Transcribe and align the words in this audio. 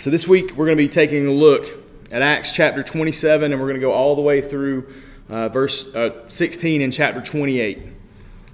So 0.00 0.08
this 0.08 0.26
week 0.26 0.56
we're 0.56 0.64
going 0.64 0.78
to 0.78 0.82
be 0.82 0.88
taking 0.88 1.26
a 1.26 1.30
look 1.30 1.74
at 2.10 2.22
Acts 2.22 2.54
chapter 2.54 2.82
27, 2.82 3.52
and 3.52 3.60
we're 3.60 3.68
going 3.68 3.78
to 3.78 3.86
go 3.86 3.92
all 3.92 4.16
the 4.16 4.22
way 4.22 4.40
through 4.40 4.90
uh, 5.28 5.50
verse 5.50 5.94
uh, 5.94 6.26
16 6.26 6.80
in 6.80 6.90
chapter 6.90 7.20
28. 7.20 7.76
All 7.76 7.84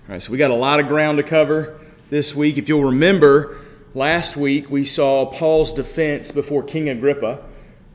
right, 0.09 0.21
so 0.21 0.33
we 0.33 0.39
got 0.39 0.51
a 0.51 0.57
lot 0.57 0.81
of 0.81 0.89
ground 0.89 1.19
to 1.19 1.23
cover 1.23 1.79
this 2.11 2.35
week. 2.35 2.59
If 2.59 2.69
you'll 2.69 2.83
remember, 2.83 3.61
last 3.95 4.37
week 4.37 4.69
we 4.71 4.85
saw 4.85 5.27
Paul's 5.27 5.73
defense 5.73 6.33
before 6.33 6.65
King 6.65 6.89
Agrippa. 6.89 7.45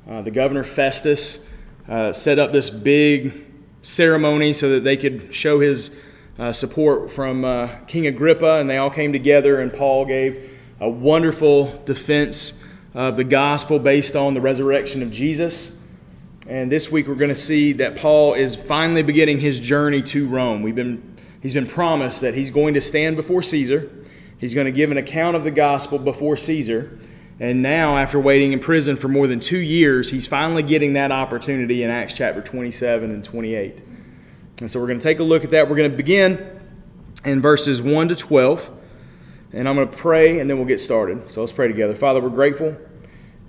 Uh, 0.10 0.22
the 0.22 0.32
governor 0.32 0.64
Festus 0.64 1.42
uh, 1.90 2.14
set 2.14 2.40
up 2.40 2.54
this 2.54 2.70
big 2.70 3.34
ceremony 3.82 4.54
so 4.54 4.70
that 4.70 4.86
they 4.86 4.96
could 4.96 5.36
show 5.36 5.60
his 5.60 5.94
uh, 6.40 6.54
support 6.54 7.12
from 7.12 7.44
uh, 7.44 7.68
King 7.86 8.08
Agrippa, 8.08 8.62
and 8.62 8.70
they 8.70 8.78
all 8.78 8.90
came 8.90 9.12
together, 9.12 9.60
and 9.60 9.74
Paul 9.74 10.06
gave 10.06 10.58
a 10.80 10.90
wonderful 10.90 11.82
defense 11.84 12.61
of 12.94 13.16
the 13.16 13.24
gospel 13.24 13.80
based 13.80 14.16
on 14.16 14.34
the 14.34 14.42
resurrection 14.42 15.02
of 15.02 15.12
Jesus. 15.12 15.78
And 16.48 16.72
this 16.72 16.92
week 16.92 17.08
we're 17.08 17.16
going 17.16 17.30
to 17.30 17.36
see 17.36 17.74
that 17.74 17.96
Paul 17.96 18.34
is 18.34 18.56
finally 18.56 19.04
beginning 19.04 19.40
his 19.40 19.60
journey 19.60 20.02
to 20.04 20.28
Rome. 20.28 20.62
We've 20.62 20.76
been, 20.76 21.16
he's 21.42 21.54
been 21.54 21.68
promised 21.68 22.22
that 22.22 22.34
he's 22.34 22.50
going 22.50 22.74
to 22.74 22.82
stand 22.82 23.16
before 23.16 23.44
Caesar. 23.44 23.90
He's 24.40 24.54
going 24.54 24.66
to 24.66 24.72
give 24.72 24.92
an 24.92 24.98
account 24.98 25.36
of 25.36 25.44
the 25.44 25.52
gospel 25.52 26.00
before 26.00 26.36
Caesar. 26.36 27.00
And 27.40 27.62
now, 27.62 27.98
after 27.98 28.20
waiting 28.20 28.54
in 28.54 28.60
prison 28.60 28.98
for 28.98 29.08
more 29.08 29.26
than 29.26 29.40
two 29.40 29.58
years, 29.58 30.12
he's 30.12 30.28
finally 30.28 30.62
getting 30.62 30.94
that 30.94 31.12
opportunity 31.12 31.82
in 31.82 31.90
Acts 31.90 32.14
chapter 32.14 32.42
27 32.42 33.10
and 33.10 33.24
28. 33.24 33.82
And 34.60 34.70
so 34.70 34.80
we're 34.80 34.88
going 34.88 35.00
to 35.00 35.04
take 35.04 35.20
a 35.20 35.24
look 35.24 35.44
at 35.44 35.50
that. 35.52 35.68
We're 35.68 35.76
going 35.76 35.90
to 35.90 35.98
begin 35.98 36.60
in 37.26 37.42
verses 37.42 37.82
1 37.82 38.10
to 38.10 38.16
12. 38.16 38.70
And 39.54 39.68
I'm 39.68 39.76
going 39.76 39.90
to 39.90 39.98
pray 39.98 40.40
and 40.40 40.50
then 40.50 40.58
we'll 40.58 40.68
get 40.68 40.80
started. 40.80 41.32
So 41.32 41.42
let's 41.42 41.52
pray 41.52 41.68
together. 41.68 41.94
Father, 41.94 42.22
we're 42.22 42.30
grateful 42.30 42.78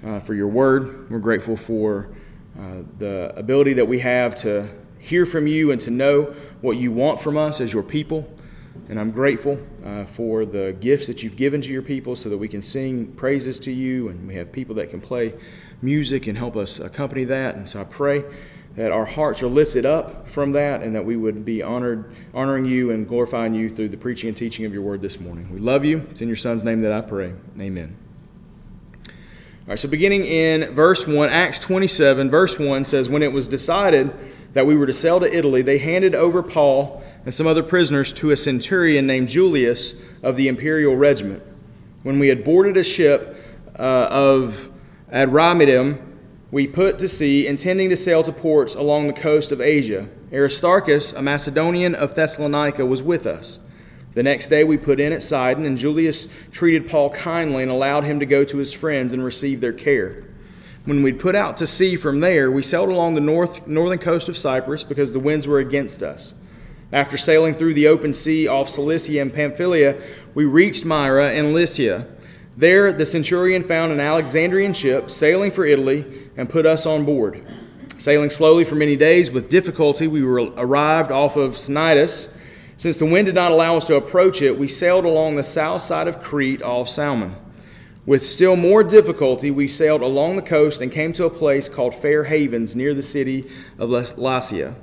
uh, 0.05 0.19
for 0.19 0.35
your 0.35 0.49
word. 0.49 1.09
We're 1.09 1.21
grateful 1.21 1.57
for 1.57 2.09
uh, 2.59 2.83
the 2.99 3.33
ability 3.37 3.75
that 3.75 3.87
we 3.87 4.01
have 4.01 4.35
to 4.37 4.69
hear 4.99 5.27
from 5.27 5.47
you 5.47 5.71
and 5.71 5.81
to 5.83 5.91
know 5.91 6.35
what 6.61 6.77
you 6.77 6.91
want 6.91 7.21
from 7.21 7.37
us 7.37 7.61
as 7.61 7.73
your 7.73 7.85
people. 7.85 8.29
And 8.89 8.99
I'm 8.99 9.13
grateful 9.13 9.61
uh, 9.85 10.05
for 10.05 10.45
the 10.45 10.77
gifts 10.81 11.07
that 11.07 11.23
you've 11.23 11.37
given 11.37 11.61
to 11.61 11.73
your 11.73 11.83
people 11.83 12.17
so 12.17 12.29
that 12.29 12.39
we 12.39 12.49
can 12.49 12.63
sing 12.63 13.13
praises 13.13 13.61
to 13.61 13.71
you 13.71 14.09
and 14.09 14.27
we 14.27 14.35
have 14.35 14.51
people 14.51 14.75
that 14.77 14.91
can 14.91 15.01
play 15.01 15.35
music 15.83 16.27
and 16.27 16.37
help 16.37 16.57
us 16.57 16.81
accompany 16.81 17.25
that. 17.25 17.55
And 17.55 17.69
so 17.69 17.81
I 17.81 17.85
pray 17.85 18.25
that 18.77 18.91
our 18.91 19.05
hearts 19.05 19.43
are 19.43 19.49
lifted 19.49 19.85
up 19.85 20.29
from 20.29 20.53
that 20.53 20.83
and 20.83 20.95
that 20.95 21.05
we 21.05 21.17
would 21.17 21.45
be 21.45 21.63
honored, 21.63 22.15
honoring 22.33 22.65
you 22.65 22.91
and 22.91 23.07
glorifying 23.07 23.55
you 23.55 23.69
through 23.69 23.89
the 23.89 23.97
preaching 23.97 24.29
and 24.29 24.37
teaching 24.37 24.65
of 24.65 24.73
your 24.73 24.83
word 24.83 25.03
this 25.03 25.21
morning. 25.21 25.51
We 25.53 25.59
love 25.59 25.85
you. 25.85 26.07
It's 26.11 26.23
in 26.23 26.29
your 26.29 26.37
son's 26.37 26.65
name 26.65 26.81
that 26.83 26.93
I 26.93 27.03
pray. 27.03 27.35
Amen. 27.61 27.97
All 29.07 29.69
right, 29.69 29.79
so 29.79 29.89
beginning 29.89 30.25
in 30.25 30.75
verse 30.75 31.07
1, 31.07 31.29
Acts 31.29 31.61
27, 31.61 32.31
verse 32.31 32.59
1 32.59 32.85
says, 32.85 33.09
When 33.09 33.23
it 33.23 33.33
was 33.33 33.47
decided 33.47 34.13
that 34.55 34.67
we 34.67 34.75
were 34.75 34.87
to 34.87 34.93
sail 34.93 35.21
to 35.21 35.37
Italy, 35.37 35.63
they 35.63 35.79
handed 35.79 36.15
over 36.15 36.43
Paul 36.43 37.03
and 37.25 37.33
some 37.33 37.47
other 37.47 37.63
prisoners 37.63 38.13
to 38.15 38.31
a 38.31 38.37
centurion 38.37 39.07
named 39.07 39.29
Julius 39.29 40.03
of 40.23 40.37
the 40.37 40.49
imperial 40.49 40.97
regiment. 40.97 41.43
When 42.03 42.19
we 42.19 42.29
had 42.29 42.43
boarded 42.43 42.77
a 42.77 42.83
ship 42.83 43.37
uh, 43.79 44.09
of 44.11 44.71
Adramyttium, 45.13 46.12
we 46.53 46.69
put 46.69 46.99
to 46.99 47.09
sea, 47.09 47.47
intending 47.47 47.89
to 47.89 47.97
sail 47.97 48.23
to 48.23 48.31
ports 48.31 48.75
along 48.75 49.07
the 49.07 49.13
coast 49.15 49.53
of 49.53 49.61
Asia. 49.63 50.07
Aristarchus, 50.31 51.15
a 51.15 51.23
Macedonian 51.23 51.95
of 51.95 52.15
Thessalonica, 52.15 52.85
was 52.85 53.03
with 53.03 53.27
us. 53.27 53.59
The 54.13 54.23
next 54.23 54.49
day 54.49 54.63
we 54.63 54.77
put 54.77 55.01
in 55.01 55.15
at 55.15 55.23
Sidon, 55.23 55.65
and 55.65 55.79
Julius 55.79 56.29
treated 56.51 56.91
Paul 56.91 57.09
kindly 57.09 57.63
and 57.63 57.73
allowed 57.73 58.05
him 58.05 58.21
to 58.21 58.27
go 58.27 58.45
to 58.45 58.59
his 58.59 58.75
friends 58.75 59.15
and 59.15 59.25
receive 59.25 59.63
their 59.63 59.73
care. 59.73 60.25
When 60.85 61.03
we'd 61.03 61.19
put 61.19 61.35
out 61.35 61.57
to 61.57 61.67
sea 61.67 61.97
from 61.97 62.21
there, 62.21 62.51
we 62.51 62.63
sailed 62.63 62.91
along 62.91 63.15
the 63.15 63.23
north, 63.23 63.67
northern 63.67 63.99
coast 63.99 64.29
of 64.29 64.37
Cyprus 64.37 64.85
because 64.85 65.13
the 65.13 65.19
winds 65.19 65.49
were 65.49 65.59
against 65.59 66.03
us. 66.03 66.35
After 66.93 67.17
sailing 67.17 67.55
through 67.55 67.73
the 67.73 67.89
open 67.89 68.13
sea 68.13 68.47
off 68.47 68.69
Cilicia 68.69 69.23
and 69.23 69.33
Pamphylia, 69.33 69.99
we 70.35 70.45
reached 70.45 70.85
Myra 70.85 71.31
and 71.31 71.55
Lycia. 71.55 72.07
There, 72.59 72.93
the 72.93 73.07
centurion 73.07 73.63
found 73.63 73.93
an 73.93 74.01
Alexandrian 74.01 74.75
ship 74.75 75.11
sailing 75.11 75.51
for 75.51 75.65
Italy 75.65 76.22
and 76.37 76.49
put 76.49 76.67
us 76.67 76.87
on 76.87 77.05
board. 77.05 77.45
Sailing 77.99 78.31
slowly 78.31 78.65
for 78.65 78.75
many 78.75 78.97
days 78.97 79.31
with 79.31 79.49
difficulty, 79.49 80.07
we 80.07 80.23
were 80.23 80.51
arrived 80.57 81.13
off 81.13 81.37
of 81.37 81.55
Cnidus. 81.55 82.37
Since 82.77 82.99
the 82.99 83.07
wind 83.07 83.27
did 83.27 83.35
not 83.35 83.53
allow 83.53 83.77
us 83.77 83.87
to 83.87 83.95
approach 83.95 84.43
it, 84.43 84.59
we 84.59 84.67
sailed 84.67 85.05
along 85.05 85.37
the 85.37 85.45
south 85.45 85.83
side 85.83 86.09
of 86.09 86.21
Crete 86.21 86.63
off 86.63 86.89
Salmon. 86.89 87.37
With 88.05 88.27
still 88.27 88.57
more 88.57 88.83
difficulty, 88.83 89.53
we 89.53 89.69
sailed 89.69 90.01
along 90.01 90.35
the 90.35 90.43
coast 90.43 90.81
and 90.81 90.91
came 90.91 91.13
to 91.13 91.27
a 91.27 91.31
place 91.31 91.69
called 91.69 91.95
Fair 91.95 92.25
Havens 92.25 92.75
near 92.75 92.95
the 92.95 93.03
city 93.03 93.49
of 93.79 93.91
Lasea. 93.91 94.75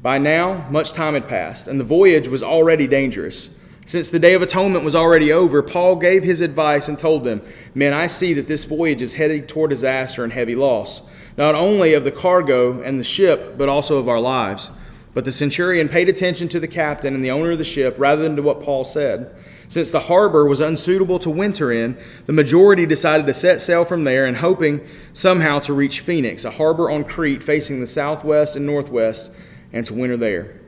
By 0.00 0.18
now, 0.18 0.68
much 0.70 0.92
time 0.92 1.14
had 1.14 1.26
passed, 1.26 1.66
and 1.66 1.80
the 1.80 1.84
voyage 1.84 2.28
was 2.28 2.44
already 2.44 2.86
dangerous. 2.86 3.57
Since 3.88 4.10
the 4.10 4.18
Day 4.18 4.34
of 4.34 4.42
Atonement 4.42 4.84
was 4.84 4.94
already 4.94 5.32
over, 5.32 5.62
Paul 5.62 5.96
gave 5.96 6.22
his 6.22 6.42
advice 6.42 6.88
and 6.88 6.98
told 6.98 7.24
them, 7.24 7.40
Men, 7.74 7.94
I 7.94 8.06
see 8.06 8.34
that 8.34 8.46
this 8.46 8.64
voyage 8.64 9.00
is 9.00 9.14
headed 9.14 9.48
toward 9.48 9.70
disaster 9.70 10.22
and 10.22 10.30
heavy 10.30 10.54
loss, 10.54 11.08
not 11.38 11.54
only 11.54 11.94
of 11.94 12.04
the 12.04 12.12
cargo 12.12 12.82
and 12.82 13.00
the 13.00 13.04
ship, 13.04 13.56
but 13.56 13.70
also 13.70 13.96
of 13.96 14.06
our 14.06 14.20
lives. 14.20 14.70
But 15.14 15.24
the 15.24 15.32
centurion 15.32 15.88
paid 15.88 16.10
attention 16.10 16.48
to 16.48 16.60
the 16.60 16.68
captain 16.68 17.14
and 17.14 17.24
the 17.24 17.30
owner 17.30 17.52
of 17.52 17.56
the 17.56 17.64
ship 17.64 17.94
rather 17.96 18.20
than 18.20 18.36
to 18.36 18.42
what 18.42 18.62
Paul 18.62 18.84
said. 18.84 19.34
Since 19.68 19.90
the 19.90 20.00
harbor 20.00 20.46
was 20.46 20.60
unsuitable 20.60 21.18
to 21.20 21.30
winter 21.30 21.72
in, 21.72 21.96
the 22.26 22.34
majority 22.34 22.84
decided 22.84 23.24
to 23.24 23.32
set 23.32 23.62
sail 23.62 23.86
from 23.86 24.04
there 24.04 24.26
and 24.26 24.36
hoping 24.36 24.86
somehow 25.14 25.60
to 25.60 25.72
reach 25.72 26.00
Phoenix, 26.00 26.44
a 26.44 26.50
harbor 26.50 26.90
on 26.90 27.04
Crete 27.04 27.42
facing 27.42 27.80
the 27.80 27.86
southwest 27.86 28.54
and 28.54 28.66
northwest, 28.66 29.32
and 29.72 29.86
to 29.86 29.94
winter 29.94 30.18
there. 30.18 30.60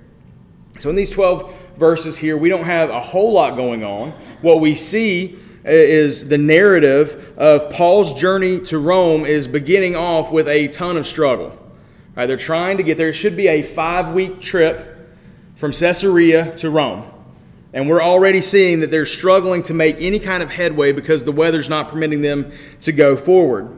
So 0.79 0.89
in 0.89 0.97
these 0.97 1.11
12 1.11 1.55
verses 1.77 2.17
here, 2.17 2.37
we 2.37 2.49
don't 2.49 2.65
have 2.65 2.91
a 2.91 3.01
whole 3.01 3.33
lot 3.33 3.57
going 3.57 3.85
on. 3.85 4.11
What 4.43 4.61
we 4.61 4.75
see 4.75 5.39
is 5.65 6.29
the 6.29 6.39
narrative 6.39 7.35
of 7.37 7.71
Paul's 7.71 8.15
journey 8.15 8.61
to 8.61 8.79
Rome 8.79 9.25
is 9.25 9.47
beginning 9.47 9.97
off 9.97 10.33
with 10.33 10.49
a 10.49 10.69
ton 10.69 10.97
of 10.97 11.07
struggle. 11.07 11.57
Right, 12.17 12.27
they're 12.27 12.37
trying 12.37 12.77
to 12.79 12.83
get 12.83 12.99
there. 12.99 13.11
It 13.11 13.15
should 13.15 13.37
be 13.37 13.49
a 13.49 13.63
five 13.63 14.13
week 14.13 14.41
trip 14.41 15.09
from 15.57 15.73
Caesarea 15.73 16.57
to 16.57 16.71
Rome. 16.71 17.05
And 17.73 17.89
we're 17.89 18.03
already 18.03 18.41
seeing 18.41 18.81
that 18.81 18.91
they're 18.91 19.07
struggling 19.07 19.63
to 19.65 19.75
make 19.75 19.97
any 20.01 20.19
kind 20.19 20.43
of 20.43 20.51
headway 20.51 20.91
because 20.91 21.25
the 21.25 21.33
weather's 21.33 21.69
not 21.69 21.89
permitting 21.89 22.21
them 22.21 22.51
to 22.81 22.93
go 22.93 23.17
forward. 23.17 23.69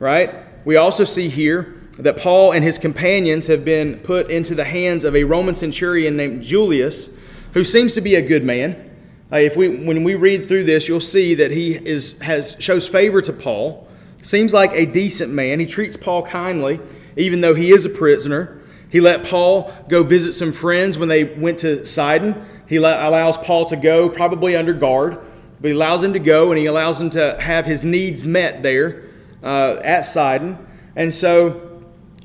Right? 0.00 0.34
We 0.64 0.76
also 0.76 1.04
see 1.04 1.28
here 1.28 1.78
that 1.98 2.16
Paul 2.16 2.52
and 2.52 2.64
his 2.64 2.78
companions 2.78 3.46
have 3.46 3.64
been 3.64 3.98
put 4.00 4.30
into 4.30 4.54
the 4.54 4.64
hands 4.64 5.04
of 5.04 5.14
a 5.14 5.24
Roman 5.24 5.54
centurion 5.54 6.16
named 6.16 6.42
Julius 6.42 7.16
who 7.58 7.64
seems 7.64 7.92
to 7.94 8.00
be 8.00 8.14
a 8.14 8.22
good 8.22 8.44
man. 8.44 8.88
Uh, 9.32 9.38
if 9.38 9.56
we, 9.56 9.84
when 9.84 10.04
we 10.04 10.14
read 10.14 10.46
through 10.46 10.62
this, 10.62 10.86
you'll 10.86 11.00
see 11.00 11.34
that 11.34 11.50
he 11.50 11.74
is, 11.74 12.16
has, 12.20 12.54
shows 12.60 12.86
favor 12.86 13.20
to 13.20 13.32
Paul. 13.32 13.88
Seems 14.22 14.54
like 14.54 14.70
a 14.74 14.86
decent 14.86 15.32
man. 15.32 15.58
He 15.58 15.66
treats 15.66 15.96
Paul 15.96 16.22
kindly, 16.22 16.78
even 17.16 17.40
though 17.40 17.56
he 17.56 17.72
is 17.72 17.84
a 17.84 17.88
prisoner. 17.88 18.60
He 18.90 19.00
let 19.00 19.24
Paul 19.24 19.74
go 19.88 20.04
visit 20.04 20.34
some 20.34 20.52
friends 20.52 20.98
when 20.98 21.08
they 21.08 21.24
went 21.24 21.58
to 21.58 21.84
Sidon. 21.84 22.46
He 22.68 22.78
let, 22.78 23.02
allows 23.02 23.36
Paul 23.36 23.64
to 23.64 23.76
go, 23.76 24.08
probably 24.08 24.54
under 24.54 24.72
guard, 24.72 25.18
but 25.60 25.66
he 25.66 25.74
allows 25.74 26.04
him 26.04 26.12
to 26.12 26.20
go 26.20 26.52
and 26.52 26.60
he 26.60 26.66
allows 26.66 27.00
him 27.00 27.10
to 27.10 27.40
have 27.40 27.66
his 27.66 27.82
needs 27.82 28.22
met 28.22 28.62
there 28.62 29.02
uh, 29.42 29.80
at 29.82 30.02
Sidon. 30.02 30.64
And 30.94 31.12
so 31.12 31.67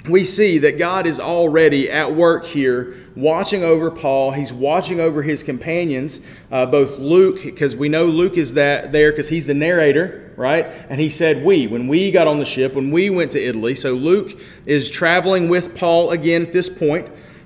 we 0.09 0.25
see 0.25 0.58
that 0.59 0.78
God 0.78 1.08
is 1.08 1.19
already 1.19 1.90
at 1.90 2.14
work 2.14 2.46
here 2.46 2.97
watching 3.16 3.64
over 3.64 3.90
Paul. 3.90 4.31
He's 4.31 4.52
watching 4.52 5.00
over 5.00 5.22
his 5.22 5.44
companions, 5.44 6.25
uh, 6.52 6.66
both 6.66 7.00
Luke, 7.00 7.41
because 7.41 7.75
we 7.75 7.88
know 7.88 8.06
Luke 8.06 8.38
is 8.38 8.56
that 8.56 8.92
there 8.92 9.12
because 9.12 9.30
he's 9.30 9.46
the 9.46 9.53
narrator, 9.53 10.34
right? 10.36 10.66
And 10.90 11.00
he 11.00 11.09
said 11.09 11.46
we 11.46 11.68
when 11.68 11.88
we 11.88 12.12
got 12.12 12.28
on 12.28 12.40
the 12.40 12.46
ship 12.46 12.74
when 12.74 12.92
we 12.92 13.10
went 13.10 13.31
to 13.31 13.42
Italy. 13.42 13.75
So 13.75 13.94
Luke 13.94 14.38
is 14.66 14.92
traveling 14.92 15.48
with 15.48 15.75
Paul 15.75 16.12
again 16.12 16.48
at 16.48 16.54
this. 16.54 16.69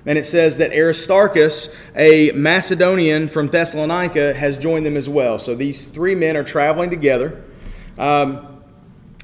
And 0.06 0.16
it 0.16 0.24
says 0.24 0.56
that 0.56 0.72
Aristarchus, 0.72 1.76
a 1.94 2.32
Macedonian 2.32 3.28
from 3.28 3.48
Thessalonica, 3.48 4.32
has 4.32 4.56
joined 4.56 4.86
them 4.86 4.96
as 4.96 5.08
well. 5.08 5.38
So 5.38 5.54
these 5.54 5.86
three 5.86 6.14
men 6.14 6.36
are 6.36 6.44
traveling 6.44 6.88
together. 6.88 7.44
Um, 7.98 8.47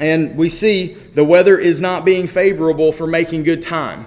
and 0.05 0.37
we 0.37 0.51
see 0.51 0.89
the 1.15 1.25
weather 1.25 1.57
is 1.57 1.81
not 1.81 2.05
being 2.05 2.29
favorable 2.29 2.93
for 2.93 3.07
making 3.07 3.43
good 3.43 3.63
time. 3.63 4.03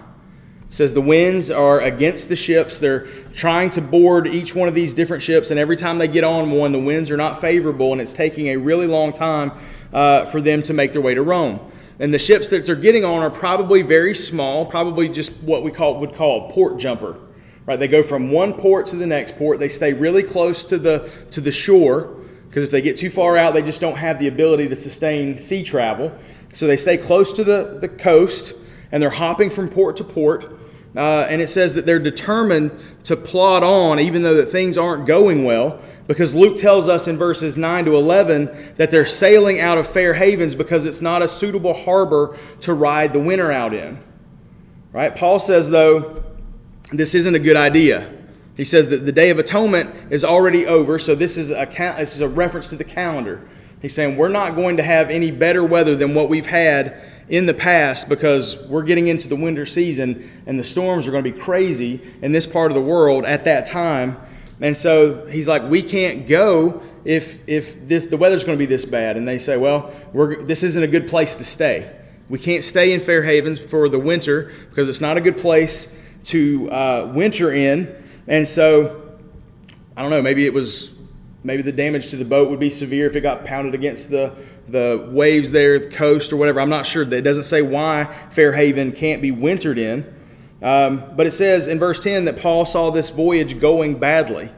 It 0.67 0.73
says 0.73 0.93
the 0.93 1.01
winds 1.01 1.49
are 1.49 1.81
against 1.81 2.29
the 2.29 2.35
ships. 2.35 2.77
They're 2.77 3.07
trying 3.33 3.71
to 3.71 3.81
board 3.81 4.27
each 4.27 4.53
one 4.53 4.67
of 4.67 4.75
these 4.75 4.93
different 4.93 5.23
ships, 5.23 5.49
and 5.49 5.59
every 5.59 5.75
time 5.75 5.97
they 5.97 6.07
get 6.07 6.23
on 6.23 6.51
one, 6.51 6.71
the 6.71 6.79
winds 6.79 7.09
are 7.09 7.17
not 7.17 7.41
favorable, 7.41 7.93
and 7.93 7.99
it's 7.99 8.13
taking 8.13 8.49
a 8.49 8.57
really 8.57 8.85
long 8.85 9.11
time 9.11 9.51
uh, 9.91 10.25
for 10.25 10.39
them 10.39 10.61
to 10.63 10.73
make 10.73 10.93
their 10.93 11.01
way 11.01 11.15
to 11.15 11.23
Rome. 11.23 11.59
And 11.99 12.13
the 12.13 12.19
ships 12.19 12.49
that 12.49 12.67
they're 12.67 12.75
getting 12.75 13.03
on 13.03 13.23
are 13.23 13.31
probably 13.31 13.81
very 13.81 14.13
small, 14.13 14.67
probably 14.67 15.09
just 15.09 15.31
what 15.41 15.63
we 15.63 15.71
call 15.71 15.99
would 15.99 16.13
call 16.13 16.47
a 16.47 16.53
port 16.53 16.77
jumper. 16.77 17.17
Right? 17.65 17.79
They 17.79 17.87
go 17.87 18.03
from 18.03 18.29
one 18.29 18.53
port 18.53 18.85
to 18.87 18.97
the 18.97 19.07
next 19.07 19.35
port. 19.39 19.59
They 19.59 19.67
stay 19.67 19.93
really 19.93 20.21
close 20.21 20.63
to 20.65 20.77
the 20.77 21.09
to 21.31 21.41
the 21.41 21.51
shore 21.51 22.17
because 22.47 22.63
if 22.63 22.71
they 22.71 22.81
get 22.81 22.97
too 22.97 23.09
far 23.09 23.37
out, 23.37 23.53
they 23.53 23.61
just 23.61 23.81
don't 23.81 23.97
have 23.97 24.19
the 24.19 24.27
ability 24.27 24.67
to 24.69 24.75
sustain 24.75 25.37
sea 25.37 25.63
travel. 25.63 26.17
So 26.53 26.67
they 26.67 26.77
stay 26.77 26.97
close 26.97 27.33
to 27.33 27.43
the, 27.43 27.77
the 27.79 27.89
coast 27.89 28.53
and 28.91 29.03
they're 29.03 29.09
hopping 29.09 29.49
from 29.49 29.69
port 29.69 29.97
to 29.97 30.03
port. 30.03 30.57
Uh, 30.95 31.27
and 31.29 31.41
it 31.41 31.49
says 31.49 31.75
that 31.75 31.85
they're 31.85 31.99
determined 31.99 32.71
to 33.03 33.15
plod 33.15 33.63
on 33.63 33.99
even 33.99 34.23
though 34.23 34.35
that 34.35 34.47
things 34.47 34.77
aren't 34.77 35.05
going 35.05 35.43
well 35.43 35.79
because 36.07 36.33
Luke 36.33 36.57
tells 36.57 36.87
us 36.87 37.07
in 37.07 37.17
verses 37.17 37.57
9 37.57 37.85
to 37.85 37.95
11 37.95 38.73
that 38.77 38.89
they're 38.89 39.05
sailing 39.05 39.59
out 39.59 39.77
of 39.77 39.87
Fair 39.87 40.13
Havens 40.13 40.55
because 40.55 40.85
it's 40.85 41.01
not 41.01 41.21
a 41.21 41.27
suitable 41.27 41.73
harbor 41.73 42.37
to 42.61 42.73
ride 42.73 43.11
the 43.13 43.19
winter 43.19 43.51
out 43.51 43.73
in. 43.73 44.01
Right? 44.93 45.13
Paul 45.13 45.37
says, 45.37 45.69
though, 45.69 46.23
this 46.91 47.13
isn't 47.13 47.35
a 47.35 47.39
good 47.39 47.57
idea. 47.57 48.16
He 48.57 48.63
says 48.63 48.89
that 48.89 49.05
the 49.05 49.11
Day 49.11 49.29
of 49.29 49.37
Atonement 49.37 50.11
is 50.11 50.23
already 50.23 50.65
over, 50.65 50.97
so 50.97 51.13
this 51.13 51.37
is 51.37 51.51
a, 51.51 51.67
this 51.97 52.15
is 52.15 52.21
a 52.21 52.27
reference 52.27 52.67
to 52.69 52.75
the 52.75 52.83
calendar. 52.83 53.47
He's 53.81 53.93
saying 53.93 54.17
we're 54.17 54.27
not 54.29 54.55
going 54.55 54.77
to 54.77 54.83
have 54.83 55.11
any 55.11 55.29
better 55.29 55.63
weather 55.63 55.95
than 55.95 56.15
what 56.15 56.27
we've 56.27 56.47
had 56.47 56.99
in 57.29 57.45
the 57.45 57.53
past 57.53 58.09
because 58.09 58.65
we're 58.67 58.83
getting 58.83 59.07
into 59.07 59.27
the 59.27 59.35
winter 59.35 59.65
season 59.65 60.27
and 60.47 60.57
the 60.57 60.63
storms 60.63 61.07
are 61.07 61.11
going 61.11 61.23
to 61.23 61.31
be 61.31 61.37
crazy 61.37 62.01
in 62.21 62.31
this 62.31 62.47
part 62.47 62.71
of 62.71 62.75
the 62.75 62.81
world 62.81 63.25
at 63.25 63.45
that 63.45 63.65
time. 63.65 64.17
And 64.59 64.75
so 64.75 65.25
he's 65.27 65.47
like, 65.47 65.63
we 65.63 65.83
can't 65.83 66.27
go 66.27 66.81
if 67.05 67.47
if 67.47 67.87
this 67.87 68.07
the 68.07 68.17
weather's 68.17 68.43
going 68.43 68.57
to 68.57 68.59
be 68.59 68.65
this 68.65 68.85
bad. 68.85 69.17
And 69.17 69.27
they 69.27 69.37
say, 69.37 69.57
well, 69.57 69.93
we're, 70.13 70.41
this 70.43 70.63
isn't 70.63 70.81
a 70.81 70.87
good 70.87 71.07
place 71.07 71.35
to 71.35 71.43
stay. 71.43 71.95
We 72.29 72.39
can't 72.39 72.63
stay 72.63 72.91
in 72.91 72.99
Fair 72.99 73.23
Havens 73.23 73.59
for 73.59 73.87
the 73.87 73.99
winter 73.99 74.51
because 74.69 74.89
it's 74.89 74.99
not 74.99 75.15
a 75.15 75.21
good 75.21 75.37
place 75.37 75.97
to 76.25 76.69
uh, 76.71 77.11
winter 77.13 77.53
in. 77.53 78.03
And 78.27 78.47
so 78.47 79.17
I 79.95 80.01
don't 80.01 80.11
know. 80.11 80.21
Maybe 80.21 80.45
it 80.45 80.53
was 80.53 80.95
maybe 81.43 81.61
the 81.61 81.71
damage 81.71 82.09
to 82.09 82.17
the 82.17 82.25
boat 82.25 82.49
would 82.49 82.59
be 82.59 82.69
severe 82.69 83.07
if 83.07 83.15
it 83.15 83.21
got 83.21 83.45
pounded 83.45 83.73
against 83.73 84.09
the 84.09 84.35
the 84.67 85.07
waves 85.11 85.51
there, 85.51 85.79
the 85.79 85.89
coast, 85.89 86.33
or 86.33 86.37
whatever. 86.37 86.59
I'm 86.59 86.69
not 86.69 86.85
sure. 86.85 87.03
It 87.03 87.21
doesn't 87.21 87.43
say 87.43 87.61
why 87.61 88.05
Fair 88.31 88.51
Haven 88.51 88.91
can't 88.91 89.21
be 89.21 89.31
wintered 89.31 89.77
in. 89.77 90.13
Um, 90.61 91.03
but 91.15 91.27
it 91.27 91.31
says 91.31 91.67
in 91.67 91.79
verse 91.79 91.99
10 91.99 92.25
that 92.25 92.37
Paul 92.37 92.65
saw 92.65 92.89
this 92.89 93.09
voyage 93.09 93.59
going 93.59 93.99
badly. 93.99 94.51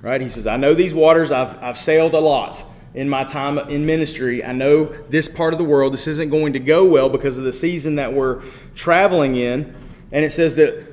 Right? 0.00 0.20
He 0.20 0.28
says, 0.28 0.46
I 0.46 0.56
know 0.56 0.74
these 0.74 0.94
waters, 0.94 1.30
I've, 1.30 1.62
I've 1.62 1.78
sailed 1.78 2.14
a 2.14 2.20
lot 2.20 2.64
in 2.94 3.08
my 3.08 3.24
time 3.24 3.58
in 3.58 3.86
ministry. 3.86 4.44
I 4.44 4.52
know 4.52 4.86
this 5.08 5.28
part 5.28 5.54
of 5.54 5.58
the 5.58 5.64
world, 5.64 5.92
this 5.92 6.08
isn't 6.08 6.30
going 6.30 6.54
to 6.54 6.58
go 6.58 6.88
well 6.88 7.08
because 7.08 7.38
of 7.38 7.44
the 7.44 7.52
season 7.52 7.96
that 7.96 8.12
we're 8.12 8.42
traveling 8.74 9.36
in. 9.36 9.74
And 10.10 10.24
it 10.24 10.30
says 10.30 10.56
that 10.56 10.84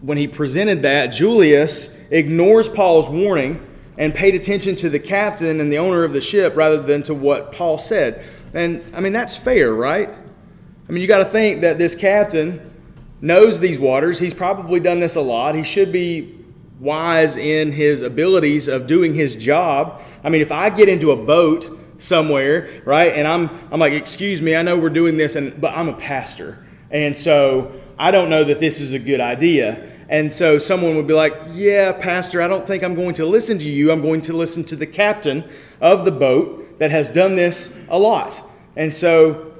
when 0.00 0.18
he 0.18 0.28
presented 0.28 0.82
that, 0.82 1.08
Julius 1.08 1.98
ignores 2.10 2.68
Paul's 2.68 3.08
warning 3.08 3.66
and 3.98 4.14
paid 4.14 4.34
attention 4.34 4.74
to 4.76 4.90
the 4.90 4.98
captain 4.98 5.60
and 5.60 5.72
the 5.72 5.78
owner 5.78 6.04
of 6.04 6.12
the 6.12 6.20
ship 6.20 6.54
rather 6.54 6.82
than 6.82 7.02
to 7.04 7.14
what 7.14 7.52
Paul 7.52 7.78
said. 7.78 8.24
And 8.52 8.82
I 8.94 9.00
mean, 9.00 9.12
that's 9.12 9.36
fair, 9.36 9.74
right? 9.74 10.08
I 10.08 10.92
mean, 10.92 11.02
you 11.02 11.08
got 11.08 11.18
to 11.18 11.24
think 11.24 11.62
that 11.62 11.78
this 11.78 11.94
captain 11.94 12.72
knows 13.20 13.58
these 13.58 13.78
waters. 13.78 14.18
He's 14.18 14.34
probably 14.34 14.80
done 14.80 15.00
this 15.00 15.16
a 15.16 15.20
lot. 15.20 15.54
He 15.54 15.64
should 15.64 15.92
be 15.92 16.44
wise 16.78 17.36
in 17.36 17.72
his 17.72 18.02
abilities 18.02 18.68
of 18.68 18.86
doing 18.86 19.14
his 19.14 19.36
job. 19.36 20.02
I 20.22 20.28
mean, 20.28 20.42
if 20.42 20.52
I 20.52 20.70
get 20.70 20.88
into 20.88 21.10
a 21.10 21.16
boat 21.16 21.78
somewhere, 21.98 22.82
right, 22.84 23.14
and 23.14 23.26
I'm 23.26 23.48
I'm 23.70 23.80
like, 23.80 23.94
"Excuse 23.94 24.42
me, 24.42 24.54
I 24.54 24.62
know 24.62 24.76
we're 24.76 24.90
doing 24.90 25.16
this 25.16 25.36
and 25.36 25.58
but 25.60 25.72
I'm 25.74 25.88
a 25.88 25.94
pastor." 25.94 26.66
And 26.90 27.16
so, 27.16 27.72
I 27.98 28.10
don't 28.10 28.30
know 28.30 28.44
that 28.44 28.60
this 28.60 28.80
is 28.80 28.92
a 28.92 28.98
good 28.98 29.20
idea. 29.20 29.90
And 30.08 30.32
so 30.32 30.58
someone 30.58 30.96
would 30.96 31.06
be 31.06 31.14
like, 31.14 31.34
"Yeah, 31.52 31.92
pastor, 31.92 32.40
I 32.40 32.48
don't 32.48 32.66
think 32.66 32.82
I'm 32.82 32.94
going 32.94 33.14
to 33.14 33.26
listen 33.26 33.58
to 33.58 33.68
you. 33.68 33.90
I'm 33.90 34.02
going 34.02 34.20
to 34.22 34.32
listen 34.32 34.64
to 34.64 34.76
the 34.76 34.86
captain 34.86 35.44
of 35.80 36.04
the 36.04 36.12
boat 36.12 36.78
that 36.78 36.90
has 36.90 37.10
done 37.10 37.34
this 37.34 37.76
a 37.88 37.98
lot." 37.98 38.40
And 38.76 38.92
so, 38.94 39.52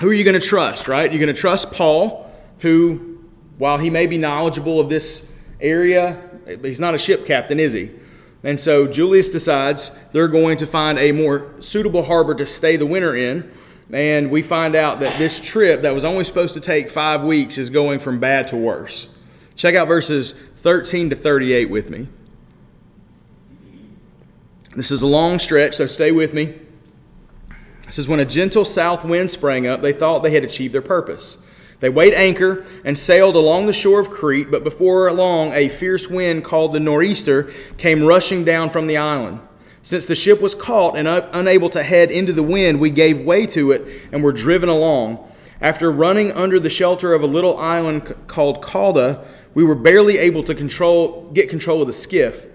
who 0.00 0.08
are 0.08 0.14
you 0.14 0.24
going 0.24 0.40
to 0.40 0.46
trust, 0.46 0.88
right? 0.88 1.10
You're 1.12 1.20
going 1.20 1.34
to 1.34 1.40
trust 1.40 1.72
Paul 1.72 2.28
who, 2.60 3.18
while 3.58 3.78
he 3.78 3.90
may 3.90 4.06
be 4.06 4.18
knowledgeable 4.18 4.80
of 4.80 4.88
this 4.88 5.32
area, 5.60 6.20
he's 6.62 6.80
not 6.80 6.94
a 6.94 6.98
ship 6.98 7.26
captain, 7.26 7.60
is 7.60 7.72
he? 7.72 7.90
And 8.44 8.58
so 8.58 8.86
Julius 8.86 9.30
decides 9.30 9.98
they're 10.12 10.28
going 10.28 10.56
to 10.58 10.66
find 10.66 10.98
a 10.98 11.12
more 11.12 11.52
suitable 11.60 12.04
harbor 12.04 12.34
to 12.36 12.46
stay 12.46 12.76
the 12.76 12.86
winter 12.86 13.14
in. 13.14 13.50
And 13.92 14.30
we 14.30 14.42
find 14.42 14.74
out 14.74 15.00
that 15.00 15.18
this 15.18 15.40
trip 15.40 15.82
that 15.82 15.94
was 15.94 16.04
only 16.04 16.24
supposed 16.24 16.54
to 16.54 16.60
take 16.60 16.90
five 16.90 17.22
weeks 17.22 17.56
is 17.56 17.70
going 17.70 18.00
from 18.00 18.20
bad 18.20 18.48
to 18.48 18.56
worse. 18.56 19.08
Check 19.54 19.74
out 19.74 19.88
verses 19.88 20.32
13 20.32 21.10
to 21.10 21.16
38 21.16 21.70
with 21.70 21.88
me. 21.88 22.08
This 24.76 24.90
is 24.90 25.02
a 25.02 25.06
long 25.06 25.38
stretch, 25.38 25.76
so 25.76 25.86
stay 25.86 26.12
with 26.12 26.34
me. 26.34 26.54
This 27.86 27.98
is 27.98 28.06
when 28.06 28.20
a 28.20 28.24
gentle 28.24 28.66
south 28.66 29.04
wind 29.04 29.30
sprang 29.30 29.66
up, 29.66 29.80
they 29.80 29.94
thought 29.94 30.22
they 30.22 30.30
had 30.30 30.44
achieved 30.44 30.74
their 30.74 30.82
purpose. 30.82 31.38
They 31.80 31.88
weighed 31.88 32.12
anchor 32.12 32.64
and 32.84 32.98
sailed 32.98 33.34
along 33.34 33.66
the 33.66 33.72
shore 33.72 34.00
of 34.00 34.10
Crete, 34.10 34.50
but 34.50 34.64
before 34.64 35.10
long 35.12 35.52
a 35.52 35.68
fierce 35.68 36.08
wind 36.08 36.44
called 36.44 36.72
the 36.72 36.80
nor'easter 36.80 37.44
came 37.78 38.02
rushing 38.02 38.44
down 38.44 38.68
from 38.68 38.88
the 38.88 38.98
island. 38.98 39.40
Since 39.88 40.04
the 40.04 40.14
ship 40.14 40.42
was 40.42 40.54
caught 40.54 40.98
and 40.98 41.08
unable 41.08 41.70
to 41.70 41.82
head 41.82 42.10
into 42.10 42.34
the 42.34 42.42
wind, 42.42 42.78
we 42.78 42.90
gave 42.90 43.24
way 43.24 43.46
to 43.46 43.72
it 43.72 44.10
and 44.12 44.22
were 44.22 44.32
driven 44.32 44.68
along. 44.68 45.26
After 45.62 45.90
running 45.90 46.30
under 46.32 46.60
the 46.60 46.68
shelter 46.68 47.14
of 47.14 47.22
a 47.22 47.26
little 47.26 47.56
island 47.56 48.14
called 48.26 48.60
Cauda, 48.60 49.24
we 49.54 49.64
were 49.64 49.74
barely 49.74 50.18
able 50.18 50.42
to 50.42 50.54
control, 50.54 51.30
get 51.32 51.48
control 51.48 51.80
of 51.80 51.86
the 51.86 51.94
skiff. 51.94 52.48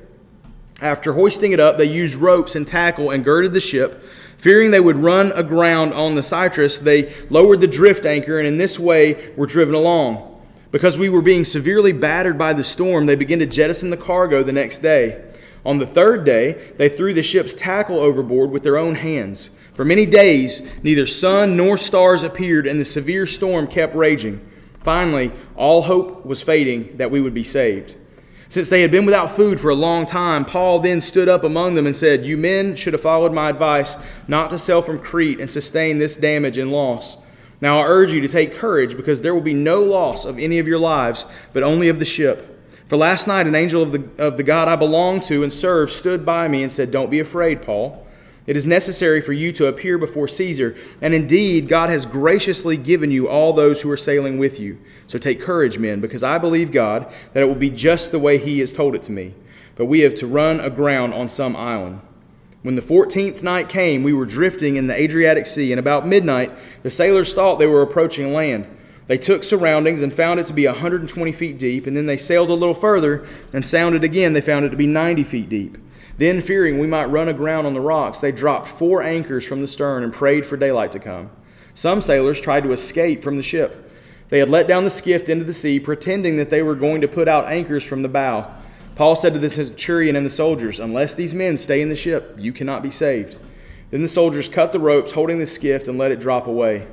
After 0.79 1.13
hoisting 1.13 1.53
it 1.53 1.59
up, 1.59 1.79
they 1.79 1.85
used 1.85 2.13
ropes 2.13 2.55
and 2.55 2.67
tackle 2.67 3.09
and 3.09 3.25
girded 3.25 3.53
the 3.53 3.59
ship. 3.59 4.03
Fearing 4.37 4.69
they 4.69 4.79
would 4.79 4.97
run 4.97 5.31
aground 5.31 5.95
on 5.95 6.13
the 6.13 6.21
Syrtis, 6.21 6.77
they 6.77 7.11
lowered 7.31 7.61
the 7.61 7.67
drift 7.67 8.05
anchor 8.05 8.37
and 8.37 8.47
in 8.47 8.57
this 8.57 8.77
way 8.77 9.33
were 9.35 9.47
driven 9.47 9.73
along. 9.73 10.39
Because 10.69 10.99
we 10.99 11.09
were 11.09 11.23
being 11.23 11.45
severely 11.45 11.93
battered 11.93 12.37
by 12.37 12.53
the 12.53 12.63
storm, 12.63 13.07
they 13.07 13.15
began 13.15 13.39
to 13.39 13.47
jettison 13.47 13.89
the 13.89 13.97
cargo 13.97 14.43
the 14.43 14.53
next 14.53 14.83
day. 14.83 15.32
On 15.65 15.79
the 15.79 15.87
third 15.87 16.25
day, 16.25 16.73
they 16.77 16.89
threw 16.89 17.13
the 17.13 17.23
ship's 17.23 17.53
tackle 17.53 17.99
overboard 17.99 18.51
with 18.51 18.63
their 18.63 18.77
own 18.77 18.95
hands. 18.95 19.49
For 19.73 19.85
many 19.85 20.05
days, 20.05 20.61
neither 20.83 21.07
sun 21.07 21.55
nor 21.57 21.77
stars 21.77 22.23
appeared, 22.23 22.67
and 22.67 22.79
the 22.79 22.85
severe 22.85 23.25
storm 23.25 23.67
kept 23.67 23.95
raging. 23.95 24.41
Finally, 24.83 25.31
all 25.55 25.83
hope 25.83 26.25
was 26.25 26.43
fading 26.43 26.97
that 26.97 27.09
we 27.09 27.21
would 27.21 27.33
be 27.33 27.43
saved. 27.43 27.95
Since 28.49 28.69
they 28.69 28.81
had 28.81 28.91
been 28.91 29.05
without 29.05 29.31
food 29.31 29.59
for 29.59 29.69
a 29.69 29.75
long 29.75 30.05
time, 30.05 30.45
Paul 30.45 30.79
then 30.79 31.01
stood 31.01 31.27
up 31.27 31.43
among 31.43 31.73
them 31.73 31.87
and 31.87 31.95
said, 31.95 32.25
You 32.25 32.37
men 32.37 32.75
should 32.75 32.93
have 32.93 33.01
followed 33.01 33.33
my 33.33 33.49
advice 33.49 33.97
not 34.27 34.51
to 34.51 34.59
sail 34.59 34.83
from 34.83 34.99
Crete 34.99 35.39
and 35.39 35.49
sustain 35.49 35.97
this 35.97 36.17
damage 36.17 36.59
and 36.59 36.71
loss. 36.71 37.17
Now 37.61 37.79
I 37.79 37.87
urge 37.87 38.11
you 38.11 38.21
to 38.21 38.27
take 38.27 38.53
courage, 38.53 38.95
because 38.95 39.21
there 39.21 39.33
will 39.33 39.41
be 39.41 39.55
no 39.55 39.81
loss 39.81 40.25
of 40.25 40.37
any 40.37 40.59
of 40.59 40.67
your 40.67 40.77
lives, 40.77 41.25
but 41.51 41.63
only 41.63 41.87
of 41.87 41.97
the 41.97 42.05
ship. 42.05 42.52
For 42.87 42.97
last 42.97 43.27
night 43.27 43.47
an 43.47 43.55
angel 43.55 43.81
of 43.81 43.91
the, 43.91 44.23
of 44.23 44.37
the 44.37 44.43
God 44.43 44.67
I 44.67 44.75
belong 44.75 45.21
to 45.21 45.43
and 45.43 45.51
serve 45.51 45.89
stood 45.91 46.25
by 46.25 46.47
me 46.47 46.63
and 46.63 46.71
said, 46.71 46.91
Don't 46.91 47.09
be 47.09 47.19
afraid, 47.19 47.61
Paul. 47.61 48.05
It 48.45 48.57
is 48.57 48.67
necessary 48.67 49.21
for 49.21 49.31
you 49.31 49.53
to 49.53 49.67
appear 49.67 49.97
before 49.97 50.27
Caesar, 50.27 50.75
and 51.01 51.13
indeed, 51.13 51.69
God 51.69 51.89
has 51.89 52.05
graciously 52.05 52.75
given 52.75 53.09
you 53.09 53.29
all 53.29 53.53
those 53.53 53.81
who 53.81 53.89
are 53.89 53.97
sailing 53.97 54.37
with 54.37 54.59
you. 54.59 54.79
So 55.07 55.17
take 55.17 55.39
courage, 55.39 55.79
men, 55.79 56.01
because 56.01 56.23
I 56.23 56.37
believe 56.39 56.71
God 56.71 57.09
that 57.31 57.41
it 57.41 57.45
will 57.45 57.55
be 57.55 57.69
just 57.69 58.11
the 58.11 58.19
way 58.19 58.37
He 58.37 58.59
has 58.59 58.73
told 58.73 58.95
it 58.95 59.01
to 59.03 59.13
me. 59.13 59.33
But 59.75 59.85
we 59.85 60.01
have 60.01 60.15
to 60.15 60.27
run 60.27 60.59
aground 60.59 61.13
on 61.13 61.29
some 61.29 61.55
island. 61.55 62.01
When 62.63 62.75
the 62.75 62.81
fourteenth 62.81 63.43
night 63.43 63.69
came, 63.69 64.03
we 64.03 64.13
were 64.13 64.25
drifting 64.25 64.75
in 64.75 64.87
the 64.87 64.99
Adriatic 64.99 65.45
Sea, 65.45 65.71
and 65.71 65.79
about 65.79 66.05
midnight, 66.05 66.51
the 66.81 66.89
sailors 66.89 67.33
thought 67.33 67.59
they 67.59 67.67
were 67.67 67.81
approaching 67.81 68.33
land. 68.33 68.67
They 69.07 69.17
took 69.17 69.43
surroundings 69.43 70.01
and 70.01 70.13
found 70.13 70.39
it 70.39 70.45
to 70.45 70.53
be 70.53 70.65
120 70.65 71.31
feet 71.31 71.57
deep, 71.57 71.87
and 71.87 71.95
then 71.95 72.05
they 72.05 72.17
sailed 72.17 72.49
a 72.49 72.53
little 72.53 72.73
further 72.73 73.27
and 73.51 73.65
sounded 73.65 74.03
again. 74.03 74.33
They 74.33 74.41
found 74.41 74.65
it 74.65 74.69
to 74.69 74.77
be 74.77 74.87
90 74.87 75.23
feet 75.23 75.49
deep. 75.49 75.77
Then, 76.17 76.41
fearing 76.41 76.79
we 76.79 76.87
might 76.87 77.05
run 77.05 77.27
aground 77.27 77.65
on 77.65 77.73
the 77.73 77.81
rocks, 77.81 78.19
they 78.19 78.31
dropped 78.31 78.67
four 78.67 79.01
anchors 79.01 79.45
from 79.45 79.61
the 79.61 79.67
stern 79.67 80.03
and 80.03 80.13
prayed 80.13 80.45
for 80.45 80.57
daylight 80.57 80.91
to 80.93 80.99
come. 80.99 81.31
Some 81.73 82.01
sailors 82.01 82.39
tried 82.39 82.63
to 82.63 82.71
escape 82.71 83.23
from 83.23 83.35
the 83.35 83.43
ship. 83.43 83.91
They 84.29 84.39
had 84.39 84.49
let 84.49 84.67
down 84.67 84.83
the 84.83 84.89
skiff 84.89 85.27
into 85.27 85.43
the 85.43 85.53
sea, 85.53 85.79
pretending 85.79 86.37
that 86.37 86.49
they 86.49 86.61
were 86.61 86.75
going 86.75 87.01
to 87.01 87.07
put 87.07 87.27
out 87.27 87.51
anchors 87.51 87.83
from 87.83 88.03
the 88.03 88.09
bow. 88.09 88.53
Paul 88.95 89.15
said 89.15 89.33
to 89.33 89.39
the 89.39 89.49
centurion 89.49 90.15
and 90.15 90.25
the 90.25 90.29
soldiers, 90.29 90.79
Unless 90.79 91.15
these 91.15 91.33
men 91.33 91.57
stay 91.57 91.81
in 91.81 91.89
the 91.89 91.95
ship, 91.95 92.35
you 92.37 92.53
cannot 92.53 92.83
be 92.83 92.91
saved. 92.91 93.37
Then 93.89 94.01
the 94.01 94.07
soldiers 94.07 94.47
cut 94.47 94.71
the 94.71 94.79
ropes 94.79 95.11
holding 95.11 95.39
the 95.39 95.45
skiff 95.45 95.87
and 95.87 95.97
let 95.97 96.11
it 96.11 96.19
drop 96.19 96.47
away. 96.47 96.87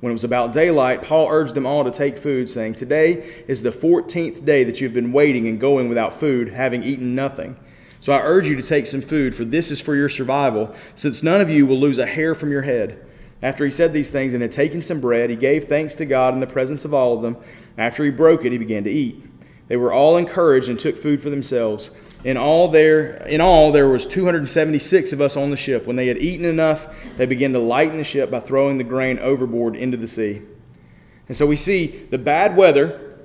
When 0.00 0.10
it 0.10 0.14
was 0.14 0.24
about 0.24 0.52
daylight, 0.52 1.02
Paul 1.02 1.28
urged 1.28 1.54
them 1.54 1.66
all 1.66 1.82
to 1.82 1.90
take 1.90 2.18
food, 2.18 2.48
saying, 2.48 2.74
Today 2.74 3.42
is 3.48 3.62
the 3.62 3.72
fourteenth 3.72 4.44
day 4.44 4.62
that 4.62 4.80
you 4.80 4.86
have 4.86 4.94
been 4.94 5.12
waiting 5.12 5.48
and 5.48 5.58
going 5.58 5.88
without 5.88 6.14
food, 6.14 6.50
having 6.50 6.84
eaten 6.84 7.16
nothing. 7.16 7.56
So 8.00 8.12
I 8.12 8.22
urge 8.22 8.46
you 8.46 8.54
to 8.54 8.62
take 8.62 8.86
some 8.86 9.02
food, 9.02 9.34
for 9.34 9.44
this 9.44 9.72
is 9.72 9.80
for 9.80 9.96
your 9.96 10.08
survival, 10.08 10.72
since 10.94 11.24
none 11.24 11.40
of 11.40 11.50
you 11.50 11.66
will 11.66 11.80
lose 11.80 11.98
a 11.98 12.06
hair 12.06 12.36
from 12.36 12.52
your 12.52 12.62
head. 12.62 13.04
After 13.42 13.64
he 13.64 13.72
said 13.72 13.92
these 13.92 14.10
things 14.10 14.34
and 14.34 14.42
had 14.42 14.52
taken 14.52 14.82
some 14.82 15.00
bread, 15.00 15.30
he 15.30 15.36
gave 15.36 15.64
thanks 15.64 15.96
to 15.96 16.06
God 16.06 16.32
in 16.32 16.40
the 16.40 16.46
presence 16.46 16.84
of 16.84 16.94
all 16.94 17.16
of 17.16 17.22
them. 17.22 17.36
After 17.76 18.04
he 18.04 18.10
broke 18.10 18.44
it, 18.44 18.52
he 18.52 18.58
began 18.58 18.84
to 18.84 18.90
eat. 18.90 19.24
They 19.66 19.76
were 19.76 19.92
all 19.92 20.16
encouraged 20.16 20.68
and 20.68 20.78
took 20.78 20.96
food 20.96 21.20
for 21.20 21.30
themselves. 21.30 21.90
In 22.24 22.36
all 22.36 22.68
there 22.68 23.16
in 23.26 23.40
all 23.40 23.70
there 23.70 23.88
was 23.88 24.04
276 24.04 25.12
of 25.12 25.20
us 25.20 25.36
on 25.36 25.50
the 25.50 25.56
ship. 25.56 25.86
When 25.86 25.96
they 25.96 26.08
had 26.08 26.18
eaten 26.18 26.44
enough, 26.44 26.88
they 27.16 27.26
began 27.26 27.52
to 27.52 27.58
lighten 27.58 27.98
the 27.98 28.04
ship 28.04 28.30
by 28.30 28.40
throwing 28.40 28.78
the 28.78 28.84
grain 28.84 29.18
overboard 29.18 29.76
into 29.76 29.96
the 29.96 30.08
sea. 30.08 30.42
And 31.28 31.36
so 31.36 31.46
we 31.46 31.56
see 31.56 31.86
the 31.86 32.18
bad 32.18 32.56
weather 32.56 33.18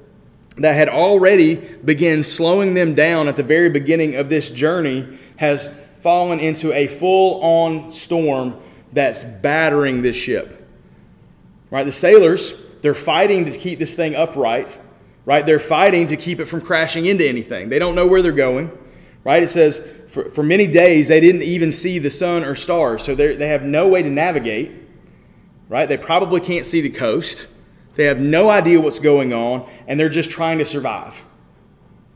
that 0.57 0.73
had 0.73 0.89
already 0.89 1.55
begun 1.55 2.23
slowing 2.23 2.75
them 2.75 2.93
down 2.93 3.27
at 3.27 3.35
the 3.35 3.43
very 3.43 3.69
beginning 3.69 4.15
of 4.15 4.29
this 4.29 4.51
journey 4.51 5.17
has 5.37 5.67
fallen 6.01 6.39
into 6.39 6.71
a 6.73 6.85
full-on 6.85 7.91
storm 7.91 8.59
that's 8.91 9.23
battering 9.23 10.03
this 10.03 10.15
ship. 10.15 10.69
Right? 11.71 11.85
The 11.85 11.91
sailors, 11.91 12.53
they're 12.81 12.93
fighting 12.93 13.45
to 13.45 13.57
keep 13.57 13.79
this 13.79 13.95
thing 13.95 14.13
upright 14.13 14.79
right? 15.25 15.45
They're 15.45 15.59
fighting 15.59 16.07
to 16.07 16.17
keep 16.17 16.39
it 16.39 16.45
from 16.45 16.61
crashing 16.61 17.05
into 17.05 17.27
anything. 17.27 17.69
They 17.69 17.79
don't 17.79 17.95
know 17.95 18.07
where 18.07 18.21
they're 18.21 18.31
going, 18.31 18.77
right? 19.23 19.43
It 19.43 19.49
says 19.49 19.91
for, 20.09 20.29
for 20.29 20.43
many 20.43 20.67
days 20.67 21.07
they 21.07 21.19
didn't 21.19 21.43
even 21.43 21.71
see 21.71 21.99
the 21.99 22.09
sun 22.09 22.43
or 22.43 22.55
stars, 22.55 23.03
so 23.03 23.15
they 23.15 23.47
have 23.47 23.63
no 23.63 23.87
way 23.87 24.03
to 24.03 24.09
navigate, 24.09 24.71
right? 25.69 25.87
They 25.87 25.97
probably 25.97 26.39
can't 26.39 26.65
see 26.65 26.81
the 26.81 26.89
coast. 26.89 27.47
They 27.95 28.05
have 28.05 28.19
no 28.19 28.49
idea 28.49 28.79
what's 28.81 28.99
going 28.99 29.33
on, 29.33 29.69
and 29.87 29.99
they're 29.99 30.09
just 30.09 30.31
trying 30.31 30.59
to 30.59 30.65
survive, 30.65 31.23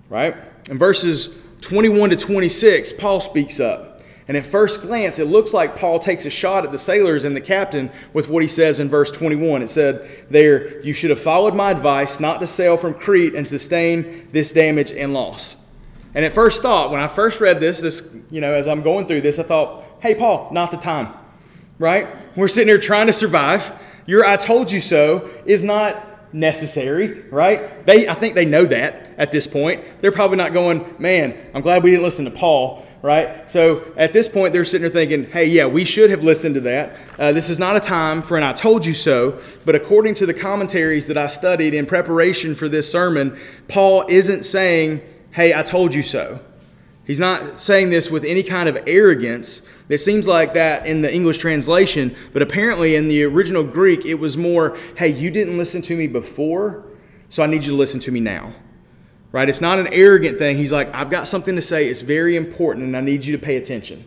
right? 0.10 0.36
In 0.70 0.78
verses 0.78 1.38
21 1.62 2.12
to 2.12 2.16
26, 2.16 2.94
Paul 2.94 3.20
speaks 3.20 3.60
up. 3.60 3.98
And 4.28 4.36
at 4.36 4.46
first 4.46 4.82
glance, 4.82 5.20
it 5.20 5.26
looks 5.26 5.54
like 5.54 5.78
Paul 5.78 6.00
takes 6.00 6.26
a 6.26 6.30
shot 6.30 6.66
at 6.66 6.72
the 6.74 6.78
sailors 6.78 7.24
and 7.24 7.34
the 7.34 7.42
captain 7.42 7.90
with 8.12 8.28
what 8.28 8.44
he 8.44 8.50
says 8.50 8.82
in 8.82 8.90
verse 8.90 9.10
21. 9.10 9.62
It 9.62 9.70
said, 9.70 10.26
There, 10.30 10.82
you 10.82 10.92
should 10.92 11.12
have 11.12 11.22
followed 11.22 11.56
my 11.56 11.72
advice 11.72 12.20
not 12.20 12.42
to 12.42 12.48
sail 12.48 12.76
from 12.76 12.94
Crete 12.94 13.36
and 13.36 13.48
sustain 13.48 14.28
this 14.34 14.52
damage 14.52 14.92
and 14.92 15.14
loss. 15.14 15.56
And 16.14 16.26
at 16.26 16.34
first 16.34 16.62
thought, 16.62 16.92
when 16.92 17.00
I 17.00 17.08
first 17.08 17.40
read 17.42 17.60
this, 17.60 17.82
this, 17.82 18.16
you 18.32 18.42
know, 18.42 18.54
as 18.54 18.68
I'm 18.68 18.82
going 18.82 19.08
through 19.08 19.22
this, 19.22 19.40
I 19.40 19.44
thought, 19.44 19.84
hey, 20.00 20.16
Paul, 20.16 20.50
not 20.52 20.72
the 20.72 20.78
time, 20.78 21.14
right? 21.80 22.08
We're 22.36 22.48
sitting 22.48 22.70
here 22.70 22.80
trying 22.80 23.08
to 23.08 23.14
survive. 23.14 23.72
Your 24.06 24.26
I 24.26 24.38
told 24.38 24.72
you 24.72 24.82
so 24.82 25.30
is 25.46 25.64
not 25.64 26.34
necessary, 26.34 27.22
right? 27.30 27.86
They, 27.86 28.08
I 28.08 28.14
think 28.14 28.36
they 28.36 28.46
know 28.46 28.66
that 28.66 29.14
at 29.18 29.32
this 29.32 29.48
point. 29.48 29.84
They're 30.02 30.12
probably 30.12 30.38
not 30.38 30.54
going, 30.54 30.96
man, 31.00 31.36
I'm 31.54 31.62
glad 31.62 31.84
we 31.84 31.92
didn't 31.92 32.04
listen 32.04 32.26
to 32.26 32.32
Paul 32.32 32.88
right? 33.02 33.50
So 33.50 33.94
at 33.96 34.14
this 34.14 34.28
point, 34.28 34.54
they're 34.54 34.66
sitting 34.66 34.82
there 34.82 34.92
thinking, 34.92 35.32
hey, 35.32 35.46
yeah, 35.46 35.66
we 35.66 35.86
should 35.86 36.10
have 36.10 36.24
listened 36.24 36.56
to 36.56 36.62
that. 36.62 36.98
Uh, 37.20 37.32
this 37.32 37.50
is 37.50 37.60
not 37.60 37.78
a 37.78 37.80
time 37.80 38.22
for 38.22 38.38
an 38.38 38.44
I 38.44 38.54
told 38.54 38.86
you 38.86 38.94
so. 38.94 39.40
But 39.66 39.76
according 39.76 40.16
to 40.16 40.26
the 40.26 40.34
commentaries 40.34 41.08
that 41.08 41.18
I 41.18 41.28
studied 41.28 41.74
in 41.74 41.86
preparation 41.86 42.56
for 42.56 42.68
this 42.68 42.92
sermon, 42.92 43.38
Paul 43.68 44.06
isn't 44.10 44.44
saying, 44.44 45.02
hey, 45.38 45.54
I 45.54 45.62
told 45.62 45.94
you 45.94 46.02
so. 46.02 46.40
He's 47.06 47.20
not 47.20 47.60
saying 47.60 47.92
this 47.92 48.10
with 48.10 48.24
any 48.24 48.42
kind 48.42 48.68
of 48.68 48.78
arrogance. 48.88 49.62
It 49.88 50.00
seems 50.00 50.28
like 50.28 50.54
that 50.54 50.88
in 50.88 51.04
the 51.04 51.14
English 51.14 51.38
translation, 51.38 52.16
but 52.34 52.42
apparently 52.42 52.96
in 52.96 53.08
the 53.08 53.24
original 53.24 53.64
Greek, 53.64 54.04
it 54.04 54.16
was 54.16 54.36
more, 54.36 54.76
hey, 54.98 55.10
you 55.10 55.30
didn't 55.30 55.56
listen 55.56 55.84
to 55.84 55.96
me 55.96 56.08
before, 56.08 56.86
so 57.30 57.44
I 57.44 57.46
need 57.46 57.64
you 57.64 57.72
to 57.72 57.78
listen 57.78 58.00
to 58.02 58.12
me 58.12 58.20
now 58.20 58.54
right? 59.34 59.50
It's 59.50 59.62
not 59.62 59.78
an 59.78 59.88
arrogant 59.92 60.40
thing. 60.40 60.58
He's 60.58 60.72
like, 60.72 60.92
I've 60.96 61.10
got 61.10 61.28
something 61.28 61.56
to 61.58 61.62
say. 61.62 61.90
It's 61.90 62.02
very 62.02 62.36
important, 62.38 62.86
and 62.86 62.96
I 62.96 63.02
need 63.02 63.26
you 63.26 63.34
to 63.34 63.38
pay 63.38 63.58
attention. 63.58 64.06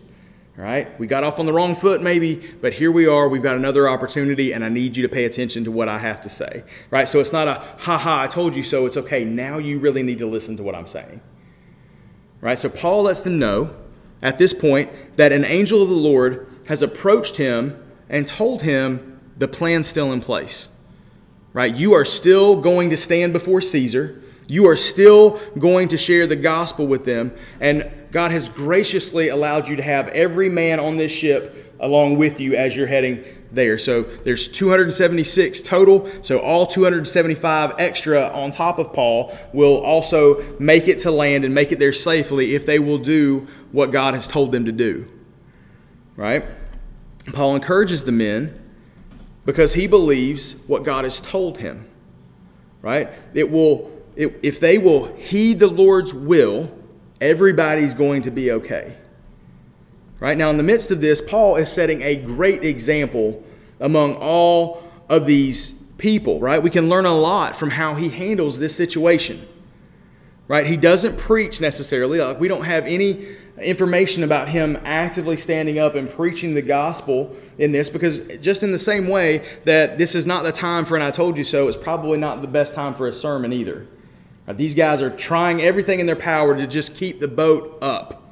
Right? 0.61 1.01
We 1.01 1.07
got 1.07 1.25
off 1.25 1.39
on 1.39 1.47
the 1.47 1.55
wrong 1.55 1.75
foot, 1.75 2.03
maybe, 2.03 2.37
but 2.61 2.75
here 2.75 2.93
we 2.93 3.07
are. 3.07 3.31
We've 3.31 3.43
got 3.43 3.57
another 3.57 3.89
opportunity, 3.89 4.53
and 4.53 4.63
I 4.63 4.69
need 4.69 4.95
you 4.95 5.03
to 5.03 5.09
pay 5.09 5.25
attention 5.25 5.65
to 5.65 5.71
what 5.71 5.89
I 5.89 5.99
have 5.99 6.21
to 6.21 6.29
say. 6.29 6.65
Right? 6.91 7.09
So 7.09 7.19
it's 7.19 7.33
not 7.33 7.49
a, 7.49 7.55
ha 7.79 7.97
ha, 7.97 8.21
I 8.21 8.27
told 8.27 8.55
you 8.55 8.63
so. 8.63 8.85
It's 8.85 8.99
okay. 8.99 9.25
Now 9.25 9.57
you 9.57 9.79
really 9.79 10.03
need 10.03 10.19
to 10.19 10.27
listen 10.27 10.59
to 10.59 10.63
what 10.63 10.75
I'm 10.75 10.87
saying. 10.87 11.23
Right? 12.43 12.59
So 12.59 12.69
Paul 12.69 13.05
lets 13.05 13.23
them 13.23 13.39
know 13.39 13.75
at 14.21 14.37
this 14.37 14.53
point 14.53 14.91
that 15.17 15.33
an 15.33 15.47
angel 15.47 15.83
of 15.83 15.89
the 15.89 15.95
Lord 15.95 16.47
has 16.67 16.83
approached 16.83 17.39
him 17.39 17.83
and 18.11 18.27
told 18.27 18.61
him 18.61 19.19
the 19.39 19.49
plan's 19.49 19.87
still 19.87 20.13
in 20.13 20.21
place. 20.21 20.69
Right? 21.55 21.75
You 21.75 21.95
are 21.95 22.05
still 22.05 22.61
going 22.61 22.91
to 22.91 22.99
stand 22.99 23.33
before 23.33 23.63
Caesar. 23.63 24.23
You 24.51 24.67
are 24.67 24.75
still 24.75 25.41
going 25.61 25.87
to 25.89 25.97
share 25.97 26.27
the 26.27 26.35
gospel 26.35 26.89
with 26.89 27.05
them. 27.05 27.31
And 27.61 27.89
God 28.11 28.33
has 28.33 28.49
graciously 28.49 29.29
allowed 29.29 29.69
you 29.69 29.77
to 29.77 29.83
have 29.83 30.09
every 30.09 30.49
man 30.49 30.81
on 30.81 30.97
this 30.97 31.13
ship 31.13 31.73
along 31.79 32.17
with 32.19 32.41
you 32.41 32.57
as 32.57 32.75
you're 32.75 32.89
heading 32.89 33.25
there. 33.53 33.79
So 33.79 34.03
there's 34.03 34.49
276 34.49 35.63
total. 35.63 36.11
So 36.23 36.41
all 36.41 36.67
275 36.67 37.77
extra 37.79 38.27
on 38.27 38.51
top 38.51 38.81
of 38.81 38.93
Paul 38.93 39.39
will 39.53 39.77
also 39.77 40.59
make 40.59 40.89
it 40.89 40.99
to 41.01 41.13
land 41.13 41.45
and 41.45 41.55
make 41.55 41.71
it 41.71 41.79
there 41.79 41.93
safely 41.93 42.57
if 42.57 42.67
they 42.67 42.81
will 42.81 42.99
do 42.99 43.47
what 43.71 43.93
God 43.93 44.15
has 44.15 44.27
told 44.27 44.51
them 44.51 44.65
to 44.65 44.73
do. 44.73 45.07
Right? 46.17 46.45
Paul 47.33 47.55
encourages 47.55 48.05
the 48.05 48.13
men 48.13 48.61
because 49.45 49.75
he 49.75 49.87
believes 49.87 50.57
what 50.67 50.83
God 50.83 51.05
has 51.05 51.21
told 51.21 51.59
him. 51.59 51.89
Right? 52.83 53.11
It 53.33 53.49
will 53.49 54.00
if 54.21 54.61
they 54.61 54.79
will 54.79 55.15
heed 55.17 55.59
the 55.59 55.69
Lord's 55.69 56.13
will, 56.13 56.71
everybody's 57.21 57.95
going 57.95 58.23
to 58.23 58.31
be 58.31 58.53
okay. 58.53 58.97
Right 60.19 60.37
now, 60.37 60.51
in 60.51 60.59
the 60.59 60.63
midst 60.63 60.91
of 60.91 61.01
this, 61.01 61.21
Paul 61.21 61.57
is 61.57 61.73
setting 61.73 62.03
a 62.03 62.17
great 62.17 62.63
example 62.63 63.43
among 63.81 64.15
all 64.17 64.83
of 65.09 65.27
these 65.27 65.73
people, 65.97 66.39
right? 66.41 66.63
We 66.63 66.71
can 66.71 66.89
learn 66.89 67.07
a 67.07 67.15
lot 67.15 67.57
from 67.57 67.71
how 67.71 67.95
he 67.95 68.11
handles 68.11 68.59
this 68.59 68.75
situation. 68.75 69.47
Right? 70.49 70.67
He 70.67 70.77
doesn't 70.77 71.17
preach 71.17 71.61
necessarily. 71.61 72.21
Like 72.21 72.41
we 72.41 72.49
don't 72.49 72.65
have 72.65 72.85
any 72.85 73.37
information 73.61 74.25
about 74.25 74.49
him 74.49 74.77
actively 74.85 75.37
standing 75.37 75.79
up 75.79 75.95
and 75.95 76.11
preaching 76.11 76.55
the 76.55 76.63
gospel 76.63 77.37
in 77.57 77.71
this 77.71 77.89
because 77.89 78.21
just 78.39 78.65
in 78.65 78.73
the 78.73 78.79
same 78.79 79.07
way 79.07 79.47
that 79.65 79.97
this 79.97 80.17
is 80.17 80.27
not 80.27 80.43
the 80.43 80.51
time 80.51 80.85
for 80.85 80.97
an 80.97 81.03
I 81.03 81.13
told 81.13 81.39
you 81.39 81.45
so, 81.45 81.69
it's 81.69 81.77
probably 81.77 82.19
not 82.19 82.43
the 82.43 82.49
best 82.49 82.75
time 82.75 82.95
for 82.95 83.07
a 83.07 83.13
sermon 83.13 83.53
either. 83.53 83.87
These 84.53 84.75
guys 84.75 85.03
are 85.03 85.11
trying 85.11 85.61
everything 85.61 86.01
in 86.01 86.07
their 86.07 86.17
power 86.17 86.57
to 86.57 86.67
just 86.67 86.97
keep 86.97 87.21
the 87.21 87.29
boat 87.29 87.79
up. 87.83 88.23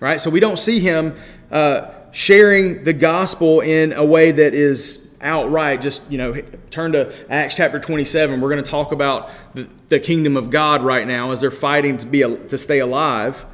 Right? 0.00 0.20
So 0.20 0.30
we 0.30 0.40
don't 0.40 0.58
see 0.58 0.80
him 0.80 1.16
uh, 1.50 1.90
sharing 2.12 2.84
the 2.84 2.92
gospel 2.92 3.60
in 3.60 3.92
a 3.92 4.04
way 4.04 4.30
that 4.30 4.54
is 4.54 5.16
outright. 5.20 5.80
Just, 5.80 6.08
you 6.10 6.18
know, 6.18 6.40
turn 6.70 6.92
to 6.92 7.12
Acts 7.30 7.56
chapter 7.56 7.80
27. 7.80 8.40
We're 8.40 8.50
going 8.50 8.62
to 8.62 8.70
talk 8.70 8.92
about 8.92 9.30
the, 9.54 9.68
the 9.88 10.00
kingdom 10.00 10.36
of 10.36 10.50
God 10.50 10.82
right 10.82 11.06
now 11.06 11.32
as 11.32 11.40
they're 11.40 11.50
fighting 11.50 11.96
to, 11.98 12.06
be, 12.06 12.20
to 12.20 12.58
stay 12.58 12.78
alive. 12.78 13.44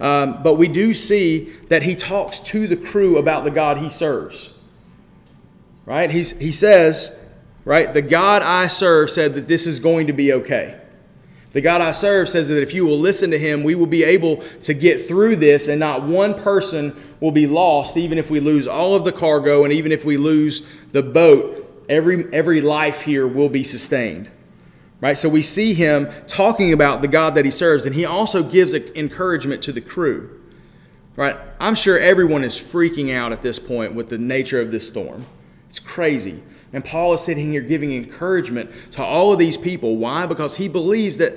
Um, 0.00 0.42
but 0.42 0.54
we 0.54 0.68
do 0.68 0.94
see 0.94 1.50
that 1.68 1.84
he 1.84 1.94
talks 1.94 2.40
to 2.40 2.66
the 2.66 2.76
crew 2.76 3.18
about 3.18 3.44
the 3.44 3.50
God 3.50 3.78
he 3.78 3.88
serves. 3.88 4.50
Right? 5.86 6.10
He's, 6.10 6.36
he 6.38 6.52
says, 6.52 7.24
right, 7.64 7.92
the 7.92 8.02
God 8.02 8.42
I 8.42 8.66
serve 8.66 9.10
said 9.10 9.34
that 9.34 9.46
this 9.46 9.66
is 9.66 9.78
going 9.78 10.08
to 10.08 10.12
be 10.12 10.32
okay. 10.32 10.80
The 11.52 11.60
God 11.60 11.80
I 11.82 11.92
serve 11.92 12.28
says 12.28 12.48
that 12.48 12.62
if 12.62 12.72
you 12.72 12.86
will 12.86 12.98
listen 12.98 13.30
to 13.30 13.38
him, 13.38 13.62
we 13.62 13.74
will 13.74 13.86
be 13.86 14.04
able 14.04 14.38
to 14.62 14.72
get 14.72 15.06
through 15.06 15.36
this, 15.36 15.68
and 15.68 15.78
not 15.78 16.02
one 16.02 16.34
person 16.34 16.96
will 17.20 17.30
be 17.32 17.46
lost, 17.46 17.96
even 17.96 18.18
if 18.18 18.30
we 18.30 18.40
lose 18.40 18.66
all 18.66 18.94
of 18.94 19.04
the 19.04 19.12
cargo 19.12 19.64
and 19.64 19.72
even 19.72 19.92
if 19.92 20.04
we 20.04 20.16
lose 20.16 20.66
the 20.92 21.02
boat. 21.02 21.58
Every, 21.88 22.32
every 22.32 22.60
life 22.60 23.02
here 23.02 23.26
will 23.28 23.50
be 23.50 23.62
sustained. 23.62 24.30
Right? 25.00 25.18
So 25.18 25.28
we 25.28 25.42
see 25.42 25.74
him 25.74 26.10
talking 26.26 26.72
about 26.72 27.02
the 27.02 27.08
God 27.08 27.34
that 27.34 27.44
he 27.44 27.50
serves, 27.50 27.84
and 27.84 27.94
he 27.94 28.04
also 28.04 28.42
gives 28.42 28.72
encouragement 28.72 29.60
to 29.62 29.72
the 29.72 29.80
crew. 29.80 30.40
Right? 31.16 31.36
I'm 31.60 31.74
sure 31.74 31.98
everyone 31.98 32.44
is 32.44 32.56
freaking 32.56 33.12
out 33.12 33.32
at 33.32 33.42
this 33.42 33.58
point 33.58 33.94
with 33.94 34.08
the 34.08 34.16
nature 34.16 34.60
of 34.60 34.70
this 34.70 34.88
storm. 34.88 35.26
It's 35.68 35.80
crazy. 35.80 36.42
And 36.72 36.84
Paul 36.84 37.12
is 37.12 37.20
sitting 37.20 37.52
here 37.52 37.60
giving 37.60 37.92
encouragement 37.92 38.70
to 38.92 39.02
all 39.02 39.32
of 39.32 39.38
these 39.38 39.58
people. 39.58 39.96
Why? 39.96 40.24
Because 40.24 40.56
he 40.56 40.68
believes 40.68 41.18
that 41.18 41.36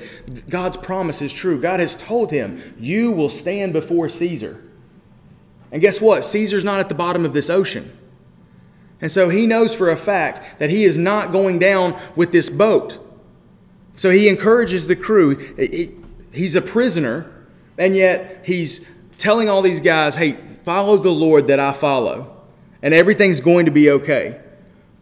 God's 0.50 0.78
promise 0.78 1.22
is 1.22 1.34
true. 1.34 1.60
God 1.60 1.82
has 1.82 1.96
told 1.96 2.32
him, 2.32 2.76
You 2.80 3.12
will 3.12 3.30
stand 3.30 3.74
before 3.74 4.08
Caesar. 4.08 4.64
And 5.72 5.82
guess 5.82 6.00
what? 6.00 6.24
Caesar's 6.24 6.64
not 6.64 6.80
at 6.80 6.88
the 6.88 6.96
bottom 6.96 7.26
of 7.26 7.34
this 7.34 7.50
ocean. 7.50 7.92
And 9.02 9.12
so 9.12 9.28
he 9.28 9.46
knows 9.46 9.76
for 9.76 9.90
a 9.90 9.98
fact 9.98 10.60
that 10.60 10.70
he 10.70 10.86
is 10.86 10.98
not 10.98 11.34
going 11.34 11.60
down 11.60 12.00
with 12.16 12.32
this 12.32 12.50
boat. 12.50 13.00
So 13.98 14.12
he 14.12 14.30
encourages 14.30 14.88
the 14.88 14.96
crew. 14.96 15.36
He's 16.32 16.56
a 16.56 16.62
prisoner, 16.62 17.30
and 17.78 17.94
yet 17.94 18.42
he's 18.46 18.90
telling 19.18 19.50
all 19.50 19.62
these 19.62 19.82
guys, 19.82 20.16
Hey, 20.16 20.38
follow 20.64 20.96
the 20.96 21.12
Lord 21.12 21.48
that 21.48 21.60
I 21.60 21.74
follow, 21.74 22.42
and 22.82 22.94
everything's 22.94 23.42
going 23.42 23.66
to 23.66 23.72
be 23.72 23.90
okay 23.92 24.40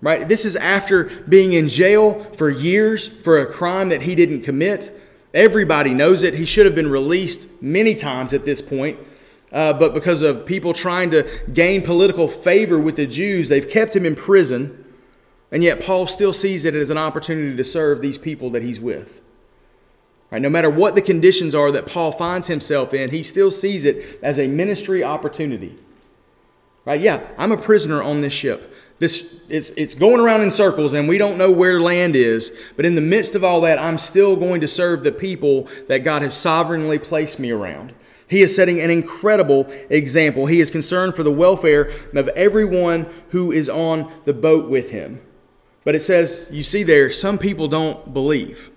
right? 0.03 0.27
This 0.27 0.43
is 0.43 0.57
after 0.57 1.05
being 1.27 1.53
in 1.53 1.69
jail 1.69 2.25
for 2.37 2.49
years 2.49 3.07
for 3.07 3.39
a 3.39 3.45
crime 3.45 3.89
that 3.89 4.01
he 4.01 4.13
didn't 4.13 4.41
commit. 4.41 4.91
Everybody 5.33 5.93
knows 5.93 6.23
it. 6.23 6.35
He 6.35 6.45
should 6.45 6.65
have 6.65 6.75
been 6.75 6.91
released 6.91 7.61
many 7.61 7.95
times 7.95 8.33
at 8.33 8.43
this 8.43 8.61
point. 8.61 8.99
Uh, 9.51 9.71
but 9.71 9.93
because 9.93 10.21
of 10.21 10.45
people 10.45 10.73
trying 10.73 11.09
to 11.11 11.27
gain 11.53 11.81
political 11.81 12.27
favor 12.27 12.77
with 12.77 12.97
the 12.97 13.07
Jews, 13.07 13.47
they've 13.47 13.67
kept 13.67 13.95
him 13.95 14.05
in 14.05 14.15
prison. 14.15 14.83
And 15.51 15.63
yet, 15.63 15.81
Paul 15.81 16.05
still 16.05 16.33
sees 16.33 16.65
it 16.65 16.75
as 16.75 16.89
an 16.89 16.97
opportunity 16.97 17.55
to 17.55 17.63
serve 17.63 18.01
these 18.01 18.17
people 18.17 18.49
that 18.49 18.63
he's 18.63 18.79
with. 18.79 19.21
Right? 20.31 20.41
No 20.41 20.49
matter 20.49 20.69
what 20.69 20.95
the 20.95 21.01
conditions 21.01 21.55
are 21.55 21.71
that 21.71 21.85
Paul 21.85 22.11
finds 22.11 22.47
himself 22.47 22.93
in, 22.93 23.11
he 23.11 23.23
still 23.23 23.51
sees 23.51 23.85
it 23.85 24.19
as 24.21 24.37
a 24.37 24.47
ministry 24.47 25.03
opportunity. 25.03 25.77
Right? 26.83 26.99
Yeah, 26.99 27.25
I'm 27.37 27.51
a 27.51 27.57
prisoner 27.57 28.01
on 28.01 28.19
this 28.19 28.33
ship. 28.33 28.73
This 29.03 29.35
it's 29.49 29.69
it's 29.71 29.95
going 29.95 30.21
around 30.21 30.43
in 30.43 30.49
circles 30.49 30.93
and 30.93 31.09
we 31.09 31.17
don't 31.17 31.37
know 31.37 31.51
where 31.51 31.81
land 31.81 32.15
is, 32.15 32.57
but 32.77 32.85
in 32.85 32.95
the 32.95 33.01
midst 33.01 33.35
of 33.35 33.43
all 33.43 33.59
that, 33.59 33.77
I'm 33.77 33.97
still 33.97 34.37
going 34.37 34.61
to 34.61 34.67
serve 34.67 35.03
the 35.03 35.11
people 35.11 35.67
that 35.89 36.05
God 36.05 36.21
has 36.21 36.37
sovereignly 36.37 36.99
placed 36.99 37.37
me 37.37 37.51
around. 37.51 37.93
He 38.29 38.41
is 38.41 38.55
setting 38.55 38.79
an 38.79 38.89
incredible 38.89 39.67
example. 39.89 40.45
He 40.45 40.61
is 40.61 40.71
concerned 40.71 41.15
for 41.15 41.23
the 41.23 41.33
welfare 41.33 41.91
of 42.13 42.29
everyone 42.29 43.07
who 43.31 43.51
is 43.51 43.67
on 43.67 44.09
the 44.23 44.33
boat 44.33 44.69
with 44.69 44.91
him. 44.91 45.19
But 45.83 45.95
it 45.95 46.01
says, 46.01 46.47
you 46.49 46.63
see 46.63 46.83
there, 46.83 47.11
some 47.11 47.37
people 47.37 47.67
don't 47.67 48.13
believe. 48.13 48.71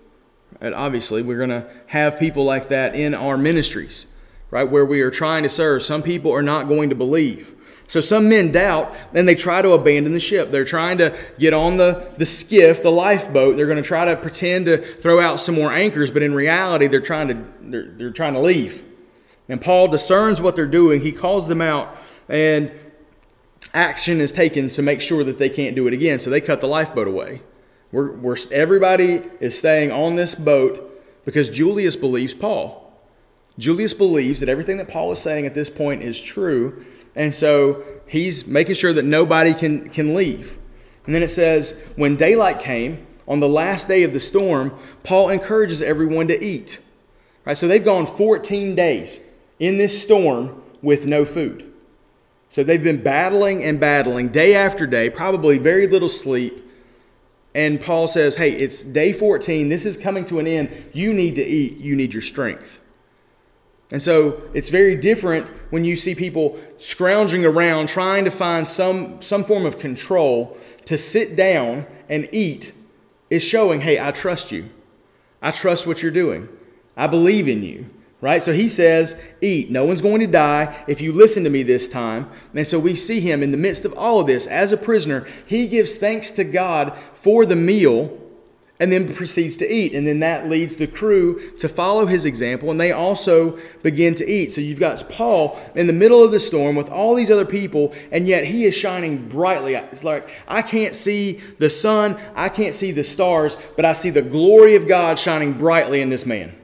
And 0.61 0.75
obviously, 0.75 1.23
we're 1.23 1.39
going 1.39 1.51
to 1.51 1.71
have 1.87 2.19
people 2.19 2.45
like 2.45 2.67
that 2.67 2.97
in 2.97 3.15
our 3.15 3.39
ministries, 3.39 4.09
right, 4.51 4.69
where 4.69 4.85
we 4.85 5.03
are 5.03 5.11
trying 5.13 5.45
to 5.45 5.49
serve. 5.49 5.85
Some 5.85 6.03
people 6.03 6.33
are 6.33 6.43
not 6.43 6.67
going 6.67 6.91
to 6.91 6.97
believe. 6.97 7.56
So 7.89 8.01
some 8.01 8.29
men 8.29 8.51
doubt 8.51 8.97
and 9.15 9.29
they 9.29 9.35
try 9.35 9.63
to 9.63 9.71
abandon 9.71 10.13
the 10.13 10.21
ship. 10.21 10.51
They're 10.51 10.65
trying 10.65 10.99
to 10.99 11.17
get 11.39 11.55
on 11.55 11.77
the, 11.77 12.13
the 12.19 12.27
skiff, 12.27 12.83
the 12.83 12.91
lifeboat. 12.91 13.57
They're 13.57 13.67
going 13.67 13.83
to 13.83 13.89
try 13.89 14.05
to 14.07 14.17
pretend 14.17 14.67
to 14.67 14.79
throw 14.79 15.21
out 15.21 15.41
some 15.41 15.55
more 15.55 15.73
anchors, 15.73 16.11
but 16.11 16.23
in 16.23 16.35
reality, 16.35 16.89
they're 16.89 17.01
trying 17.01 17.29
to, 17.29 17.45
they're, 17.61 17.91
they're 17.97 18.11
trying 18.11 18.35
to 18.35 18.41
leave. 18.41 18.83
And 19.49 19.61
Paul 19.61 19.89
discerns 19.89 20.41
what 20.41 20.57
they're 20.57 20.67
doing. 20.67 21.01
He 21.01 21.13
calls 21.13 21.47
them 21.47 21.63
out, 21.63 21.97
and 22.29 22.75
action 23.73 24.21
is 24.21 24.33
taken 24.33 24.69
to 24.69 24.83
make 24.83 25.01
sure 25.01 25.23
that 25.23 25.39
they 25.39 25.49
can't 25.49 25.77
do 25.77 25.87
it 25.87 25.95
again. 25.95 26.19
So 26.19 26.31
they 26.31 26.41
cut 26.41 26.61
the 26.61 26.67
lifeboat 26.67 27.07
away. 27.07 27.43
We're, 27.93 28.11
we're, 28.13 28.37
everybody 28.51 29.23
is 29.39 29.57
staying 29.57 29.93
on 29.93 30.17
this 30.17 30.35
boat 30.35 31.01
because 31.25 31.49
Julius 31.49 31.95
believes 31.95 32.35
Paul. 32.35 32.83
Julius 33.59 33.95
believes 33.95 34.41
that 34.41 34.49
everything 34.49 34.77
that 34.79 34.89
Paul 34.89 35.13
is 35.13 35.21
saying 35.21 35.47
at 35.47 35.55
this 35.55 35.71
point 35.71 36.05
is 36.05 36.21
true, 36.21 36.85
and 37.17 37.35
so 37.35 37.83
he's 38.07 38.47
making 38.47 38.77
sure 38.77 38.93
that 38.93 39.05
nobody 39.05 39.55
can, 39.55 39.89
can 39.89 40.15
leave. 40.15 40.59
And 41.07 41.15
then 41.15 41.23
it 41.23 41.31
says, 41.31 41.83
when 41.97 42.17
daylight 42.17 42.61
came, 42.61 43.07
on 43.27 43.41
the 43.41 43.49
last 43.49 43.89
day 43.89 44.05
of 44.05 44.13
the 44.13 44.21
storm, 44.21 44.77
Paul 45.03 45.31
encourages 45.31 45.83
everyone 45.83 46.29
to 46.29 46.45
eat. 46.45 46.81
Right, 47.45 47.57
so 47.57 47.67
they've 47.67 47.85
gone 47.85 48.07
14 48.07 48.75
days 48.75 49.21
in 49.59 49.79
this 49.79 50.01
storm 50.01 50.63
with 50.83 51.07
no 51.07 51.25
food. 51.25 51.73
So 52.49 52.63
they've 52.63 52.83
been 52.83 53.03
battling 53.03 53.65
and 53.65 53.81
battling 53.81 54.29
day 54.29 54.55
after 54.55 54.87
day, 54.87 55.11
probably 55.11 55.59
very 55.59 55.87
little 55.87 56.09
sleep. 56.09 56.65
And 57.55 57.81
Paul 57.81 58.07
says, 58.07 58.37
Hey, 58.37 58.53
it's 58.53 58.83
day 58.83 59.13
14. 59.13 59.69
This 59.69 59.87
is 59.87 59.97
coming 59.97 60.25
to 60.27 60.39
an 60.39 60.47
end. 60.47 60.91
You 60.93 61.15
need 61.15 61.37
to 61.37 61.45
eat. 61.45 61.79
You 61.79 61.97
need 61.97 62.13
your 62.13 62.23
strength. 62.23 62.81
And 63.91 64.03
so 64.03 64.43
it's 64.53 64.69
very 64.69 64.97
different 64.97 65.47
when 65.71 65.85
you 65.85 65.97
see 65.97 66.15
people 66.15 66.59
scrounging 66.79 67.45
around 67.45 67.89
trying 67.89 68.25
to 68.25 68.31
find 68.31 68.67
some, 68.67 69.23
some 69.23 69.45
form 69.45 69.65
of 69.65 69.79
control 69.79 70.59
to 70.87 70.99
sit 70.99 71.37
down 71.37 71.87
and 72.09 72.29
eat 72.33 72.73
is 73.31 73.45
showing, 73.45 73.81
hey, 73.81 74.01
I 74.01 74.11
trust 74.11 74.51
you. 74.51 74.71
I 75.41 75.53
trust 75.53 75.87
what 75.87 76.03
you're 76.03 76.11
doing. 76.11 76.49
I 76.97 77.07
believe 77.07 77.47
in 77.47 77.63
you 77.63 77.87
right? 78.21 78.43
So 78.43 78.53
he 78.53 78.69
says, 78.69 79.23
Eat. 79.41 79.71
No 79.71 79.85
one's 79.85 80.01
going 80.01 80.21
to 80.21 80.27
die 80.27 80.85
if 80.89 81.01
you 81.01 81.13
listen 81.13 81.45
to 81.45 81.51
me 81.51 81.63
this 81.63 81.89
time. 81.89 82.29
And 82.55 82.67
so 82.67 82.79
we 82.79 82.95
see 82.95 83.21
him 83.21 83.43
in 83.43 83.51
the 83.51 83.57
midst 83.57 83.85
of 83.85 83.97
all 83.97 84.21
of 84.21 84.27
this 84.27 84.47
as 84.47 84.73
a 84.73 84.77
prisoner. 84.77 85.27
He 85.47 85.69
gives 85.69 85.97
thanks 85.97 86.31
to 86.33 86.45
God 86.45 86.99
for 87.15 87.47
the 87.47 87.57
meal 87.57 88.19
and 88.79 88.93
then 88.93 89.13
proceeds 89.13 89.57
to 89.57 89.73
eat. 89.73 89.95
And 89.95 90.07
then 90.07 90.21
that 90.21 90.49
leads 90.49 90.77
the 90.77 90.87
crew 90.87 91.51
to 91.59 91.69
follow 91.69 92.07
his 92.07 92.27
example, 92.27 92.71
and 92.71 92.81
they 92.81 92.93
also 92.93 93.59
begin 93.83 94.15
to 94.17 94.31
eat. 94.31 94.53
So 94.53 94.61
you've 94.61 94.79
got 94.79 95.09
Paul 95.09 95.59
in 95.75 95.87
the 95.87 95.93
middle 95.93 96.23
of 96.23 96.33
the 96.33 96.41
storm 96.41 96.77
with 96.77 96.91
all 96.91 97.15
these 97.15 97.31
other 97.31 97.45
people, 97.45 97.95
and 98.11 98.27
yet 98.27 98.45
he 98.45 98.65
is 98.65 98.75
shining 98.75 99.29
brightly. 99.29 99.75
It's 99.75 100.05
like, 100.05 100.29
I 100.47 100.63
can't 100.63 100.95
see 100.95 101.41
the 101.59 101.71
sun, 101.71 102.19
I 102.35 102.49
can't 102.49 102.75
see 102.75 102.93
the 102.93 103.05
stars, 103.05 103.57
but 103.77 103.85
I 103.85 103.93
see 103.93 104.11
the 104.11 104.23
glory 104.23 104.77
of 104.77 104.87
God 104.87 105.19
shining 105.19 105.55
brightly 105.55 106.01
in 106.01 106.11
this 106.11 106.27
man. 106.27 106.55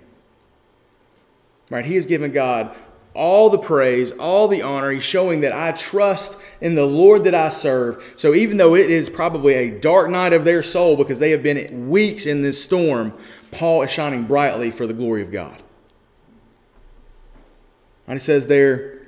Right? 1.70 1.84
He 1.86 1.94
has 1.94 2.04
given 2.04 2.32
God 2.32 2.76
all 3.14 3.50
the 3.50 3.58
praise, 3.58 4.12
all 4.12 4.48
the 4.48 4.62
honor. 4.62 4.90
He's 4.90 5.02
showing 5.02 5.42
that 5.42 5.52
I 5.52 5.72
trust 5.72 6.38
in 6.60 6.74
the 6.74 6.86
Lord 6.86 7.24
that 7.24 7.34
I 7.34 7.50
serve. 7.50 8.14
So 8.16 8.34
even 8.34 8.56
though 8.56 8.74
it 8.74 8.90
is 8.90 9.10
probably 9.10 9.54
a 9.54 9.80
dark 9.80 10.10
night 10.10 10.32
of 10.32 10.44
their 10.44 10.62
soul 10.62 10.96
because 10.96 11.18
they 11.18 11.30
have 11.30 11.42
been 11.42 11.90
weeks 11.90 12.26
in 12.26 12.42
this 12.42 12.62
storm, 12.62 13.12
Paul 13.50 13.82
is 13.82 13.90
shining 13.90 14.24
brightly 14.24 14.70
for 14.70 14.86
the 14.86 14.94
glory 14.94 15.22
of 15.22 15.30
God. 15.30 15.62
And 18.06 18.16
it 18.16 18.22
says 18.22 18.46
there 18.46 19.00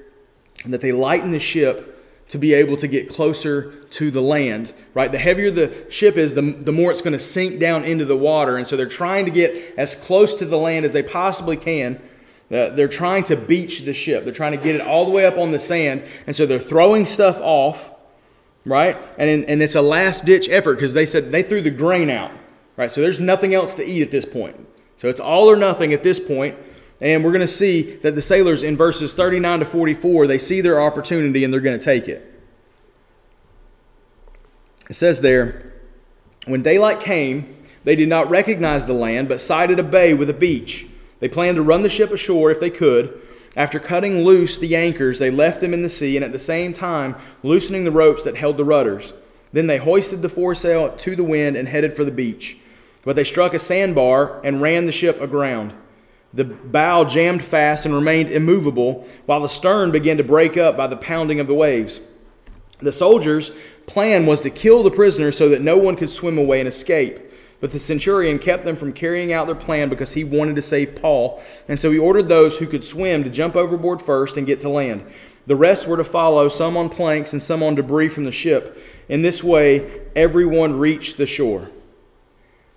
that 0.66 0.80
they 0.80 0.92
lighten 0.92 1.30
the 1.30 1.38
ship 1.38 1.90
to 2.28 2.38
be 2.38 2.54
able 2.54 2.76
to 2.78 2.88
get 2.88 3.08
closer 3.08 3.84
to 3.90 4.10
the 4.10 4.20
land, 4.20 4.74
right? 4.94 5.12
The 5.12 5.18
heavier 5.18 5.50
the 5.50 5.86
ship 5.90 6.16
is, 6.16 6.34
the, 6.34 6.42
the 6.42 6.72
more 6.72 6.90
it's 6.90 7.02
going 7.02 7.12
to 7.12 7.18
sink 7.18 7.60
down 7.60 7.84
into 7.84 8.04
the 8.04 8.16
water. 8.16 8.56
And 8.56 8.66
so 8.66 8.76
they're 8.76 8.86
trying 8.86 9.26
to 9.26 9.30
get 9.30 9.74
as 9.76 9.94
close 9.94 10.34
to 10.36 10.46
the 10.46 10.56
land 10.56 10.84
as 10.84 10.92
they 10.92 11.02
possibly 11.02 11.56
can 11.56 12.00
they're 12.48 12.88
trying 12.88 13.24
to 13.24 13.36
beach 13.36 13.82
the 13.82 13.94
ship. 13.94 14.24
They're 14.24 14.32
trying 14.32 14.52
to 14.52 14.62
get 14.62 14.74
it 14.74 14.80
all 14.80 15.04
the 15.04 15.10
way 15.10 15.26
up 15.26 15.38
on 15.38 15.50
the 15.50 15.58
sand. 15.58 16.08
And 16.26 16.36
so 16.36 16.46
they're 16.46 16.58
throwing 16.58 17.06
stuff 17.06 17.40
off, 17.40 17.90
right? 18.64 18.96
And, 19.18 19.44
and 19.44 19.62
it's 19.62 19.74
a 19.74 19.82
last 19.82 20.24
ditch 20.24 20.48
effort 20.48 20.74
because 20.74 20.94
they 20.94 21.06
said 21.06 21.32
they 21.32 21.42
threw 21.42 21.62
the 21.62 21.70
grain 21.70 22.10
out, 22.10 22.32
right? 22.76 22.90
So 22.90 23.00
there's 23.00 23.20
nothing 23.20 23.54
else 23.54 23.74
to 23.74 23.84
eat 23.84 24.02
at 24.02 24.10
this 24.10 24.24
point. 24.24 24.68
So 24.96 25.08
it's 25.08 25.20
all 25.20 25.50
or 25.50 25.56
nothing 25.56 25.92
at 25.92 26.02
this 26.02 26.20
point. 26.20 26.56
And 27.00 27.24
we're 27.24 27.32
going 27.32 27.40
to 27.40 27.48
see 27.48 27.96
that 27.96 28.14
the 28.14 28.22
sailors 28.22 28.62
in 28.62 28.76
verses 28.76 29.14
39 29.14 29.60
to 29.60 29.64
44, 29.64 30.26
they 30.26 30.38
see 30.38 30.60
their 30.60 30.80
opportunity 30.80 31.44
and 31.44 31.52
they're 31.52 31.60
going 31.60 31.78
to 31.78 31.84
take 31.84 32.08
it. 32.08 32.30
It 34.88 34.94
says 34.94 35.20
there, 35.20 35.72
when 36.46 36.62
daylight 36.62 37.00
came, 37.00 37.56
they 37.84 37.96
did 37.96 38.08
not 38.08 38.30
recognize 38.30 38.86
the 38.86 38.92
land, 38.92 39.28
but 39.28 39.40
sighted 39.40 39.78
a 39.78 39.82
bay 39.82 40.14
with 40.14 40.30
a 40.30 40.34
beach. 40.34 40.86
They 41.24 41.28
planned 41.28 41.56
to 41.56 41.62
run 41.62 41.80
the 41.80 41.88
ship 41.88 42.12
ashore 42.12 42.50
if 42.50 42.60
they 42.60 42.68
could. 42.68 43.18
After 43.56 43.80
cutting 43.80 44.26
loose 44.26 44.58
the 44.58 44.76
anchors, 44.76 45.18
they 45.18 45.30
left 45.30 45.62
them 45.62 45.72
in 45.72 45.80
the 45.80 45.88
sea 45.88 46.18
and 46.18 46.22
at 46.22 46.32
the 46.32 46.38
same 46.38 46.74
time 46.74 47.16
loosening 47.42 47.84
the 47.84 47.90
ropes 47.90 48.24
that 48.24 48.36
held 48.36 48.58
the 48.58 48.64
rudders. 48.66 49.14
Then 49.50 49.66
they 49.66 49.78
hoisted 49.78 50.20
the 50.20 50.28
foresail 50.28 50.94
to 50.94 51.16
the 51.16 51.24
wind 51.24 51.56
and 51.56 51.66
headed 51.66 51.96
for 51.96 52.04
the 52.04 52.10
beach. 52.10 52.58
But 53.04 53.16
they 53.16 53.24
struck 53.24 53.54
a 53.54 53.58
sandbar 53.58 54.42
and 54.44 54.60
ran 54.60 54.84
the 54.84 54.92
ship 54.92 55.18
aground. 55.18 55.72
The 56.34 56.44
bow 56.44 57.04
jammed 57.04 57.42
fast 57.42 57.86
and 57.86 57.94
remained 57.94 58.30
immovable, 58.30 59.08
while 59.24 59.40
the 59.40 59.48
stern 59.48 59.92
began 59.92 60.18
to 60.18 60.24
break 60.24 60.58
up 60.58 60.76
by 60.76 60.88
the 60.88 60.98
pounding 60.98 61.40
of 61.40 61.46
the 61.46 61.54
waves. 61.54 62.02
The 62.80 62.92
soldiers' 62.92 63.50
plan 63.86 64.26
was 64.26 64.42
to 64.42 64.50
kill 64.50 64.82
the 64.82 64.90
prisoners 64.90 65.38
so 65.38 65.48
that 65.48 65.62
no 65.62 65.78
one 65.78 65.96
could 65.96 66.10
swim 66.10 66.36
away 66.36 66.60
and 66.60 66.68
escape. 66.68 67.18
But 67.60 67.72
the 67.72 67.78
centurion 67.78 68.38
kept 68.38 68.64
them 68.64 68.76
from 68.76 68.92
carrying 68.92 69.32
out 69.32 69.46
their 69.46 69.56
plan 69.56 69.88
because 69.88 70.12
he 70.12 70.24
wanted 70.24 70.56
to 70.56 70.62
save 70.62 70.96
Paul. 70.96 71.42
And 71.68 71.78
so 71.78 71.90
he 71.90 71.98
ordered 71.98 72.28
those 72.28 72.58
who 72.58 72.66
could 72.66 72.84
swim 72.84 73.24
to 73.24 73.30
jump 73.30 73.56
overboard 73.56 74.02
first 74.02 74.36
and 74.36 74.46
get 74.46 74.60
to 74.62 74.68
land. 74.68 75.06
The 75.46 75.56
rest 75.56 75.86
were 75.86 75.96
to 75.96 76.04
follow, 76.04 76.48
some 76.48 76.76
on 76.76 76.88
planks 76.88 77.32
and 77.32 77.42
some 77.42 77.62
on 77.62 77.74
debris 77.74 78.08
from 78.08 78.24
the 78.24 78.32
ship. 78.32 78.78
In 79.08 79.22
this 79.22 79.44
way, 79.44 80.02
everyone 80.16 80.78
reached 80.78 81.16
the 81.16 81.26
shore. 81.26 81.70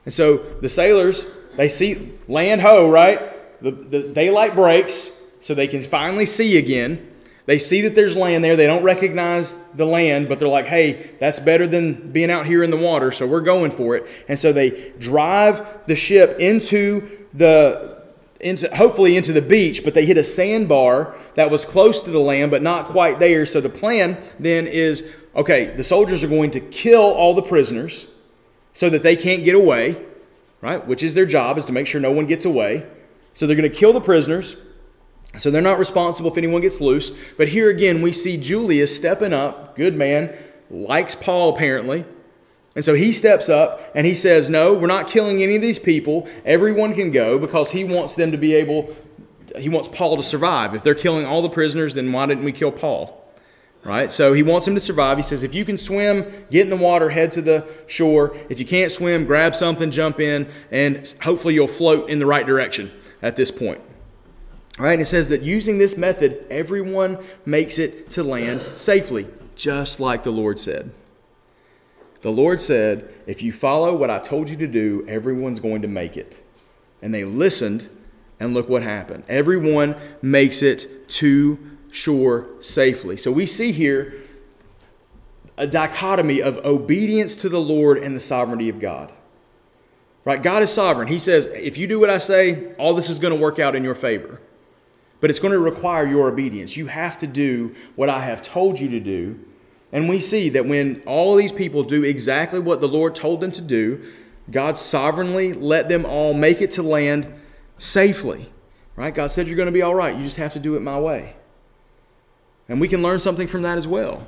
And 0.06 0.14
so 0.14 0.38
the 0.38 0.70
sailors, 0.70 1.26
they 1.56 1.68
see 1.70 2.14
land 2.28 2.62
ho, 2.62 2.90
right? 2.90 3.62
The, 3.62 3.72
the 3.72 4.04
daylight 4.04 4.54
breaks, 4.54 5.22
so 5.42 5.54
they 5.54 5.68
can 5.68 5.82
finally 5.82 6.26
see 6.26 6.58
again. 6.58 7.14
They 7.48 7.60
see 7.60 7.82
that 7.84 7.96
there's 7.96 8.18
land 8.18 8.44
there. 8.44 8.58
They 8.58 8.68
don't 8.68 8.84
recognize 8.84 9.56
the 9.74 9.86
land, 9.86 10.28
but 10.28 10.38
they're 10.38 10.50
like, 10.50 10.66
hey, 10.66 11.12
that's 11.18 11.40
better 11.40 11.66
than 11.66 12.12
being 12.12 12.30
out 12.30 12.46
here 12.46 12.62
in 12.62 12.70
the 12.70 12.78
water, 12.78 13.10
so 13.10 13.26
we're 13.26 13.40
going 13.40 13.72
for 13.72 13.96
it. 13.96 14.06
And 14.28 14.38
so 14.38 14.52
they 14.52 14.92
drive 15.00 15.66
the 15.88 15.96
ship 15.96 16.38
into 16.40 17.26
the 17.34 17.98
into 18.42 18.74
hopefully 18.76 19.18
into 19.18 19.32
the 19.32 19.42
beach, 19.42 19.84
but 19.84 19.94
they 19.94 20.06
hit 20.06 20.18
a 20.18 20.24
sandbar 20.24 21.16
that 21.36 21.50
was 21.50 21.66
close 21.66 22.04
to 22.04 22.12
the 22.12 22.20
land 22.20 22.52
but 22.52 22.62
not 22.62 22.86
quite 22.86 23.18
there. 23.18 23.46
So 23.46 23.62
the 23.62 23.70
plan 23.70 24.22
then 24.40 24.68
is 24.68 25.12
okay, 25.34 25.68
the 25.68 25.84
soldiers 25.84 26.24
are 26.26 26.28
going 26.28 26.52
to 26.52 26.60
kill 26.60 27.02
all 27.02 27.34
the 27.34 27.42
prisoners 27.42 28.08
so 28.74 28.90
that 28.90 29.04
they 29.04 29.16
can't 29.16 29.46
get 29.46 29.56
away, 29.56 30.06
right? 30.62 30.86
Which 30.86 31.02
is 31.02 31.14
their 31.14 31.26
job 31.26 31.58
is 31.58 31.66
to 31.68 31.72
make 31.72 31.88
sure 31.88 32.02
no 32.02 32.12
one 32.12 32.26
gets 32.26 32.44
away. 32.44 32.86
So 33.34 33.48
they're 33.48 33.56
going 33.56 33.72
to 33.72 33.76
kill 33.76 33.94
the 33.94 34.02
prisoners. 34.02 34.58
So 35.38 35.52
they're 35.52 35.62
not 35.62 35.80
responsible 35.80 36.32
if 36.32 36.38
anyone 36.38 36.62
gets 36.62 36.82
loose. 36.82 37.12
But 37.38 37.50
here 37.50 37.70
again, 37.70 38.02
we 38.02 38.12
see 38.12 38.38
Julius 38.38 38.96
stepping 38.96 39.34
up, 39.34 39.76
good 39.76 39.96
man, 39.96 40.36
likes 40.70 41.16
Paul 41.16 41.56
apparently. 41.56 42.06
And 42.76 42.86
so 42.86 42.94
he 42.94 43.12
steps 43.12 43.50
up 43.50 43.92
and 43.96 44.06
he 44.06 44.14
says, 44.16 44.50
No, 44.50 44.74
we're 44.74 44.88
not 44.88 45.08
killing 45.08 45.42
any 45.42 45.56
of 45.56 45.62
these 45.62 45.80
people. 45.80 46.28
Everyone 46.46 46.94
can 46.94 47.12
go 47.12 47.40
because 47.40 47.72
he 47.72 47.84
wants 47.84 48.16
them 48.16 48.32
to 48.32 48.38
be 48.38 48.54
able, 48.54 48.96
he 49.58 49.70
wants 49.70 49.88
Paul 49.88 50.18
to 50.18 50.24
survive. 50.24 50.76
If 50.76 50.84
they're 50.84 50.96
killing 50.96 51.26
all 51.26 51.42
the 51.42 51.50
prisoners, 51.50 51.94
then 51.94 52.12
why 52.12 52.26
didn't 52.28 52.44
we 52.44 52.52
kill 52.52 52.72
Paul? 52.72 53.24
right? 53.88 54.12
So 54.12 54.34
he 54.34 54.44
wants 54.44 54.68
him 54.68 54.76
to 54.76 54.82
survive. 54.82 55.18
He 55.18 55.24
says, 55.24 55.44
if 55.44 55.56
you 55.56 55.64
can 55.64 55.78
swim, 55.78 56.46
get 56.52 56.62
in 56.62 56.70
the 56.70 56.76
water, 56.76 57.10
head 57.10 57.32
to 57.34 57.42
the 57.42 57.66
shore. 57.88 58.36
If 58.50 58.60
you 58.60 58.66
can't 58.66 58.92
swim, 58.92 59.26
grab 59.26 59.56
something, 59.56 59.92
jump 59.92 60.20
in, 60.20 60.50
and 60.72 61.14
hopefully 61.22 61.54
you'll 61.54 61.68
float 61.68 62.10
in 62.10 62.20
the 62.20 62.26
right 62.26 62.46
direction 62.46 62.92
at 63.22 63.38
this 63.38 63.50
point. 63.50 63.82
Right, 64.78 64.94
and 64.94 65.02
it 65.02 65.06
says 65.06 65.30
that 65.30 65.42
using 65.42 65.80
this 65.80 65.98
method, 65.98 66.46
everyone 66.52 67.18
makes 67.46 67.80
it 67.80 68.12
to 68.12 68.24
land 68.24 68.62
safely, 68.76 69.28
just 69.56 70.00
like 70.00 70.24
the 70.24 70.32
Lord 70.32 70.60
said. 70.60 70.92
The 72.22 72.32
Lord 72.32 72.62
said, 72.62 73.12
If 73.26 73.42
you 73.42 73.52
follow 73.52 73.96
what 73.96 74.12
I 74.12 74.20
told 74.20 74.50
you 74.50 74.56
to 74.58 74.68
do, 74.68 75.04
everyone's 75.08 75.60
going 75.60 75.82
to 75.82 75.88
make 75.88 76.16
it. 76.16 76.44
And 77.02 77.12
they 77.14 77.26
listened, 77.26 77.90
and 78.40 78.54
look 78.54 78.70
what 78.70 78.84
happened. 78.84 79.24
Everyone 79.28 79.96
makes 80.22 80.62
it 80.62 81.10
to 81.10 81.58
shore 81.92 82.48
safely. 82.60 83.18
So 83.18 83.32
we 83.32 83.46
see 83.46 83.72
here 83.72 84.14
a 85.58 85.66
dichotomy 85.66 86.42
of 86.42 86.58
obedience 86.58 87.36
to 87.38 87.50
the 87.50 87.60
Lord 87.60 87.98
and 87.98 88.16
the 88.16 88.20
sovereignty 88.20 88.70
of 88.70 88.80
God. 88.80 89.12
Right? 90.24 90.42
God 90.44 90.62
is 90.62 90.72
sovereign. 90.72 91.08
He 91.08 91.20
says, 91.20 91.48
if 91.48 91.78
you 91.78 91.88
do 91.88 92.00
what 92.00 92.10
I 92.10 92.18
say, 92.18 92.74
all 92.76 92.94
this 92.94 93.10
is 93.10 93.18
going 93.18 93.34
to 93.34 93.40
work 93.40 93.60
out 93.60 93.76
in 93.76 93.84
your 93.84 93.96
favor. 93.96 94.40
But 95.20 95.30
it's 95.30 95.40
going 95.40 95.54
to 95.54 95.60
require 95.60 96.06
your 96.06 96.28
obedience. 96.28 96.78
You 96.78 96.88
have 96.88 97.18
to 97.20 97.28
do 97.28 97.76
what 97.96 98.10
I 98.10 98.22
have 98.22 98.42
told 98.42 98.80
you 98.80 98.90
to 98.90 99.00
do. 99.00 99.40
And 99.92 100.08
we 100.08 100.20
see 100.20 100.50
that 100.50 100.66
when 100.66 101.02
all 101.06 101.36
these 101.36 101.52
people 101.52 101.84
do 101.84 102.04
exactly 102.04 102.60
what 102.60 102.82
the 102.82 102.88
Lord 102.88 103.16
told 103.16 103.42
them 103.42 103.52
to 103.54 103.62
do, 103.62 104.04
God 104.52 104.78
sovereignly 104.78 105.54
let 105.54 105.90
them 105.90 106.06
all 106.06 106.34
make 106.34 106.62
it 106.62 106.72
to 106.72 106.84
land 106.84 107.34
safely. 107.78 108.52
Right? 108.96 109.14
God 109.14 109.32
said 109.32 109.48
you're 109.48 109.56
going 109.56 109.68
to 109.68 109.72
be 109.72 109.82
all 109.82 109.96
right. 109.96 110.16
You 110.16 110.24
just 110.24 110.38
have 110.38 110.54
to 110.54 110.60
do 110.60 110.76
it 110.76 110.82
my 110.82 111.00
way. 111.00 111.36
And 112.70 112.82
we 112.82 112.88
can 112.88 113.02
learn 113.02 113.20
something 113.20 113.48
from 113.48 113.62
that 113.62 113.78
as 113.78 113.88
well. 113.88 114.28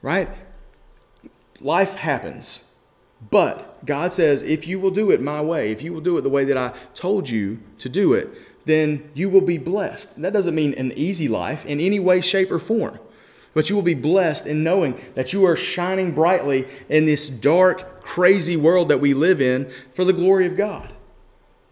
Right? 0.00 0.28
Life 1.60 1.96
happens. 1.96 2.64
But 3.30 3.84
God 3.86 4.12
says, 4.12 4.42
if 4.42 4.66
you 4.66 4.80
will 4.80 4.90
do 4.90 5.10
it 5.10 5.20
my 5.20 5.40
way, 5.40 5.70
if 5.70 5.82
you 5.82 5.92
will 5.92 6.00
do 6.00 6.18
it 6.18 6.22
the 6.22 6.28
way 6.28 6.44
that 6.44 6.56
I 6.56 6.72
told 6.94 7.28
you 7.28 7.60
to 7.78 7.88
do 7.88 8.14
it, 8.14 8.28
then 8.64 9.10
you 9.14 9.28
will 9.28 9.40
be 9.40 9.58
blessed. 9.58 10.20
that 10.22 10.32
doesn't 10.32 10.54
mean 10.54 10.74
an 10.74 10.92
easy 10.92 11.28
life 11.28 11.66
in 11.66 11.80
any 11.80 11.98
way, 11.98 12.20
shape, 12.20 12.50
or 12.50 12.58
form. 12.58 12.98
But 13.54 13.68
you 13.68 13.76
will 13.76 13.82
be 13.82 13.94
blessed 13.94 14.46
in 14.46 14.62
knowing 14.62 14.98
that 15.14 15.32
you 15.32 15.44
are 15.44 15.56
shining 15.56 16.12
brightly 16.12 16.66
in 16.88 17.04
this 17.04 17.28
dark, 17.28 18.02
crazy 18.02 18.56
world 18.56 18.88
that 18.88 19.00
we 19.00 19.12
live 19.12 19.40
in 19.40 19.70
for 19.94 20.04
the 20.04 20.12
glory 20.12 20.46
of 20.46 20.56
God. 20.56 20.92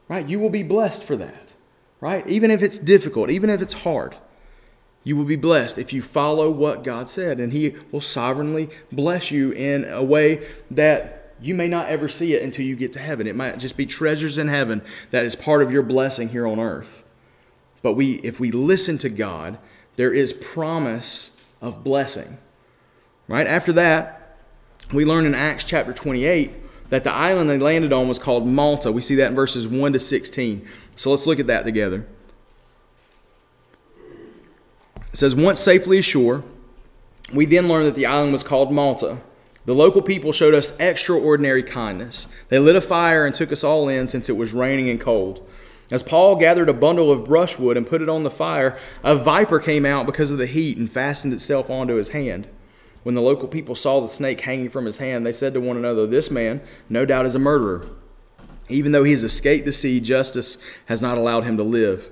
Right? 0.09 0.29
You 0.29 0.41
will 0.41 0.51
be 0.51 0.63
blessed 0.63 1.05
for 1.05 1.17
that. 1.17 1.55
Right? 2.01 2.27
Even 2.27 2.51
if 2.51 2.63
it's 2.63 2.79
difficult, 2.79 3.31
even 3.31 3.51
if 3.51 3.63
it's 3.63 3.73
hard. 3.73 4.17
You 5.03 5.17
will 5.17 5.25
be 5.25 5.37
blessed 5.37 5.79
if 5.79 5.95
you 5.95 6.03
follow 6.03 6.51
what 6.51 6.85
God 6.85 7.09
said, 7.09 7.41
and 7.41 7.53
He 7.53 7.75
will 7.91 8.03
sovereignly 8.03 8.69
bless 8.93 9.31
you 9.31 9.51
in 9.53 9.87
a 9.87 10.05
way 10.05 10.47
that 10.71 11.20
you 11.43 11.55
may 11.55 11.69
not 11.69 11.89
ever 11.89 12.09
see 12.09 12.35
it 12.35 12.43
until 12.43 12.65
you 12.65 12.77
get 12.77 12.93
to 12.95 12.99
heaven. 12.99 13.27
It 13.27 13.37
might 13.37 13.59
just 13.59 13.77
be 13.77 13.87
treasures 13.87 14.39
in 14.39 14.49
heaven 14.49 14.83
that 15.11 15.25
is 15.25 15.37
part 15.37 15.63
of 15.63 15.71
your 15.71 15.83
blessing 15.83 16.31
here 16.31 16.47
on 16.47 16.59
earth. 16.61 17.05
But 17.83 17.95
we, 17.95 18.15
if 18.17 18.39
we 18.39 18.51
listen 18.51 18.99
to 18.99 19.09
God, 19.09 19.59
there 19.97 20.13
is 20.13 20.33
promise 20.33 21.31
of 21.61 21.83
blessing. 21.83 22.39
Right? 23.29 23.47
After 23.47 23.73
that, 23.75 24.37
we 24.93 25.05
learn 25.05 25.25
in 25.25 25.35
Acts 25.35 25.65
chapter 25.65 25.93
28 25.93 26.53
that 26.91 27.05
the 27.05 27.13
island 27.13 27.49
they 27.49 27.59
landed 27.59 27.93
on 27.93 28.09
was 28.09 28.19
called 28.19 28.47
Malta. 28.47 28.91
We 28.91 29.01
see 29.01 29.15
that 29.17 29.29
in 29.29 29.35
verses 29.35 29.69
1 29.69 29.93
to 29.93 29.99
16. 29.99 30.67
So 30.97 31.11
let's 31.11 31.27
look 31.27 31.39
at 31.39 31.47
that 31.47 31.65
together. 31.65 32.07
It 35.13 35.17
says, 35.17 35.35
Once 35.35 35.61
safely 35.61 35.99
ashore, 35.99 36.45
we 37.33 37.47
then 37.47 37.69
learned 37.69 37.87
that 37.87 37.95
the 37.95 38.07
island 38.07 38.33
was 38.33 38.43
called 38.43 38.73
Malta. 38.73 39.19
The 39.71 39.77
local 39.77 40.03
people 40.03 40.33
showed 40.33 40.53
us 40.53 40.77
extraordinary 40.81 41.63
kindness. 41.63 42.27
They 42.49 42.59
lit 42.59 42.75
a 42.75 42.81
fire 42.81 43.25
and 43.25 43.33
took 43.33 43.53
us 43.53 43.63
all 43.63 43.89
in 43.89 44.09
since 44.09 44.29
it 44.29 44.37
was 44.37 44.53
raining 44.53 44.91
and 44.91 45.01
cold. 45.01 45.49
As 45.93 46.03
Paul 46.03 46.35
gathered 46.35 46.69
a 46.69 46.75
bundle 46.75 47.13
of 47.13 47.27
brushwood 47.27 47.77
and 47.77 47.87
put 47.87 48.03
it 48.03 48.09
on 48.09 48.25
the 48.25 48.33
fire, 48.33 48.77
a 49.05 49.15
viper 49.15 49.61
came 49.61 49.87
out 49.87 50.07
because 50.07 50.33
of 50.33 50.39
the 50.39 50.49
heat 50.49 50.77
and 50.77 50.91
fastened 50.91 51.33
itself 51.33 51.71
onto 51.71 51.95
his 51.95 52.09
hand. 52.09 52.49
When 53.05 53.15
the 53.15 53.21
local 53.21 53.47
people 53.47 53.77
saw 53.77 54.01
the 54.01 54.09
snake 54.09 54.41
hanging 54.41 54.71
from 54.71 54.87
his 54.87 54.99
hand, 54.99 55.25
they 55.25 55.31
said 55.31 55.55
to 55.55 55.61
one 55.61 55.77
another, 55.77 56.05
This 56.05 56.33
man, 56.33 56.63
no 56.89 57.07
doubt, 57.07 57.27
is 57.27 57.37
a 57.37 57.39
murderer. 57.39 57.87
Even 58.69 58.91
though 58.91 59.05
he 59.05 59.13
has 59.13 59.23
escaped 59.23 59.67
the 59.67 59.73
sea, 59.73 60.01
justice 60.01 60.59
has 60.87 61.01
not 61.01 61.17
allowed 61.17 61.45
him 61.45 61.57
to 61.59 61.63
live. 61.63 62.11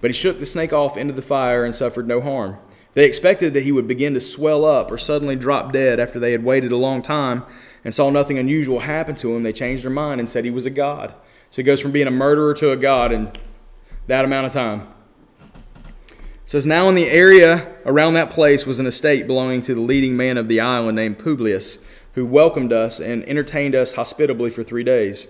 But 0.00 0.10
he 0.10 0.14
shook 0.14 0.38
the 0.38 0.46
snake 0.46 0.72
off 0.72 0.96
into 0.96 1.14
the 1.14 1.22
fire 1.22 1.64
and 1.64 1.74
suffered 1.74 2.06
no 2.06 2.20
harm. 2.20 2.58
They 2.94 3.06
expected 3.06 3.54
that 3.54 3.62
he 3.62 3.72
would 3.72 3.86
begin 3.86 4.14
to 4.14 4.20
swell 4.20 4.64
up 4.64 4.90
or 4.90 4.98
suddenly 4.98 5.36
drop 5.36 5.72
dead 5.72 6.00
after 6.00 6.18
they 6.18 6.32
had 6.32 6.44
waited 6.44 6.72
a 6.72 6.76
long 6.76 7.02
time 7.02 7.44
and 7.84 7.94
saw 7.94 8.10
nothing 8.10 8.38
unusual 8.38 8.80
happen 8.80 9.14
to 9.16 9.34
him. 9.34 9.42
They 9.42 9.52
changed 9.52 9.84
their 9.84 9.90
mind 9.90 10.20
and 10.20 10.28
said 10.28 10.44
he 10.44 10.50
was 10.50 10.66
a 10.66 10.70
god. 10.70 11.14
So 11.50 11.62
he 11.62 11.66
goes 11.66 11.80
from 11.80 11.92
being 11.92 12.08
a 12.08 12.12
murderer 12.12 12.54
to 12.54 12.72
a 12.72 12.76
god 12.76 13.12
in 13.12 13.30
that 14.06 14.24
amount 14.24 14.46
of 14.46 14.52
time. 14.52 14.88
It 16.08 16.16
says 16.44 16.66
now 16.66 16.88
in 16.88 16.96
the 16.96 17.08
area 17.08 17.76
around 17.86 18.14
that 18.14 18.30
place 18.30 18.66
was 18.66 18.80
an 18.80 18.86
estate 18.86 19.26
belonging 19.26 19.62
to 19.62 19.74
the 19.74 19.80
leading 19.80 20.16
man 20.16 20.36
of 20.36 20.48
the 20.48 20.58
island 20.58 20.96
named 20.96 21.18
Publius, 21.18 21.78
who 22.14 22.26
welcomed 22.26 22.72
us 22.72 22.98
and 22.98 23.24
entertained 23.28 23.76
us 23.76 23.94
hospitably 23.94 24.50
for 24.50 24.64
three 24.64 24.82
days. 24.82 25.28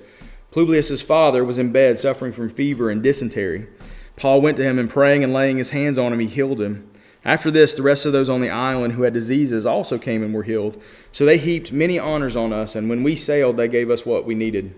Publius's 0.50 1.02
father 1.02 1.44
was 1.44 1.58
in 1.58 1.72
bed 1.72 1.98
suffering 1.98 2.32
from 2.32 2.48
fever 2.48 2.88
and 2.88 3.02
dysentery. 3.02 3.68
Paul 4.16 4.40
went 4.40 4.56
to 4.56 4.64
him 4.64 4.78
and 4.78 4.88
praying 4.88 5.22
and 5.22 5.32
laying 5.32 5.58
his 5.58 5.70
hands 5.70 5.98
on 5.98 6.12
him, 6.12 6.20
he 6.20 6.26
healed 6.26 6.60
him. 6.60 6.90
After 7.24 7.50
this, 7.50 7.74
the 7.74 7.82
rest 7.82 8.06
of 8.06 8.12
those 8.12 8.28
on 8.30 8.40
the 8.40 8.50
island 8.50 8.94
who 8.94 9.02
had 9.02 9.12
diseases 9.12 9.66
also 9.66 9.98
came 9.98 10.22
and 10.22 10.32
were 10.32 10.42
healed. 10.42 10.80
So 11.12 11.24
they 11.24 11.36
heaped 11.36 11.70
many 11.70 11.98
honors 11.98 12.34
on 12.34 12.52
us, 12.52 12.74
and 12.74 12.88
when 12.88 13.02
we 13.02 13.14
sailed, 13.14 13.56
they 13.56 13.68
gave 13.68 13.90
us 13.90 14.06
what 14.06 14.24
we 14.24 14.34
needed. 14.34 14.74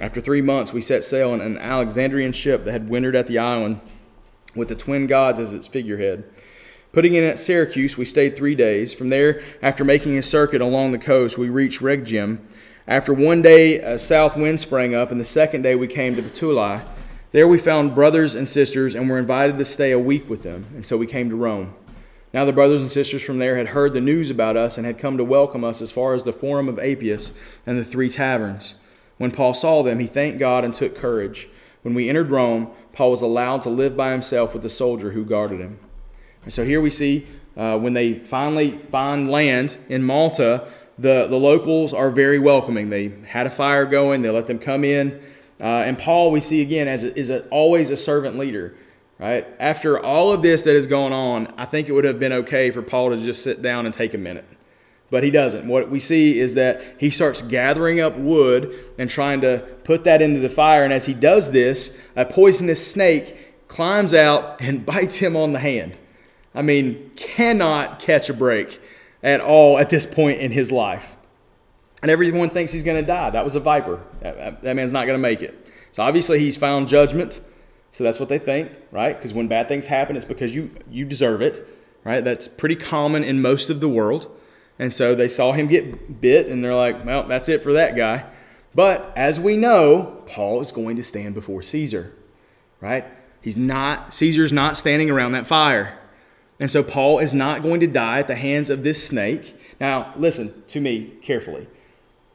After 0.00 0.20
three 0.20 0.42
months, 0.42 0.72
we 0.72 0.80
set 0.80 1.04
sail 1.04 1.34
in 1.34 1.40
an 1.40 1.58
Alexandrian 1.58 2.32
ship 2.32 2.64
that 2.64 2.72
had 2.72 2.88
wintered 2.88 3.16
at 3.16 3.26
the 3.26 3.38
island 3.38 3.80
with 4.54 4.68
the 4.68 4.76
twin 4.76 5.06
gods 5.06 5.40
as 5.40 5.52
its 5.52 5.66
figurehead. 5.66 6.24
Putting 6.92 7.14
in 7.14 7.24
at 7.24 7.40
Syracuse, 7.40 7.96
we 7.96 8.04
stayed 8.04 8.36
three 8.36 8.54
days. 8.54 8.94
From 8.94 9.08
there, 9.08 9.42
after 9.60 9.84
making 9.84 10.16
a 10.16 10.22
circuit 10.22 10.60
along 10.60 10.92
the 10.92 10.98
coast, 10.98 11.36
we 11.36 11.48
reached 11.48 11.80
Rhegium. 11.80 12.38
After 12.86 13.12
one 13.12 13.42
day, 13.42 13.80
a 13.80 13.98
south 13.98 14.36
wind 14.36 14.60
sprang 14.60 14.94
up, 14.94 15.10
and 15.10 15.20
the 15.20 15.24
second 15.24 15.62
day 15.62 15.74
we 15.74 15.88
came 15.88 16.14
to 16.14 16.22
Puteoli. 16.22 16.84
There 17.34 17.48
we 17.48 17.58
found 17.58 17.96
brothers 17.96 18.36
and 18.36 18.48
sisters 18.48 18.94
and 18.94 19.10
were 19.10 19.18
invited 19.18 19.58
to 19.58 19.64
stay 19.64 19.90
a 19.90 19.98
week 19.98 20.30
with 20.30 20.44
them, 20.44 20.66
and 20.72 20.86
so 20.86 20.96
we 20.96 21.08
came 21.08 21.30
to 21.30 21.34
Rome. 21.34 21.74
Now 22.32 22.44
the 22.44 22.52
brothers 22.52 22.80
and 22.80 22.88
sisters 22.88 23.24
from 23.24 23.40
there 23.40 23.56
had 23.56 23.70
heard 23.70 23.92
the 23.92 24.00
news 24.00 24.30
about 24.30 24.56
us 24.56 24.78
and 24.78 24.86
had 24.86 24.98
come 24.98 25.16
to 25.16 25.24
welcome 25.24 25.64
us 25.64 25.82
as 25.82 25.90
far 25.90 26.14
as 26.14 26.22
the 26.22 26.32
Forum 26.32 26.68
of 26.68 26.78
Appius 26.78 27.32
and 27.66 27.76
the 27.76 27.84
three 27.84 28.08
taverns. 28.08 28.76
When 29.18 29.32
Paul 29.32 29.52
saw 29.52 29.82
them, 29.82 29.98
he 29.98 30.06
thanked 30.06 30.38
God 30.38 30.64
and 30.64 30.72
took 30.72 30.94
courage. 30.94 31.48
When 31.82 31.92
we 31.92 32.08
entered 32.08 32.30
Rome, 32.30 32.70
Paul 32.92 33.10
was 33.10 33.20
allowed 33.20 33.62
to 33.62 33.68
live 33.68 33.96
by 33.96 34.12
himself 34.12 34.52
with 34.52 34.62
the 34.62 34.70
soldier 34.70 35.10
who 35.10 35.24
guarded 35.24 35.58
him. 35.58 35.80
And 36.44 36.52
so 36.52 36.64
here 36.64 36.80
we 36.80 36.90
see 36.90 37.26
uh, 37.56 37.76
when 37.80 37.94
they 37.94 38.20
finally 38.20 38.78
find 38.92 39.28
land 39.28 39.76
in 39.88 40.04
Malta, 40.04 40.68
the, 40.96 41.26
the 41.26 41.34
locals 41.34 41.92
are 41.92 42.10
very 42.10 42.38
welcoming. 42.38 42.90
They 42.90 43.08
had 43.26 43.48
a 43.48 43.50
fire 43.50 43.86
going, 43.86 44.22
they 44.22 44.30
let 44.30 44.46
them 44.46 44.60
come 44.60 44.84
in. 44.84 45.20
Uh, 45.64 45.82
and 45.86 45.98
Paul, 45.98 46.30
we 46.30 46.42
see 46.42 46.60
again, 46.60 46.88
as 46.88 47.04
a, 47.04 47.18
is 47.18 47.30
a, 47.30 47.48
always 47.48 47.90
a 47.90 47.96
servant 47.96 48.36
leader. 48.36 48.76
Right? 49.18 49.46
After 49.58 49.98
all 49.98 50.32
of 50.32 50.42
this 50.42 50.64
that 50.64 50.74
has 50.74 50.86
gone 50.86 51.14
on, 51.14 51.54
I 51.56 51.64
think 51.64 51.88
it 51.88 51.92
would 51.92 52.04
have 52.04 52.20
been 52.20 52.32
okay 52.34 52.70
for 52.70 52.82
Paul 52.82 53.10
to 53.10 53.16
just 53.16 53.42
sit 53.42 53.62
down 53.62 53.86
and 53.86 53.94
take 53.94 54.12
a 54.12 54.18
minute. 54.18 54.44
But 55.08 55.24
he 55.24 55.30
doesn't. 55.30 55.66
What 55.66 55.88
we 55.88 56.00
see 56.00 56.38
is 56.38 56.54
that 56.54 56.82
he 56.98 57.08
starts 57.08 57.40
gathering 57.40 57.98
up 57.98 58.18
wood 58.18 58.74
and 58.98 59.08
trying 59.08 59.40
to 59.40 59.66
put 59.84 60.04
that 60.04 60.20
into 60.20 60.40
the 60.40 60.50
fire. 60.50 60.84
And 60.84 60.92
as 60.92 61.06
he 61.06 61.14
does 61.14 61.50
this, 61.50 62.02
a 62.14 62.26
poisonous 62.26 62.86
snake 62.86 63.66
climbs 63.68 64.12
out 64.12 64.60
and 64.60 64.84
bites 64.86 65.16
him 65.16 65.34
on 65.34 65.54
the 65.54 65.60
hand. 65.60 65.96
I 66.54 66.60
mean, 66.60 67.10
cannot 67.16 68.00
catch 68.00 68.28
a 68.28 68.34
break 68.34 68.80
at 69.22 69.40
all 69.40 69.78
at 69.78 69.88
this 69.88 70.04
point 70.04 70.40
in 70.40 70.52
his 70.52 70.70
life 70.70 71.16
and 72.04 72.10
everyone 72.10 72.50
thinks 72.50 72.70
he's 72.70 72.82
going 72.82 73.00
to 73.00 73.06
die. 73.06 73.30
That 73.30 73.44
was 73.44 73.54
a 73.54 73.60
viper. 73.60 73.98
That, 74.20 74.60
that 74.60 74.76
man's 74.76 74.92
not 74.92 75.06
going 75.06 75.14
to 75.16 75.22
make 75.22 75.40
it. 75.40 75.68
So 75.92 76.02
obviously 76.02 76.38
he's 76.38 76.54
found 76.54 76.86
judgment. 76.86 77.40
So 77.92 78.04
that's 78.04 78.20
what 78.20 78.28
they 78.28 78.38
think, 78.38 78.70
right? 78.90 79.16
Because 79.16 79.32
when 79.32 79.48
bad 79.48 79.68
things 79.68 79.86
happen, 79.86 80.14
it's 80.14 80.26
because 80.26 80.54
you 80.54 80.70
you 80.90 81.06
deserve 81.06 81.40
it, 81.40 81.66
right? 82.04 82.22
That's 82.22 82.46
pretty 82.46 82.76
common 82.76 83.24
in 83.24 83.40
most 83.40 83.70
of 83.70 83.80
the 83.80 83.88
world. 83.88 84.30
And 84.78 84.92
so 84.92 85.14
they 85.14 85.28
saw 85.28 85.52
him 85.52 85.66
get 85.66 86.20
bit, 86.20 86.46
and 86.46 86.62
they're 86.62 86.74
like, 86.74 87.06
well, 87.06 87.26
that's 87.26 87.48
it 87.48 87.62
for 87.62 87.72
that 87.72 87.96
guy. 87.96 88.26
But 88.74 89.10
as 89.16 89.40
we 89.40 89.56
know, 89.56 90.24
Paul 90.26 90.60
is 90.60 90.72
going 90.72 90.96
to 90.96 91.02
stand 91.02 91.32
before 91.32 91.62
Caesar, 91.62 92.12
right? 92.82 93.06
He's 93.40 93.56
not, 93.56 94.12
Caesar's 94.12 94.52
not 94.52 94.76
standing 94.76 95.08
around 95.08 95.32
that 95.32 95.46
fire. 95.46 95.98
And 96.60 96.70
so 96.70 96.82
Paul 96.82 97.18
is 97.20 97.32
not 97.32 97.62
going 97.62 97.80
to 97.80 97.86
die 97.86 98.18
at 98.18 98.26
the 98.26 98.36
hands 98.36 98.68
of 98.68 98.82
this 98.82 99.02
snake. 99.02 99.56
Now, 99.80 100.12
listen 100.18 100.64
to 100.68 100.82
me 100.82 101.14
carefully. 101.22 101.66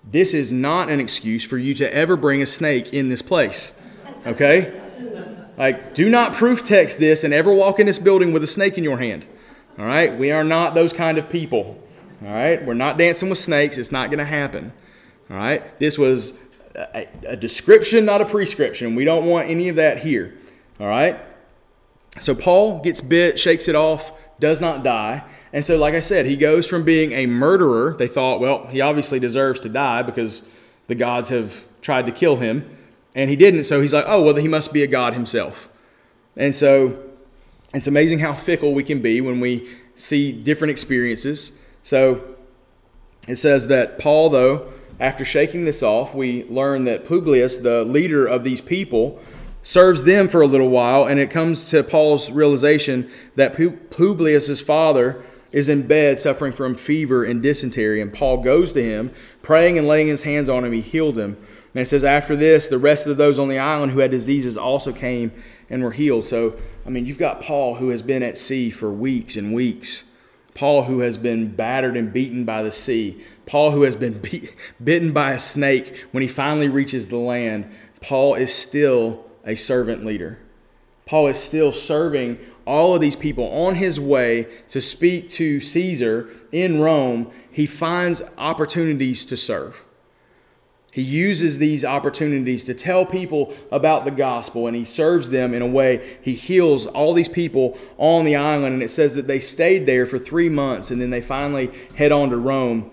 This 0.04 0.34
is 0.34 0.52
not 0.52 0.90
an 0.90 1.00
excuse 1.00 1.44
for 1.44 1.58
you 1.58 1.74
to 1.76 1.94
ever 1.94 2.16
bring 2.16 2.42
a 2.42 2.46
snake 2.46 2.94
in 2.94 3.10
this 3.10 3.22
place. 3.22 3.74
Okay? 4.26 4.80
Like, 5.58 5.94
do 5.94 6.10
not 6.10 6.34
proof 6.34 6.64
text 6.64 7.00
this 7.00 7.24
and 7.24 7.34
ever 7.34 7.54
walk 7.54 7.80
in 7.80 7.86
this 7.86 8.00
building 8.00 8.32
with 8.32 8.44
a 8.44 8.48
snake 8.48 8.78
in 8.78 8.84
your 8.84 8.98
hand. 8.98 9.26
All 9.78 9.86
right? 9.86 10.18
We 10.18 10.32
are 10.32 10.44
not 10.44 10.74
those 10.74 10.94
kind 10.94 11.18
of 11.18 11.30
people. 11.30 11.82
All 12.24 12.34
right? 12.34 12.66
We're 12.66 12.74
not 12.74 12.98
dancing 12.98 13.30
with 13.30 13.38
snakes. 13.38 13.78
It's 13.78 13.92
not 13.92 14.10
going 14.10 14.20
to 14.20 14.26
happen. 14.26 14.72
All 15.30 15.38
right? 15.38 15.78
This 15.80 15.98
was 15.98 16.34
a, 16.76 17.08
a, 17.28 17.36
description, 17.36 18.06
not 18.06 18.22
a 18.22 18.26
prescription. 18.26 18.96
We 18.96 19.06
don't 19.06 19.26
want 19.26 19.50
any 19.50 19.70
of 19.70 19.76
that 19.76 20.00
here. 20.00 20.38
All 20.80 20.88
right? 20.88 21.20
So 22.20 22.34
Paul 22.34 22.80
gets 22.82 23.02
bit, 23.02 23.40
shakes 23.40 23.68
it 23.68 23.76
off, 23.76 24.14
does 24.40 24.62
not 24.62 24.84
die. 24.84 25.24
And 25.52 25.66
so, 25.66 25.78
like 25.78 25.96
I 25.96 26.00
said, 26.00 26.26
he 26.26 26.36
goes 26.36 26.68
from 26.68 26.84
being 26.84 27.12
a 27.12 27.26
murderer. 27.26 27.96
They 27.98 28.08
thought, 28.08 28.40
well, 28.40 28.68
he 28.68 28.82
obviously 28.82 29.20
deserves 29.20 29.60
to 29.62 29.70
die 29.70 30.04
because 30.04 30.48
the 30.88 30.96
gods 30.96 31.30
have 31.30 31.66
tried 31.82 32.06
to 32.06 32.12
kill 32.12 32.38
him. 32.38 32.78
And 33.16 33.30
he 33.30 33.36
didn't. 33.36 33.64
So 33.64 33.82
he's 33.82 33.94
like, 33.94 34.06
oh, 34.08 34.22
well, 34.24 34.36
he 34.36 34.48
must 34.48 34.72
be 34.72 34.84
a 34.84 34.88
god 34.88 35.14
himself. 35.14 35.70
And 36.38 36.54
so 36.54 37.02
it's 37.74 37.88
amazing 37.88 38.20
how 38.20 38.34
fickle 38.34 38.74
we 38.74 38.84
can 38.84 39.02
be 39.02 39.22
when 39.22 39.40
we 39.40 39.68
see 39.96 40.32
different 40.32 40.72
experiences. 40.72 41.58
So 41.84 42.36
it 43.28 43.38
says 43.38 43.68
that 43.68 44.00
Paul, 44.00 44.30
though, 44.30 44.72
after 45.00 45.26
shaking 45.26 45.66
this 45.66 45.82
off, 45.82 46.14
we 46.14 46.44
learn 46.46 46.84
that 46.86 47.06
Publius, 47.06 47.58
the 47.58 47.84
leader 47.84 48.26
of 48.26 48.44
these 48.44 48.62
people, 48.62 49.20
serves 49.62 50.04
them 50.04 50.28
for 50.28 50.42
a 50.42 50.48
little 50.48 50.70
while, 50.70 51.06
and 51.06 51.20
it 51.20 51.30
comes 51.30 51.70
to 51.70 51.84
Paul's 51.84 52.32
realization 52.32 53.10
that 53.36 53.54
Publius's 53.92 54.62
father 54.62 55.24
is 55.52 55.70
in 55.70 55.88
bed 55.88 56.20
suffering 56.20 56.52
from 56.52 56.76
fever 56.76 57.24
and 57.24 57.42
dysentery, 57.42 58.02
and 58.02 58.14
Paul 58.14 58.38
goes 58.38 58.74
to 58.74 58.84
him, 58.84 59.12
praying 59.42 59.78
and 59.78 59.88
laying 59.88 60.08
his 60.08 60.24
hands 60.24 60.50
on 60.50 60.64
him. 60.64 60.72
He 60.72 60.82
healed 60.82 61.18
him. 61.18 61.38
And 61.74 61.82
it 61.82 61.86
says, 61.86 62.04
after 62.04 62.36
this, 62.36 62.68
the 62.68 62.80
rest 62.80 63.06
of 63.08 63.18
those 63.18 63.38
on 63.38 63.48
the 63.48 63.60
island 63.60 63.92
who 63.92 64.00
had 64.00 64.12
diseases 64.12 64.58
also 64.58 64.92
came 64.92 65.32
and 65.70 65.84
were 65.84 65.92
healed. 65.92 66.26
So, 66.26 66.56
I 66.86 66.90
mean, 66.90 67.06
you've 67.06 67.18
got 67.18 67.42
Paul 67.42 67.76
who 67.76 67.90
has 67.90 68.02
been 68.02 68.24
at 68.24 68.38
sea 68.38 68.72
for 68.72 68.92
weeks 68.92 69.36
and 69.36 69.54
weeks. 69.54 70.06
Paul 70.56 70.84
who 70.84 71.02
has 71.02 71.18
been 71.18 71.56
battered 71.56 71.96
and 71.96 72.12
beaten 72.12 72.44
by 72.44 72.64
the 72.64 72.72
sea. 72.72 73.24
Paul 73.46 73.72
who 73.72 73.84
has 73.84 73.96
been 73.96 74.20
beat, 74.22 74.54
bitten 74.84 75.14
by 75.14 75.34
a 75.34 75.40
snake. 75.40 76.08
When 76.12 76.24
he 76.24 76.28
finally 76.28 76.70
reaches 76.70 77.10
the 77.10 77.18
land, 77.18 77.72
Paul 78.02 78.34
is 78.34 78.54
still 78.54 79.26
a 79.46 79.56
servant 79.56 80.06
leader. 80.06 80.40
Paul 81.06 81.28
is 81.28 81.40
still 81.40 81.72
serving 81.72 82.40
all 82.70 82.94
of 82.94 83.02
these 83.02 83.16
people 83.16 83.46
on 83.46 83.74
his 83.76 84.00
way 84.00 84.48
to 84.70 84.80
speak 84.80 85.28
to 85.28 85.60
Caesar 85.60 86.30
in 86.52 86.80
Rome. 86.80 87.32
He 87.52 87.66
finds 87.66 88.22
opportunities 88.38 89.26
to 89.26 89.36
serve. 89.36 89.84
He 90.92 91.02
uses 91.02 91.58
these 91.58 91.84
opportunities 91.84 92.64
to 92.66 92.76
tell 92.76 93.08
people 93.08 93.56
about 93.72 94.06
the 94.06 94.12
gospel 94.12 94.68
and 94.68 94.76
he 94.76 94.86
serves 94.86 95.32
them 95.32 95.56
in 95.56 95.64
a 95.64 95.68
way. 95.68 96.18
He 96.22 96.36
heals 96.36 96.86
all 96.86 97.14
these 97.14 97.28
people 97.28 97.78
on 97.98 98.24
the 98.24 98.36
island, 98.36 98.74
and 98.74 98.84
it 98.84 98.92
says 98.92 99.16
that 99.16 99.26
they 99.26 99.40
stayed 99.40 99.88
there 99.88 100.06
for 100.06 100.20
three 100.20 100.50
months 100.50 100.92
and 100.92 101.02
then 101.02 101.10
they 101.10 101.22
finally 101.22 101.72
head 101.96 102.12
on 102.12 102.30
to 102.30 102.38
Rome. 102.38 102.92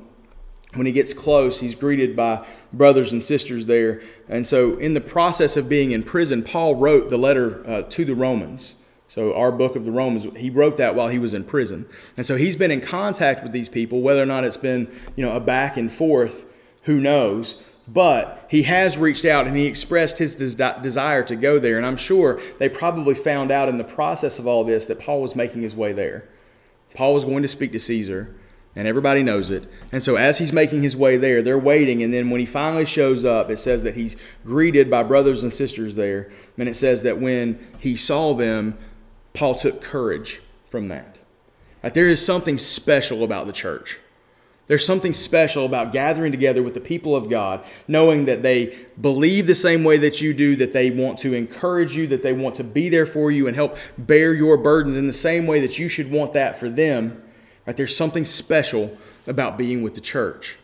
When 0.73 0.87
he 0.87 0.93
gets 0.93 1.13
close, 1.13 1.61
he's 1.61 1.75
greeted 1.75 2.17
by 2.17 2.47
brothers 2.73 3.13
and 3.13 3.23
sisters 3.23 3.67
there. 3.67 4.03
And 4.27 4.47
so, 4.47 4.77
in 4.77 4.95
the 4.95 5.01
process 5.01 5.57
of 5.57 5.69
being 5.69 5.91
in 5.91 6.03
prison, 6.03 6.43
Paul 6.43 6.75
wrote 6.75 7.09
the 7.09 7.17
letter 7.17 7.67
uh, 7.67 7.83
to 7.83 8.05
the 8.05 8.15
Romans. 8.15 8.75
So, 9.17 9.33
our 9.33 9.51
book 9.51 9.77
of 9.77 9.87
the 9.87 9.91
Romans, 9.91 10.27
he 10.37 10.51
wrote 10.51 10.77
that 10.77 10.95
while 10.95 11.09
he 11.09 11.19
was 11.19 11.33
in 11.33 11.43
prison. 11.43 11.87
And 12.19 12.27
so, 12.27 12.37
he's 12.37 12.55
been 12.55 12.71
in 12.71 12.83
contact 12.83 13.43
with 13.43 13.51
these 13.51 13.67
people, 13.67 14.03
whether 14.03 14.23
or 14.23 14.27
not 14.27 14.45
it's 14.45 14.59
been 14.59 14.95
you 15.17 15.25
know, 15.25 15.35
a 15.35 15.41
back 15.41 15.79
and 15.79 15.91
forth, 15.91 16.45
who 16.83 17.01
knows. 17.01 17.63
But 17.89 18.47
he 18.51 18.65
has 18.65 18.99
reached 18.99 19.25
out 19.25 19.47
and 19.47 19.57
he 19.57 19.65
expressed 19.65 20.19
his 20.19 20.37
des- 20.37 20.81
desire 20.83 21.23
to 21.23 21.35
go 21.35 21.59
there. 21.59 21.79
And 21.79 21.87
I'm 21.87 21.97
sure 21.97 22.43
they 22.59 22.69
probably 22.69 23.15
found 23.15 23.51
out 23.51 23.71
in 23.71 23.79
the 23.79 23.85
process 23.85 24.39
of 24.39 24.47
all 24.47 24.65
this 24.65 24.85
that 24.85 25.01
Paul 25.01 25.23
was 25.23 25.35
making 25.35 25.63
his 25.63 25.75
way 25.75 25.95
there. 25.95 26.29
Paul 26.95 27.15
was 27.15 27.25
going 27.25 27.41
to 27.41 27.49
speak 27.49 27.73
to 27.73 27.81
Caesar, 27.81 28.37
and 28.75 28.87
everybody 28.87 29.23
knows 29.23 29.51
it. 29.51 29.67
And 29.93 30.03
so 30.03 30.17
as 30.17 30.37
he's 30.37 30.53
making 30.53 30.83
his 30.83 30.95
way 30.95 31.17
there, 31.17 31.41
they're 31.41 31.59
waiting. 31.59 32.03
And 32.03 32.13
then 32.13 32.29
when 32.29 32.41
he 32.41 32.47
finally 32.47 32.85
shows 32.85 33.25
up, 33.25 33.49
it 33.49 33.59
says 33.59 33.83
that 33.85 33.97
he's 33.97 34.15
greeted 34.45 34.91
by 34.91 35.05
brothers 35.05 35.43
and 35.43 35.51
sisters 35.51 35.95
there. 35.95 36.31
And 36.59 36.69
it 36.69 36.77
says 36.77 37.01
that 37.01 37.19
when 37.19 37.67
he 37.79 37.97
saw 37.97 38.35
them, 38.35 38.77
Paul 39.37 39.55
took 39.55 39.81
courage 39.81 40.41
from 40.69 40.89
that. 40.89 41.19
Like 41.83 41.95
there 41.95 42.09
is 42.09 42.25
something 42.25 42.59
special 42.59 43.23
about 43.23 43.47
the 43.47 43.53
church. 43.53 44.01
There's 44.69 44.85
something 44.85 45.13
special 45.13 45.65
about 45.65 45.93
gathering 45.93 46.33
together 46.33 46.61
with 46.61 46.75
the 46.75 46.81
people 46.81 47.15
of 47.15 47.31
God, 47.31 47.65
knowing 47.87 48.25
that 48.25 48.43
they 48.43 48.77
believe 49.01 49.47
the 49.47 49.55
same 49.55 49.85
way 49.85 49.97
that 49.99 50.21
you 50.21 50.35
do, 50.35 50.57
that 50.57 50.73
they 50.73 50.91
want 50.91 51.19
to 51.21 51.35
encourage 51.35 51.95
you, 51.95 52.09
that 52.09 52.23
they 52.23 52.33
want 52.33 52.57
to 52.57 52.65
be 52.65 52.89
there 52.89 53.07
for 53.07 53.31
you 53.31 53.47
and 53.47 53.55
help 53.55 53.77
bear 53.97 54.35
your 54.35 54.57
burdens 54.57 54.97
in 54.97 55.07
the 55.07 55.13
same 55.13 55.47
way 55.47 55.61
that 55.61 55.79
you 55.79 55.89
should 55.89 56.11
want 56.11 56.33
that 56.33 56.59
for 56.59 56.69
them. 56.69 57.23
Right? 57.65 57.77
There's 57.77 57.97
something 57.97 58.25
special 58.25 58.97
about 59.29 59.57
being 59.57 59.83
with 59.83 59.95
the 59.95 60.01
church. 60.01 60.59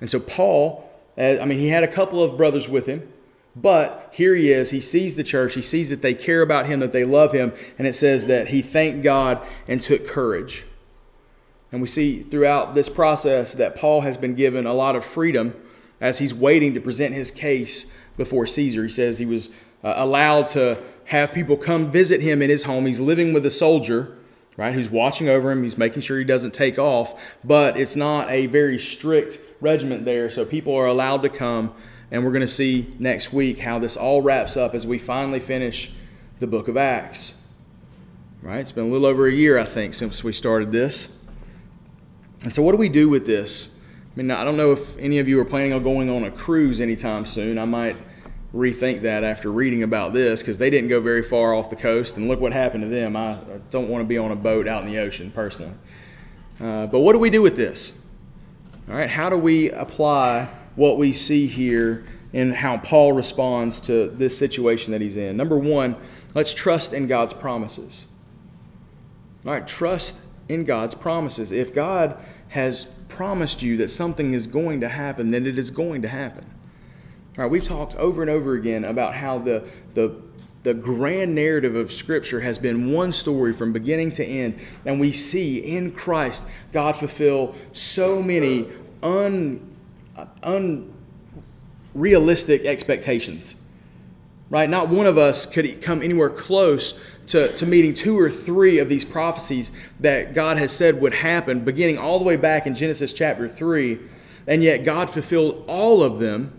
And 0.00 0.08
so, 0.08 0.20
Paul, 0.20 0.88
uh, 1.18 1.38
I 1.40 1.44
mean, 1.44 1.58
he 1.58 1.68
had 1.68 1.82
a 1.82 1.88
couple 1.88 2.22
of 2.22 2.36
brothers 2.36 2.68
with 2.68 2.86
him, 2.86 3.12
but 3.54 4.08
here 4.12 4.34
he 4.34 4.50
is. 4.50 4.70
He 4.70 4.80
sees 4.80 5.16
the 5.16 5.24
church, 5.24 5.54
he 5.54 5.62
sees 5.62 5.90
that 5.90 6.02
they 6.02 6.14
care 6.14 6.42
about 6.42 6.66
him, 6.66 6.80
that 6.80 6.92
they 6.92 7.04
love 7.04 7.32
him, 7.32 7.52
and 7.78 7.86
it 7.86 7.94
says 7.94 8.26
that 8.26 8.48
he 8.48 8.62
thanked 8.62 9.02
God 9.02 9.46
and 9.68 9.80
took 9.80 10.06
courage. 10.06 10.64
And 11.70 11.80
we 11.80 11.88
see 11.88 12.22
throughout 12.22 12.74
this 12.74 12.88
process 12.88 13.54
that 13.54 13.74
Paul 13.74 14.02
has 14.02 14.16
been 14.16 14.34
given 14.34 14.66
a 14.66 14.74
lot 14.74 14.94
of 14.94 15.04
freedom 15.04 15.54
as 16.00 16.18
he's 16.18 16.34
waiting 16.34 16.74
to 16.74 16.80
present 16.80 17.14
his 17.14 17.30
case 17.30 17.90
before 18.16 18.46
Caesar. 18.46 18.82
He 18.82 18.88
says 18.90 19.18
he 19.18 19.26
was 19.26 19.50
uh, 19.82 19.94
allowed 19.96 20.48
to 20.48 20.82
have 21.06 21.32
people 21.32 21.56
come 21.56 21.90
visit 21.90 22.20
him 22.20 22.42
in 22.42 22.50
his 22.50 22.64
home. 22.64 22.86
He's 22.86 23.00
living 23.00 23.32
with 23.32 23.46
a 23.46 23.50
soldier, 23.50 24.16
right, 24.56 24.74
who's 24.74 24.90
watching 24.90 25.28
over 25.28 25.50
him. 25.50 25.62
He's 25.62 25.78
making 25.78 26.02
sure 26.02 26.18
he 26.18 26.24
doesn't 26.24 26.52
take 26.52 26.78
off, 26.78 27.20
but 27.42 27.76
it's 27.76 27.96
not 27.96 28.30
a 28.30 28.46
very 28.46 28.78
strict 28.78 29.38
regiment 29.60 30.04
there, 30.04 30.30
so 30.30 30.44
people 30.44 30.74
are 30.74 30.86
allowed 30.86 31.22
to 31.22 31.28
come. 31.28 31.74
And 32.12 32.26
we're 32.26 32.30
going 32.30 32.42
to 32.42 32.46
see 32.46 32.94
next 32.98 33.32
week 33.32 33.58
how 33.58 33.78
this 33.78 33.96
all 33.96 34.20
wraps 34.20 34.54
up 34.54 34.74
as 34.74 34.86
we 34.86 34.98
finally 34.98 35.40
finish 35.40 35.92
the 36.40 36.46
book 36.46 36.68
of 36.68 36.76
Acts. 36.76 37.32
Right? 38.42 38.58
It's 38.58 38.70
been 38.70 38.84
a 38.84 38.88
little 38.88 39.06
over 39.06 39.26
a 39.26 39.32
year, 39.32 39.58
I 39.58 39.64
think, 39.64 39.94
since 39.94 40.22
we 40.22 40.30
started 40.34 40.72
this. 40.72 41.16
And 42.42 42.52
so, 42.52 42.62
what 42.62 42.72
do 42.72 42.76
we 42.76 42.90
do 42.90 43.08
with 43.08 43.24
this? 43.24 43.74
I 44.14 44.16
mean, 44.16 44.30
I 44.30 44.44
don't 44.44 44.58
know 44.58 44.72
if 44.72 44.94
any 44.98 45.20
of 45.20 45.28
you 45.28 45.40
are 45.40 45.44
planning 45.46 45.72
on 45.72 45.82
going 45.82 46.10
on 46.10 46.24
a 46.24 46.30
cruise 46.30 46.82
anytime 46.82 47.24
soon. 47.24 47.58
I 47.58 47.64
might 47.64 47.96
rethink 48.54 49.00
that 49.02 49.24
after 49.24 49.50
reading 49.50 49.82
about 49.82 50.12
this 50.12 50.42
because 50.42 50.58
they 50.58 50.68
didn't 50.68 50.90
go 50.90 51.00
very 51.00 51.22
far 51.22 51.54
off 51.54 51.70
the 51.70 51.76
coast, 51.76 52.18
and 52.18 52.28
look 52.28 52.40
what 52.40 52.52
happened 52.52 52.82
to 52.82 52.90
them. 52.90 53.16
I 53.16 53.38
don't 53.70 53.88
want 53.88 54.04
to 54.04 54.06
be 54.06 54.18
on 54.18 54.32
a 54.32 54.36
boat 54.36 54.68
out 54.68 54.84
in 54.84 54.92
the 54.92 54.98
ocean 54.98 55.30
personally. 55.30 55.72
Uh, 56.60 56.86
but 56.88 57.00
what 57.00 57.14
do 57.14 57.18
we 57.18 57.30
do 57.30 57.40
with 57.40 57.56
this? 57.56 57.98
All 58.86 58.96
right, 58.96 59.08
how 59.08 59.30
do 59.30 59.38
we 59.38 59.70
apply 59.70 60.50
what 60.76 60.98
we 60.98 61.12
see 61.12 61.46
here 61.46 62.04
and 62.32 62.54
how 62.54 62.78
Paul 62.78 63.12
responds 63.12 63.80
to 63.82 64.08
this 64.08 64.36
situation 64.36 64.92
that 64.92 65.00
he's 65.00 65.16
in? 65.16 65.36
Number 65.36 65.58
one, 65.58 65.96
let's 66.34 66.54
trust 66.54 66.92
in 66.92 67.06
God's 67.06 67.34
promises. 67.34 68.06
All 69.44 69.52
right, 69.52 69.66
trust 69.66 70.20
in 70.48 70.64
God's 70.64 70.94
promises. 70.94 71.52
If 71.52 71.74
God 71.74 72.16
has 72.48 72.86
promised 73.08 73.62
you 73.62 73.76
that 73.78 73.90
something 73.90 74.34
is 74.34 74.46
going 74.46 74.80
to 74.80 74.88
happen, 74.88 75.30
then 75.30 75.46
it 75.46 75.58
is 75.58 75.70
going 75.70 76.02
to 76.02 76.08
happen. 76.08 76.44
All 77.36 77.44
right, 77.44 77.50
we've 77.50 77.64
talked 77.64 77.94
over 77.96 78.20
and 78.22 78.30
over 78.30 78.54
again 78.54 78.84
about 78.84 79.14
how 79.14 79.38
the, 79.38 79.64
the, 79.94 80.14
the 80.62 80.74
grand 80.74 81.34
narrative 81.34 81.74
of 81.74 81.92
Scripture 81.92 82.40
has 82.40 82.58
been 82.58 82.92
one 82.92 83.10
story 83.10 83.52
from 83.52 83.72
beginning 83.72 84.12
to 84.12 84.24
end, 84.24 84.60
and 84.84 85.00
we 85.00 85.12
see 85.12 85.58
in 85.58 85.92
Christ 85.92 86.46
God 86.72 86.94
fulfill 86.94 87.54
so 87.72 88.22
many 88.22 88.68
un, 89.02 89.71
unrealistic 90.42 92.64
expectations. 92.64 93.56
Right? 94.50 94.68
Not 94.68 94.88
one 94.88 95.06
of 95.06 95.16
us 95.16 95.46
could 95.46 95.80
come 95.80 96.02
anywhere 96.02 96.28
close 96.28 97.00
to, 97.28 97.52
to 97.54 97.64
meeting 97.64 97.94
two 97.94 98.18
or 98.18 98.30
three 98.30 98.78
of 98.78 98.88
these 98.88 99.04
prophecies 99.04 99.72
that 100.00 100.34
God 100.34 100.58
has 100.58 100.72
said 100.72 101.00
would 101.00 101.14
happen, 101.14 101.64
beginning 101.64 101.96
all 101.96 102.18
the 102.18 102.24
way 102.24 102.36
back 102.36 102.66
in 102.66 102.74
Genesis 102.74 103.14
chapter 103.14 103.48
3. 103.48 103.98
And 104.46 104.62
yet 104.62 104.84
God 104.84 105.08
fulfilled 105.08 105.64
all 105.66 106.02
of 106.02 106.18
them 106.18 106.52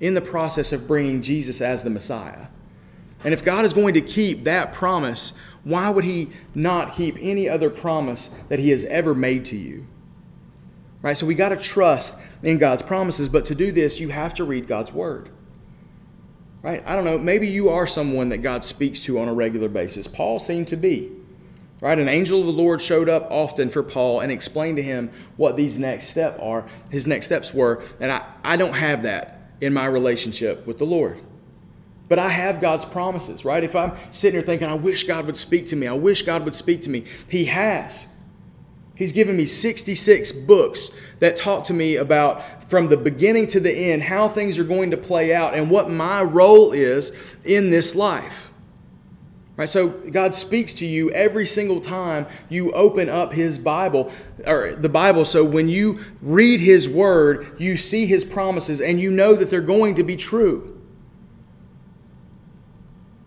in 0.00 0.14
the 0.14 0.20
process 0.20 0.72
of 0.72 0.86
bringing 0.86 1.22
Jesus 1.22 1.60
as 1.60 1.82
the 1.82 1.90
Messiah. 1.90 2.48
And 3.24 3.32
if 3.32 3.44
God 3.44 3.64
is 3.64 3.72
going 3.72 3.94
to 3.94 4.00
keep 4.00 4.44
that 4.44 4.74
promise, 4.74 5.32
why 5.64 5.90
would 5.90 6.04
He 6.04 6.30
not 6.54 6.94
keep 6.94 7.16
any 7.20 7.48
other 7.48 7.70
promise 7.70 8.28
that 8.48 8.58
He 8.58 8.70
has 8.70 8.84
ever 8.86 9.14
made 9.14 9.44
to 9.46 9.56
you? 9.56 9.86
Right? 11.02 11.16
So 11.16 11.26
we 11.26 11.34
got 11.34 11.50
to 11.50 11.56
trust 11.56 12.16
in 12.42 12.58
God's 12.58 12.82
promises, 12.82 13.28
but 13.28 13.44
to 13.46 13.54
do 13.54 13.72
this, 13.72 14.00
you 14.00 14.08
have 14.08 14.34
to 14.34 14.44
read 14.44 14.66
God's 14.66 14.92
Word 14.92 15.30
right? 16.62 16.82
I 16.86 16.94
don't 16.94 17.04
know, 17.04 17.18
maybe 17.18 17.48
you 17.48 17.68
are 17.70 17.86
someone 17.86 18.28
that 18.30 18.38
God 18.38 18.64
speaks 18.64 19.00
to 19.00 19.18
on 19.18 19.28
a 19.28 19.34
regular 19.34 19.68
basis. 19.68 20.06
Paul 20.06 20.38
seemed 20.38 20.68
to 20.68 20.76
be. 20.76 21.10
Right? 21.80 21.98
An 21.98 22.08
angel 22.08 22.38
of 22.38 22.46
the 22.46 22.52
Lord 22.52 22.80
showed 22.80 23.08
up 23.08 23.26
often 23.28 23.68
for 23.68 23.82
Paul 23.82 24.20
and 24.20 24.30
explained 24.30 24.76
to 24.76 24.84
him 24.84 25.10
what 25.36 25.56
these 25.56 25.80
next 25.80 26.10
step 26.10 26.38
are, 26.40 26.64
his 26.90 27.08
next 27.08 27.26
steps 27.26 27.52
were. 27.52 27.82
And 27.98 28.12
I, 28.12 28.24
I 28.44 28.56
don't 28.56 28.74
have 28.74 29.02
that 29.02 29.50
in 29.60 29.72
my 29.72 29.86
relationship 29.86 30.64
with 30.64 30.78
the 30.78 30.84
Lord. 30.84 31.20
But 32.08 32.20
I 32.20 32.28
have 32.28 32.60
God's 32.60 32.84
promises, 32.84 33.44
right? 33.44 33.64
If 33.64 33.74
I'm 33.74 33.94
sitting 34.12 34.38
here 34.38 34.46
thinking, 34.46 34.68
I 34.68 34.74
wish 34.74 35.08
God 35.08 35.26
would 35.26 35.36
speak 35.36 35.66
to 35.66 35.76
me, 35.76 35.88
I 35.88 35.94
wish 35.94 36.22
God 36.22 36.44
would 36.44 36.54
speak 36.54 36.82
to 36.82 36.90
me, 36.90 37.04
He 37.26 37.46
has. 37.46 38.14
He's 39.02 39.12
given 39.12 39.36
me 39.36 39.46
66 39.46 40.30
books 40.30 40.92
that 41.18 41.34
talk 41.34 41.64
to 41.64 41.74
me 41.74 41.96
about 41.96 42.62
from 42.70 42.86
the 42.86 42.96
beginning 42.96 43.48
to 43.48 43.58
the 43.58 43.72
end 43.72 44.04
how 44.04 44.28
things 44.28 44.58
are 44.58 44.64
going 44.64 44.92
to 44.92 44.96
play 44.96 45.34
out 45.34 45.54
and 45.54 45.68
what 45.68 45.90
my 45.90 46.22
role 46.22 46.70
is 46.70 47.10
in 47.42 47.70
this 47.70 47.96
life. 47.96 48.48
Right? 49.56 49.68
So 49.68 49.88
God 49.88 50.36
speaks 50.36 50.72
to 50.74 50.86
you 50.86 51.10
every 51.10 51.46
single 51.46 51.80
time 51.80 52.28
you 52.48 52.70
open 52.70 53.08
up 53.08 53.32
his 53.32 53.58
Bible 53.58 54.12
or 54.46 54.76
the 54.76 54.88
Bible. 54.88 55.24
So 55.24 55.44
when 55.44 55.68
you 55.68 56.04
read 56.20 56.60
his 56.60 56.88
word, 56.88 57.56
you 57.58 57.76
see 57.76 58.06
his 58.06 58.24
promises 58.24 58.80
and 58.80 59.00
you 59.00 59.10
know 59.10 59.34
that 59.34 59.50
they're 59.50 59.60
going 59.60 59.96
to 59.96 60.04
be 60.04 60.14
true. 60.14 60.80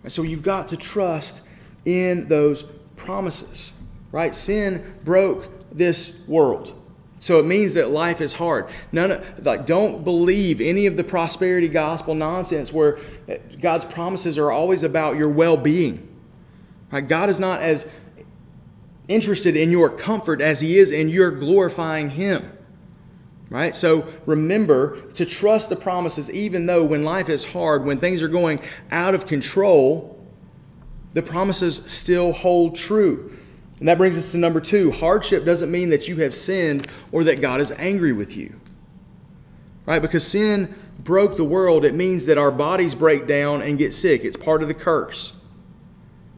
And 0.03 0.11
So 0.11 0.21
you've 0.21 0.41
got 0.41 0.69
to 0.69 0.77
trust 0.77 1.41
in 1.83 2.29
those 2.29 2.63
promises. 2.95 3.73
Right? 4.13 4.33
Sin 4.33 4.95
broke 5.03 5.49
this 5.75 6.21
world. 6.27 6.73
So 7.19 7.39
it 7.39 7.45
means 7.45 7.73
that 7.73 7.89
life 7.89 8.21
is 8.21 8.33
hard. 8.33 8.67
None 8.91 9.11
of, 9.11 9.45
like 9.45 9.65
don't 9.65 10.03
believe 10.03 10.61
any 10.61 10.85
of 10.85 10.97
the 10.97 11.03
prosperity 11.03 11.67
gospel 11.67 12.13
nonsense 12.13 12.71
where 12.71 12.99
God's 13.61 13.85
promises 13.85 14.37
are 14.37 14.51
always 14.51 14.83
about 14.83 15.17
your 15.17 15.29
well-being. 15.29 16.07
Right? 16.91 17.07
God 17.07 17.29
is 17.29 17.39
not 17.39 17.61
as 17.61 17.89
interested 19.07 19.55
in 19.55 19.71
your 19.71 19.89
comfort 19.89 20.41
as 20.41 20.59
he 20.59 20.77
is 20.77 20.91
in 20.91 21.09
your 21.09 21.31
glorifying 21.31 22.11
him. 22.11 22.51
Right? 23.49 23.75
So 23.75 24.07
remember 24.25 25.01
to 25.13 25.25
trust 25.25 25.69
the 25.69 25.75
promises 25.75 26.29
even 26.31 26.65
though 26.65 26.83
when 26.83 27.03
life 27.03 27.29
is 27.29 27.43
hard, 27.43 27.85
when 27.85 27.99
things 27.99 28.21
are 28.21 28.27
going 28.27 28.59
out 28.91 29.15
of 29.15 29.25
control, 29.25 30.23
the 31.13 31.21
promises 31.21 31.81
still 31.85 32.33
hold 32.33 32.75
true. 32.75 33.37
And 33.79 33.87
that 33.87 33.97
brings 33.97 34.17
us 34.17 34.31
to 34.31 34.37
number 34.37 34.61
two. 34.61 34.91
Hardship 34.91 35.43
doesn't 35.45 35.69
mean 35.69 35.89
that 35.89 36.07
you 36.07 36.17
have 36.17 36.33
sinned 36.33 36.87
or 37.11 37.23
that 37.25 37.41
God 37.41 37.59
is 37.59 37.71
angry 37.73 38.13
with 38.13 38.37
you. 38.37 38.55
Right? 39.85 40.01
Because 40.01 40.25
sin 40.25 40.73
broke 40.99 41.35
the 41.35 41.43
world, 41.43 41.85
it 41.85 41.93
means 41.93 42.25
that 42.25 42.37
our 42.37 42.51
bodies 42.51 42.95
break 42.95 43.27
down 43.27 43.61
and 43.61 43.77
get 43.77 43.93
sick. 43.93 44.23
It's 44.23 44.37
part 44.37 44.61
of 44.61 44.67
the 44.67 44.73
curse. 44.73 45.33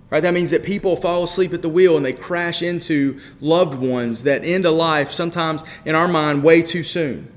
Right? 0.09 0.21
That 0.21 0.33
means 0.33 0.51
that 0.51 0.63
people 0.63 0.95
fall 0.95 1.23
asleep 1.23 1.53
at 1.53 1.61
the 1.61 1.69
wheel 1.69 1.95
and 1.95 2.05
they 2.05 2.13
crash 2.13 2.61
into 2.61 3.19
loved 3.39 3.77
ones 3.77 4.23
that 4.23 4.43
end 4.43 4.65
a 4.65 4.71
life, 4.71 5.11
sometimes 5.11 5.63
in 5.85 5.95
our 5.95 6.07
mind, 6.07 6.43
way 6.43 6.61
too 6.61 6.83
soon. 6.83 7.31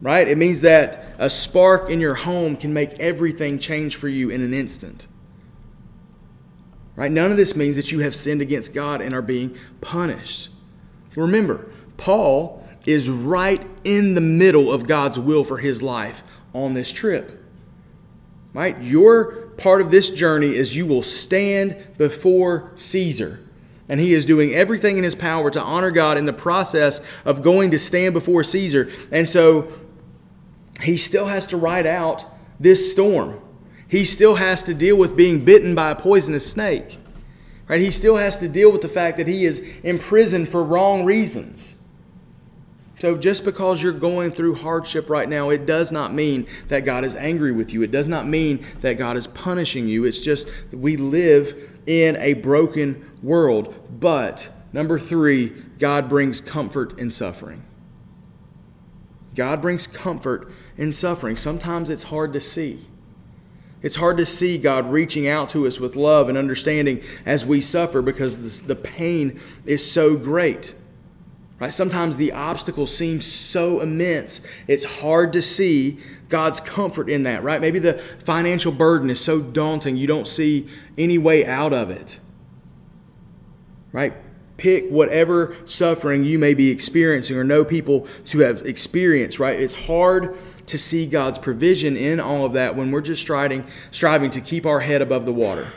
Right? 0.00 0.28
It 0.28 0.36
means 0.36 0.60
that 0.60 1.14
a 1.18 1.30
spark 1.30 1.88
in 1.88 2.00
your 2.00 2.14
home 2.14 2.56
can 2.56 2.74
make 2.74 2.92
everything 3.00 3.58
change 3.58 3.96
for 3.96 4.08
you 4.08 4.30
in 4.30 4.42
an 4.42 4.52
instant. 4.52 5.06
Right? 6.96 7.12
None 7.12 7.30
of 7.30 7.36
this 7.36 7.54
means 7.54 7.76
that 7.76 7.92
you 7.92 8.00
have 8.00 8.14
sinned 8.14 8.40
against 8.40 8.74
God 8.74 9.02
and 9.02 9.14
are 9.14 9.22
being 9.22 9.56
punished. 9.82 10.48
Remember, 11.14 11.70
Paul 11.98 12.66
is 12.86 13.08
right 13.10 13.64
in 13.84 14.14
the 14.14 14.20
middle 14.20 14.72
of 14.72 14.86
God's 14.86 15.20
will 15.20 15.44
for 15.44 15.58
his 15.58 15.82
life 15.82 16.24
on 16.54 16.72
this 16.72 16.92
trip. 16.92 17.44
Right? 18.54 18.80
Your 18.80 19.48
part 19.58 19.80
of 19.80 19.90
this 19.90 20.10
journey 20.10 20.56
is 20.56 20.76
you 20.76 20.86
will 20.86 21.02
stand 21.02 21.76
before 21.98 22.72
Caesar. 22.76 23.40
And 23.88 24.00
he 24.00 24.14
is 24.14 24.24
doing 24.24 24.52
everything 24.52 24.98
in 24.98 25.04
his 25.04 25.14
power 25.14 25.50
to 25.50 25.60
honor 25.60 25.90
God 25.90 26.18
in 26.18 26.24
the 26.24 26.32
process 26.32 27.00
of 27.24 27.42
going 27.42 27.70
to 27.70 27.78
stand 27.78 28.14
before 28.14 28.42
Caesar. 28.42 28.90
And 29.12 29.28
so 29.28 29.72
he 30.82 30.96
still 30.96 31.26
has 31.26 31.46
to 31.48 31.56
ride 31.56 31.86
out 31.86 32.24
this 32.58 32.90
storm. 32.90 33.40
He 33.88 34.04
still 34.04 34.36
has 34.36 34.64
to 34.64 34.74
deal 34.74 34.96
with 34.96 35.16
being 35.16 35.44
bitten 35.44 35.74
by 35.74 35.90
a 35.90 35.94
poisonous 35.94 36.50
snake. 36.50 36.98
Right? 37.68 37.80
He 37.80 37.90
still 37.90 38.16
has 38.16 38.38
to 38.38 38.48
deal 38.48 38.70
with 38.70 38.82
the 38.82 38.88
fact 38.88 39.16
that 39.18 39.26
he 39.26 39.44
is 39.44 39.60
imprisoned 39.82 40.48
for 40.48 40.62
wrong 40.62 41.04
reasons. 41.04 41.74
So, 42.98 43.16
just 43.18 43.44
because 43.44 43.82
you're 43.82 43.92
going 43.92 44.30
through 44.30 44.54
hardship 44.54 45.10
right 45.10 45.28
now, 45.28 45.50
it 45.50 45.66
does 45.66 45.92
not 45.92 46.14
mean 46.14 46.46
that 46.68 46.86
God 46.86 47.04
is 47.04 47.14
angry 47.14 47.52
with 47.52 47.72
you. 47.72 47.82
It 47.82 47.90
does 47.90 48.08
not 48.08 48.26
mean 48.26 48.64
that 48.80 48.94
God 48.94 49.18
is 49.18 49.26
punishing 49.26 49.86
you. 49.86 50.04
It's 50.04 50.22
just 50.22 50.48
we 50.72 50.96
live 50.96 51.54
in 51.86 52.16
a 52.16 52.34
broken 52.34 53.04
world. 53.22 53.74
But, 54.00 54.48
number 54.72 54.98
three, 54.98 55.50
God 55.78 56.08
brings 56.08 56.40
comfort 56.40 56.98
in 56.98 57.10
suffering. 57.10 57.64
God 59.34 59.60
brings 59.60 59.86
comfort 59.86 60.50
in 60.78 60.90
suffering. 60.90 61.36
Sometimes 61.36 61.90
it's 61.90 62.04
hard 62.04 62.32
to 62.32 62.40
see. 62.40 62.86
It's 63.86 63.94
hard 63.94 64.16
to 64.16 64.26
see 64.26 64.58
God 64.58 64.90
reaching 64.90 65.28
out 65.28 65.48
to 65.50 65.64
us 65.64 65.78
with 65.78 65.94
love 65.94 66.28
and 66.28 66.36
understanding 66.36 67.04
as 67.24 67.46
we 67.46 67.60
suffer 67.60 68.02
because 68.02 68.62
the 68.62 68.74
pain 68.74 69.38
is 69.64 69.88
so 69.88 70.16
great. 70.16 70.74
Right? 71.60 71.72
Sometimes 71.72 72.16
the 72.16 72.32
obstacle 72.32 72.88
seems 72.88 73.24
so 73.24 73.80
immense, 73.80 74.40
it's 74.66 74.82
hard 74.82 75.32
to 75.34 75.40
see 75.40 76.00
God's 76.28 76.58
comfort 76.58 77.08
in 77.08 77.22
that, 77.22 77.44
right? 77.44 77.60
Maybe 77.60 77.78
the 77.78 77.92
financial 78.24 78.72
burden 78.72 79.08
is 79.08 79.20
so 79.20 79.40
daunting 79.40 79.94
you 79.94 80.08
don't 80.08 80.26
see 80.26 80.68
any 80.98 81.16
way 81.16 81.46
out 81.46 81.72
of 81.72 81.88
it. 81.88 82.18
Right? 83.92 84.14
Pick 84.56 84.88
whatever 84.88 85.56
suffering 85.64 86.24
you 86.24 86.40
may 86.40 86.54
be 86.54 86.72
experiencing 86.72 87.36
or 87.36 87.44
know 87.44 87.64
people 87.64 88.08
to 88.24 88.40
have 88.40 88.66
experienced, 88.66 89.38
right? 89.38 89.60
It's 89.60 89.86
hard 89.86 90.36
to 90.66 90.78
see 90.78 91.06
God's 91.06 91.38
provision 91.38 91.96
in 91.96 92.20
all 92.20 92.44
of 92.44 92.52
that 92.54 92.76
when 92.76 92.90
we're 92.90 93.00
just 93.00 93.22
striving, 93.22 93.64
striving 93.90 94.30
to 94.30 94.40
keep 94.40 94.66
our 94.66 94.80
head 94.80 95.00
above 95.02 95.24
the 95.24 95.32
water. 95.32 95.72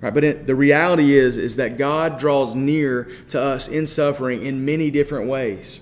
Right? 0.00 0.12
But 0.12 0.24
it, 0.24 0.46
the 0.46 0.54
reality 0.54 1.14
is, 1.14 1.36
is 1.36 1.56
that 1.56 1.78
God 1.78 2.18
draws 2.18 2.54
near 2.54 3.10
to 3.28 3.40
us 3.40 3.68
in 3.68 3.86
suffering 3.86 4.42
in 4.42 4.64
many 4.64 4.90
different 4.90 5.28
ways. 5.28 5.80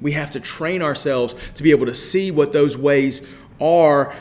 We 0.00 0.12
have 0.12 0.30
to 0.32 0.40
train 0.40 0.82
ourselves 0.82 1.34
to 1.54 1.62
be 1.62 1.70
able 1.70 1.86
to 1.86 1.94
see 1.94 2.30
what 2.30 2.52
those 2.52 2.76
ways 2.76 3.34
are. 3.60 4.14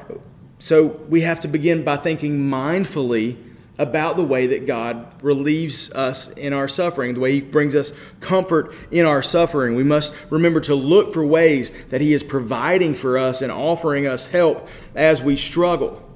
So 0.60 0.88
we 1.10 1.22
have 1.22 1.40
to 1.42 1.48
begin 1.48 1.84
by 1.84 1.98
thinking 1.98 2.38
mindfully 2.38 3.38
about 3.78 4.18
the 4.18 4.24
way 4.24 4.48
that 4.48 4.68
God 4.68 5.24
relieves 5.24 5.92
us 5.94 6.32
in 6.34 6.54
our 6.54 6.68
suffering, 6.68 7.16
the 7.16 7.20
way 7.20 7.34
He 7.34 7.42
brings 7.42 7.76
us 7.76 7.92
comfort 8.20 8.74
in 8.92 9.06
our 9.06 9.24
suffering. 9.24 9.76
We 9.76 9.84
must 9.84 10.14
remember 10.30 10.60
to 10.62 10.76
look 10.76 11.14
for 11.14 11.26
ways 11.26 11.72
that 11.90 12.02
He 12.02 12.14
is 12.14 12.24
providing 12.24 12.94
for 12.94 13.18
us 13.18 13.42
and 13.42 13.52
offering 13.52 14.06
us 14.06 14.28
help 14.28 14.68
as 14.94 15.22
we 15.22 15.36
struggle. 15.36 16.08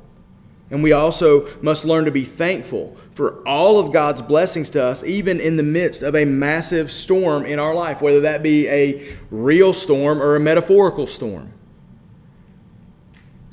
And 0.70 0.84
we 0.84 0.92
also 0.92 1.48
must 1.62 1.86
learn 1.86 2.06
to 2.06 2.12
be 2.12 2.24
thankful 2.24 2.98
for 3.14 3.48
all 3.48 3.80
of 3.80 3.94
God's 3.94 4.22
blessings 4.22 4.70
to 4.72 4.84
us, 4.84 5.04
even 5.04 5.40
in 5.40 5.56
the 5.56 5.64
midst 5.64 6.04
of 6.04 6.14
a 6.14 6.26
massive 6.26 6.92
storm 6.92 7.46
in 7.46 7.58
our 7.58 7.74
life, 7.74 8.02
whether 8.02 8.20
that 8.22 8.44
be 8.44 8.68
a 8.68 9.16
real 9.32 9.74
storm 9.74 10.22
or 10.22 10.36
a 10.36 10.40
metaphorical 10.40 11.08
storm. 11.08 11.54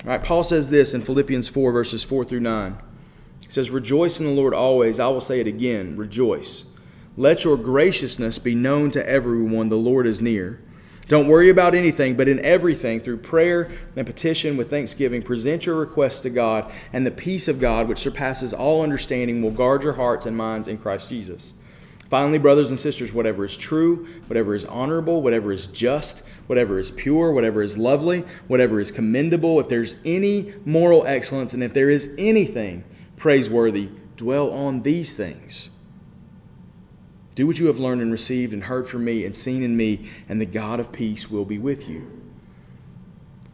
All 0.03 0.09
right, 0.09 0.21
Paul 0.21 0.43
says 0.43 0.69
this 0.69 0.93
in 0.93 1.01
Philippians 1.01 1.47
4, 1.47 1.71
verses 1.71 2.03
4 2.03 2.25
through 2.25 2.41
9. 2.41 2.77
Says, 3.47 3.69
Rejoice 3.69 4.19
in 4.19 4.25
the 4.25 4.31
Lord 4.31 4.53
always. 4.53 4.99
I 4.99 5.07
will 5.07 5.21
say 5.21 5.39
it 5.39 5.47
again, 5.47 5.97
rejoice. 5.97 6.65
Let 7.17 7.43
your 7.43 7.55
graciousness 7.55 8.39
be 8.39 8.55
known 8.55 8.91
to 8.91 9.07
everyone, 9.07 9.69
the 9.69 9.77
Lord 9.77 10.05
is 10.05 10.21
near. 10.21 10.59
Don't 11.07 11.27
worry 11.27 11.49
about 11.49 11.75
anything, 11.75 12.17
but 12.17 12.27
in 12.27 12.39
everything, 12.39 12.99
through 12.99 13.17
prayer 13.17 13.69
and 13.95 14.07
petition 14.07 14.57
with 14.57 14.71
thanksgiving, 14.71 15.21
present 15.21 15.65
your 15.65 15.75
requests 15.75 16.21
to 16.21 16.31
God, 16.31 16.71
and 16.91 17.05
the 17.05 17.11
peace 17.11 17.47
of 17.47 17.61
God, 17.61 17.87
which 17.87 17.99
surpasses 17.99 18.53
all 18.53 18.81
understanding, 18.81 19.41
will 19.41 19.51
guard 19.51 19.83
your 19.83 19.93
hearts 19.93 20.25
and 20.25 20.35
minds 20.35 20.67
in 20.67 20.79
Christ 20.79 21.09
Jesus. 21.09 21.53
Finally, 22.09 22.39
brothers 22.39 22.69
and 22.69 22.79
sisters, 22.79 23.13
whatever 23.13 23.45
is 23.45 23.55
true, 23.55 24.07
whatever 24.27 24.55
is 24.55 24.65
honorable, 24.65 25.21
whatever 25.21 25.51
is 25.51 25.67
just, 25.67 26.23
whatever 26.47 26.79
is 26.79 26.89
pure, 26.89 27.31
whatever 27.31 27.61
is 27.61 27.77
lovely, 27.77 28.23
whatever 28.47 28.79
is 28.79 28.91
commendable, 28.91 29.59
if 29.59 29.69
there's 29.69 29.95
any 30.05 30.53
moral 30.65 31.05
excellence, 31.05 31.53
and 31.53 31.63
if 31.63 31.73
there 31.73 31.89
is 31.89 32.15
anything 32.17 32.83
praiseworthy, 33.25 33.89
dwell 34.17 34.51
on 34.51 34.83
these 34.83 35.15
things. 35.15 35.71
Do 37.33 37.47
what 37.47 37.57
you 37.57 37.65
have 37.65 37.79
learned 37.79 38.03
and 38.03 38.11
received 38.11 38.53
and 38.53 38.65
heard 38.65 38.87
from 38.87 39.03
me 39.03 39.25
and 39.25 39.33
seen 39.33 39.63
in 39.63 39.75
me, 39.75 40.11
and 40.29 40.39
the 40.39 40.45
God 40.45 40.79
of 40.79 40.91
peace 40.91 41.27
will 41.27 41.43
be 41.43 41.57
with 41.57 41.89
you. 41.89 42.21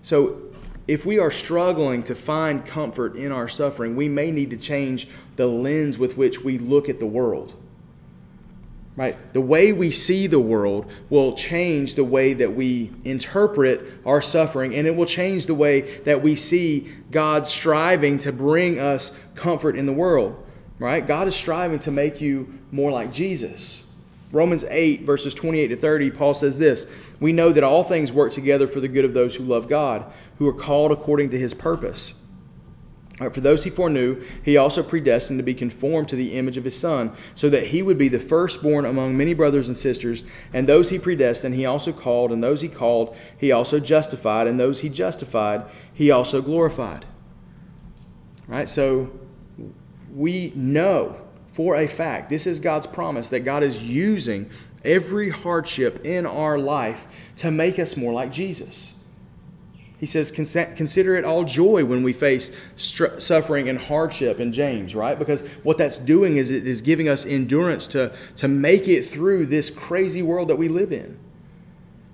So, 0.01 0.41
if 0.89 1.05
we 1.05 1.19
are 1.19 1.31
struggling 1.31 2.03
to 2.03 2.15
find 2.15 2.65
comfort 2.65 3.15
in 3.15 3.31
our 3.31 3.47
suffering, 3.47 3.95
we 3.95 4.09
may 4.09 4.29
need 4.29 4.49
to 4.49 4.57
change 4.57 5.07
the 5.37 5.47
lens 5.47 5.97
with 5.97 6.17
which 6.17 6.43
we 6.43 6.57
look 6.57 6.89
at 6.89 6.99
the 6.99 7.05
world. 7.05 7.55
Right? 8.97 9.33
The 9.33 9.41
way 9.41 9.71
we 9.71 9.91
see 9.91 10.27
the 10.27 10.39
world 10.39 10.91
will 11.09 11.35
change 11.35 11.95
the 11.95 12.03
way 12.03 12.33
that 12.33 12.53
we 12.53 12.91
interpret 13.05 13.81
our 14.05 14.21
suffering, 14.21 14.75
and 14.75 14.85
it 14.85 14.95
will 14.95 15.05
change 15.05 15.45
the 15.45 15.55
way 15.55 15.81
that 15.99 16.21
we 16.21 16.35
see 16.35 16.91
God 17.09 17.47
striving 17.47 18.19
to 18.19 18.33
bring 18.33 18.79
us 18.79 19.17
comfort 19.33 19.77
in 19.77 19.85
the 19.85 19.93
world. 19.93 20.45
Right? 20.77 21.05
God 21.05 21.27
is 21.27 21.35
striving 21.35 21.79
to 21.79 21.91
make 21.91 22.19
you 22.19 22.59
more 22.71 22.91
like 22.91 23.13
Jesus. 23.13 23.83
Romans 24.31 24.63
8, 24.63 25.03
verses 25.03 25.33
28 25.35 25.67
to 25.67 25.75
30, 25.75 26.11
Paul 26.11 26.33
says 26.33 26.57
this 26.57 26.87
We 27.19 27.33
know 27.33 27.51
that 27.51 27.63
all 27.63 27.83
things 27.83 28.11
work 28.11 28.31
together 28.31 28.67
for 28.67 28.79
the 28.79 28.87
good 28.87 29.05
of 29.05 29.13
those 29.13 29.35
who 29.35 29.43
love 29.43 29.67
God, 29.67 30.11
who 30.37 30.47
are 30.47 30.53
called 30.53 30.91
according 30.91 31.29
to 31.31 31.39
his 31.39 31.53
purpose. 31.53 32.13
For 33.29 33.41
those 33.41 33.63
he 33.63 33.69
foreknew, 33.69 34.23
he 34.43 34.57
also 34.57 34.81
predestined 34.81 35.39
to 35.39 35.43
be 35.43 35.53
conformed 35.53 36.09
to 36.09 36.15
the 36.15 36.33
image 36.33 36.57
of 36.57 36.63
his 36.63 36.79
Son, 36.79 37.11
so 37.35 37.49
that 37.49 37.67
he 37.67 37.81
would 37.81 37.97
be 37.97 38.07
the 38.07 38.19
firstborn 38.19 38.85
among 38.85 39.15
many 39.15 39.33
brothers 39.33 39.67
and 39.67 39.77
sisters. 39.77 40.23
And 40.53 40.67
those 40.67 40.89
he 40.89 40.97
predestined, 40.97 41.55
he 41.55 41.65
also 41.65 41.91
called, 41.91 42.31
and 42.31 42.43
those 42.43 42.61
he 42.61 42.67
called, 42.67 43.15
he 43.37 43.51
also 43.51 43.79
justified, 43.79 44.47
and 44.47 44.59
those 44.59 44.81
he 44.81 44.89
justified, 44.89 45.63
he 45.93 46.09
also 46.09 46.41
glorified. 46.41 47.05
Right? 48.47 48.67
So 48.67 49.11
we 50.13 50.51
know 50.55 51.21
for 51.51 51.75
a 51.75 51.87
fact, 51.87 52.29
this 52.29 52.47
is 52.47 52.59
God's 52.59 52.87
promise, 52.87 53.29
that 53.29 53.41
God 53.41 53.61
is 53.61 53.83
using 53.83 54.49
every 54.83 55.29
hardship 55.29 56.05
in 56.05 56.25
our 56.25 56.57
life 56.57 57.07
to 57.37 57.51
make 57.51 57.77
us 57.77 57.97
more 57.97 58.13
like 58.13 58.31
Jesus. 58.31 58.95
He 60.01 60.07
says, 60.07 60.31
consider 60.31 61.15
it 61.15 61.23
all 61.23 61.43
joy 61.43 61.85
when 61.85 62.01
we 62.01 62.11
face 62.11 62.57
suffering 62.75 63.69
and 63.69 63.77
hardship 63.77 64.39
in 64.39 64.51
James, 64.51 64.95
right? 64.95 65.17
Because 65.17 65.41
what 65.61 65.77
that's 65.77 65.99
doing 65.99 66.37
is 66.37 66.49
it 66.49 66.65
is 66.65 66.81
giving 66.81 67.07
us 67.07 67.23
endurance 67.23 67.85
to, 67.89 68.11
to 68.37 68.47
make 68.47 68.87
it 68.87 69.03
through 69.03 69.45
this 69.45 69.69
crazy 69.69 70.23
world 70.23 70.47
that 70.47 70.55
we 70.55 70.69
live 70.69 70.91
in. 70.91 71.19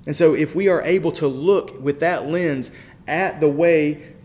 And 0.05 0.13
so, 0.13 0.33
if 0.33 0.53
we 0.53 0.67
are 0.67 0.81
able 0.81 1.13
to 1.13 1.29
look 1.29 1.79
with 1.81 2.01
that 2.01 2.27
lens 2.27 2.71
at 3.07 3.39
the 3.39 3.47
way 3.47 4.15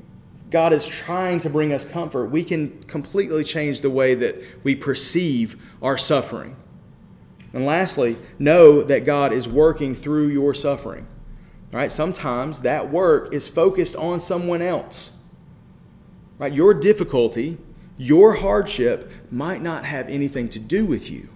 God 0.50 0.72
is 0.72 0.84
trying 0.84 1.38
to 1.40 1.48
bring 1.48 1.72
us 1.72 1.84
comfort, 1.84 2.32
we 2.32 2.42
can 2.42 2.82
completely 2.88 3.44
change 3.44 3.80
the 3.80 3.90
way 3.90 4.16
that 4.16 4.42
we 4.64 4.74
perceive 4.74 5.56
our 5.80 5.96
suffering. 5.96 6.56
And 7.52 7.64
lastly, 7.64 8.16
know 8.40 8.82
that 8.82 9.04
God 9.04 9.32
is 9.32 9.48
working 9.48 9.94
through 9.94 10.28
your 10.28 10.52
suffering. 10.52 11.06
Right? 11.72 11.90
Sometimes 11.90 12.60
that 12.60 12.90
work 12.90 13.32
is 13.32 13.48
focused 13.48 13.96
on 13.96 14.20
someone 14.20 14.60
else. 14.60 15.10
Right? 16.38 16.52
Your 16.52 16.74
difficulty, 16.74 17.58
your 17.96 18.34
hardship 18.34 19.10
might 19.30 19.62
not 19.62 19.84
have 19.84 20.08
anything 20.08 20.48
to 20.50 20.58
do 20.58 20.84
with 20.84 21.10
you. 21.10 21.28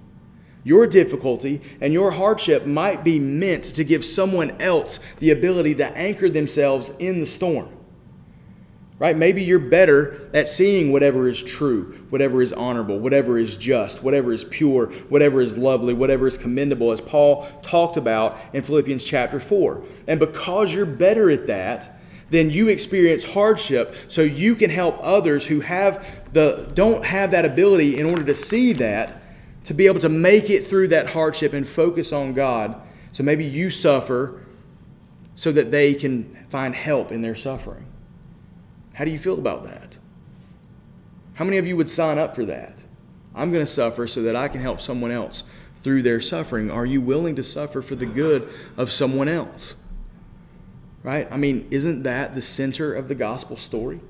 Your 0.63 0.87
difficulty 0.87 1.63
and 1.81 1.93
your 1.93 2.11
hardship 2.11 2.67
might 2.67 3.05
be 3.05 3.21
meant 3.21 3.65
to 3.65 3.85
give 3.85 4.05
someone 4.05 4.51
else 4.61 5.01
the 5.21 5.31
ability 5.31 5.77
to 5.77 5.87
anchor 5.97 6.29
themselves 6.29 6.91
in 6.99 7.21
the 7.21 7.27
storm 7.27 7.76
right? 8.99 9.17
Maybe 9.17 9.43
you're 9.43 9.59
better 9.59 10.31
at 10.33 10.49
seeing 10.49 10.91
whatever 10.91 11.29
is 11.29 11.43
true, 11.43 12.07
whatever 12.09 12.41
is 12.41 12.53
honorable, 12.53 12.99
whatever 12.99 13.39
is 13.39 13.57
just, 13.57 14.03
whatever 14.03 14.33
is 14.33 14.45
pure, 14.45 14.87
whatever 15.09 15.41
is 15.41 15.59
lovely, 15.59 15.93
whatever 15.93 16.27
is 16.27 16.39
commendable, 16.39 16.93
as 16.93 17.01
Paul 17.01 17.47
talked 17.63 17.97
about 17.97 18.39
in 18.55 18.63
Philippians 18.63 19.05
chapter 19.05 19.39
4. 19.39 19.83
And 20.07 20.19
because 20.19 20.73
you're 20.73 20.87
better 20.87 21.31
at 21.31 21.47
that, 21.47 22.01
then 22.31 22.51
you 22.51 22.69
experience 22.69 23.25
hardship 23.25 23.95
so 24.09 24.23
you 24.23 24.55
can 24.55 24.71
help 24.71 24.99
others 25.01 25.47
who 25.47 25.61
have 25.61 26.23
the 26.33 26.69
don't 26.75 27.05
have 27.05 27.31
that 27.31 27.45
ability 27.45 27.99
in 27.99 28.11
order 28.11 28.25
to 28.25 28.35
see 28.35 28.73
that 28.73 29.23
to 29.65 29.75
be 29.75 29.87
able 29.87 30.01
to 30.01 30.09
make 30.09 30.51
it 30.51 30.67
through 30.67 30.89
that 30.89 31.09
hardship 31.09 31.53
and 31.53 31.69
focus 31.69 32.13
on 32.13 32.33
God. 32.35 32.81
So 33.13 33.23
maybe 33.23 33.45
you 33.45 33.71
suffer 33.71 34.41
so 35.35 35.53
that 35.53 35.71
they 35.71 35.95
can 35.95 36.47
find 36.49 36.75
help 36.75 37.13
in 37.13 37.23
their 37.23 37.37
suffering. 37.37 37.86
How 38.97 39.05
do 39.05 39.11
you 39.11 39.19
feel 39.19 39.39
about 39.39 39.65
that? 39.65 39.99
How 41.35 41.45
many 41.45 41.59
of 41.59 41.67
you 41.67 41.77
would 41.77 41.91
sign 41.91 42.19
up 42.19 42.35
for 42.35 42.47
that? 42.47 42.79
I'm 43.35 43.53
going 43.53 43.65
to 43.65 43.71
suffer 43.71 44.07
so 44.07 44.23
that 44.23 44.35
I 44.35 44.49
can 44.49 44.63
help 44.63 44.81
someone 44.81 45.11
else 45.11 45.43
through 45.77 46.03
their 46.03 46.23
suffering. 46.23 46.71
Are 46.71 46.87
you 46.87 47.03
willing 47.03 47.37
to 47.37 47.43
suffer 47.43 47.83
for 47.83 47.95
the 47.95 48.07
good 48.07 48.49
of 48.75 48.91
someone 48.91 49.29
else? 49.29 49.75
Right? 51.03 51.29
I 51.31 51.37
mean, 51.37 51.69
isn't 51.71 52.05
that 52.05 52.35
the 52.35 52.41
center 52.41 52.95
of 52.95 53.09
the 53.09 53.15
gospel 53.15 53.59
story? 53.59 54.01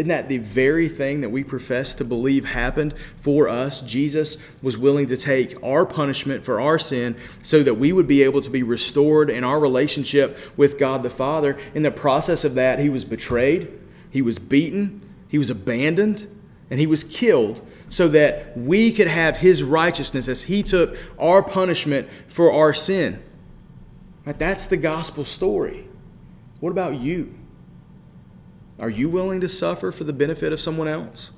Isn't 0.00 0.08
that 0.08 0.30
the 0.30 0.38
very 0.38 0.88
thing 0.88 1.20
that 1.20 1.28
we 1.28 1.44
profess 1.44 1.92
to 1.96 2.06
believe 2.06 2.46
happened 2.46 2.94
for 3.18 3.50
us? 3.50 3.82
Jesus 3.82 4.38
was 4.62 4.78
willing 4.78 5.08
to 5.08 5.16
take 5.18 5.62
our 5.62 5.84
punishment 5.84 6.42
for 6.42 6.58
our 6.58 6.78
sin 6.78 7.18
so 7.42 7.62
that 7.62 7.74
we 7.74 7.92
would 7.92 8.08
be 8.08 8.22
able 8.22 8.40
to 8.40 8.48
be 8.48 8.62
restored 8.62 9.28
in 9.28 9.44
our 9.44 9.60
relationship 9.60 10.38
with 10.56 10.78
God 10.78 11.02
the 11.02 11.10
Father. 11.10 11.58
In 11.74 11.82
the 11.82 11.90
process 11.90 12.46
of 12.46 12.54
that, 12.54 12.78
he 12.78 12.88
was 12.88 13.04
betrayed, 13.04 13.78
he 14.10 14.22
was 14.22 14.38
beaten, 14.38 15.06
he 15.28 15.36
was 15.36 15.50
abandoned, 15.50 16.26
and 16.70 16.80
he 16.80 16.86
was 16.86 17.04
killed 17.04 17.60
so 17.90 18.08
that 18.08 18.56
we 18.56 18.92
could 18.92 19.06
have 19.06 19.36
his 19.36 19.62
righteousness 19.62 20.28
as 20.28 20.40
he 20.40 20.62
took 20.62 20.96
our 21.18 21.42
punishment 21.42 22.08
for 22.26 22.50
our 22.50 22.72
sin. 22.72 23.22
Right? 24.24 24.38
That's 24.38 24.66
the 24.66 24.78
gospel 24.78 25.26
story. 25.26 25.86
What 26.60 26.70
about 26.70 26.94
you? 26.94 27.34
Are 28.80 28.90
you 28.90 29.08
willing 29.08 29.40
to 29.42 29.48
suffer 29.48 29.92
for 29.92 30.04
the 30.04 30.12
benefit 30.12 30.52
of 30.52 30.60
someone 30.60 30.88
else? 30.88 31.30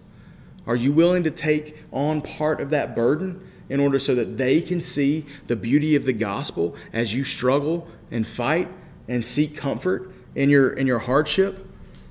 Are 0.66 0.76
you 0.76 0.93
willing 0.93 1.24
to 1.24 1.30
take 1.30 1.76
on 1.93 2.22
part 2.22 2.61
of 2.61 2.70
that 2.70 2.95
burden 2.95 3.47
in 3.68 3.80
order 3.80 3.99
so 3.99 4.14
that 4.14 4.38
they 4.38 4.61
can 4.61 4.80
see 4.80 5.26
the 5.49 5.57
beauty 5.57 5.97
of 5.97 6.05
the 6.05 6.12
gospel 6.12 6.76
as 6.93 7.14
you 7.14 7.24
struggle 7.24 7.88
and 8.11 8.26
fight 8.26 8.68
and 9.09 9.24
seek 9.24 9.57
comfort 9.57 10.12
in 10.34 10.51
your, 10.51 10.70
in 10.70 10.86
your 10.86 11.01
hardship? 11.01 11.66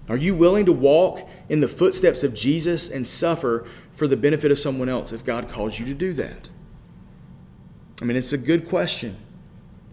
Are 0.09 0.17
you 0.17 0.35
willing 0.35 0.65
to 0.65 0.73
walk 0.73 1.27
in 1.47 1.61
the 1.61 1.67
footsteps 1.67 2.23
of 2.23 2.33
Jesus 2.33 2.89
and 2.89 3.07
suffer 3.07 3.65
for 3.93 4.07
the 4.07 4.17
benefit 4.17 4.51
of 4.51 4.59
someone 4.59 4.89
else 4.89 5.13
if 5.13 5.23
God 5.23 5.47
calls 5.47 5.79
you 5.79 5.85
to 5.85 5.93
do 5.93 6.11
that? 6.13 6.49
I 8.01 8.05
mean, 8.05 8.17
it's 8.17 8.33
a 8.33 8.37
good 8.37 8.67
question. 8.67 9.17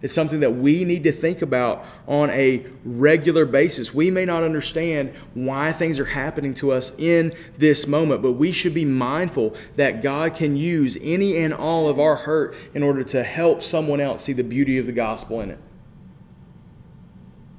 It's 0.01 0.15
something 0.15 0.41
that 0.41 0.55
we 0.55 0.85
need 0.85 1.03
to 1.05 1.13
think 1.13 1.43
about 1.43 1.85
on 2.07 2.31
a 2.31 2.65
regular 2.85 3.45
basis. 3.45 3.93
We 3.93 4.13
may 4.13 4.25
not 4.25 4.45
understand 4.45 5.13
why 5.35 5.73
things 5.73 5.99
are 5.99 6.05
happening 6.05 6.55
to 6.55 6.71
us 6.71 6.97
in 6.99 7.33
this 7.57 7.89
moment, 7.89 8.23
but 8.23 8.33
we 8.33 8.53
should 8.53 8.75
be 8.75 8.85
mindful 8.85 9.57
that 9.75 10.01
God 10.01 10.37
can 10.37 10.57
use 10.57 10.97
any 11.03 11.37
and 11.39 11.53
all 11.53 11.89
of 11.89 11.99
our 11.99 12.15
hurt 12.15 12.55
in 12.75 12.85
order 12.85 13.03
to 13.05 13.25
help 13.25 13.61
someone 13.61 14.01
else 14.01 14.23
see 14.23 14.33
the 14.33 14.45
beauty 14.45 14.79
of 14.79 14.87
the 14.87 14.93
gospel 14.93 15.41
in 15.41 15.51
it. 15.51 15.59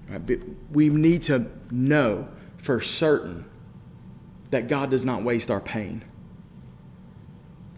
Right? 0.07 0.39
We 0.71 0.87
need 0.87 1.23
to 1.23 1.47
know 1.69 2.29
for 2.57 2.79
certain 2.79 3.43
that 4.51 4.69
God 4.69 4.89
does 4.91 5.03
not 5.03 5.23
waste 5.23 5.51
our 5.51 5.61
pain. 5.61 6.05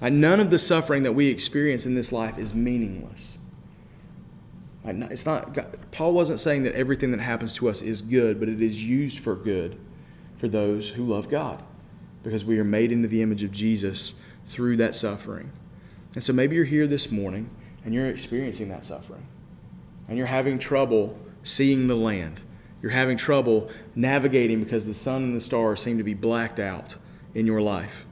None 0.02 0.40
of 0.40 0.52
the 0.52 0.60
suffering 0.60 1.02
that 1.04 1.14
we 1.14 1.28
experience 1.28 1.88
in 1.88 1.96
this 1.96 2.12
life 2.12 2.38
is 2.38 2.54
meaningless. 2.54 3.40
It's 4.84 5.26
not, 5.26 5.92
Paul 5.92 6.14
wasn't 6.14 6.40
saying 6.40 6.64
that 6.64 6.74
everything 6.74 7.12
that 7.12 7.20
happens 7.20 7.54
to 7.56 7.70
us 7.70 7.82
is 7.82 8.02
good, 8.02 8.40
but 8.40 8.50
it 8.50 8.62
is 8.62 8.84
used 8.84 9.20
for 9.20 9.36
good 9.36 9.80
for 10.38 10.48
those 10.48 10.90
who 10.90 11.06
love 11.06 11.30
God 11.30 11.64
because 12.24 12.44
we 12.44 12.60
are 12.60 12.64
made 12.64 12.92
into 12.92 13.08
the 13.08 13.22
image 13.22 13.44
of 13.44 13.52
Jesus 13.52 14.14
through 14.48 14.78
that 14.78 14.96
suffering. 14.96 15.52
And 16.16 16.24
so 16.24 16.34
maybe 16.34 16.56
you're 16.56 16.66
here 16.66 16.88
this 16.88 17.12
morning 17.12 17.50
and 17.86 17.94
you're 17.94 18.08
experiencing 18.08 18.70
that 18.70 18.84
suffering 18.84 19.26
and 20.08 20.18
you're 20.18 20.28
having 20.28 20.60
trouble 20.60 21.20
seeing 21.44 21.88
the 21.88 21.96
land. 21.96 22.42
You're 22.82 22.92
having 22.92 23.18
trouble 23.18 23.70
navigating 23.94 24.60
because 24.60 24.88
the 24.88 24.94
sun 24.94 25.24
and 25.24 25.36
the 25.36 25.42
stars 25.42 25.80
seem 25.80 26.00
to 26.00 26.04
be 26.04 26.16
blacked 26.16 26.60
out 26.60 26.96
in 27.36 27.46
your 27.46 27.62
life. 27.62 28.06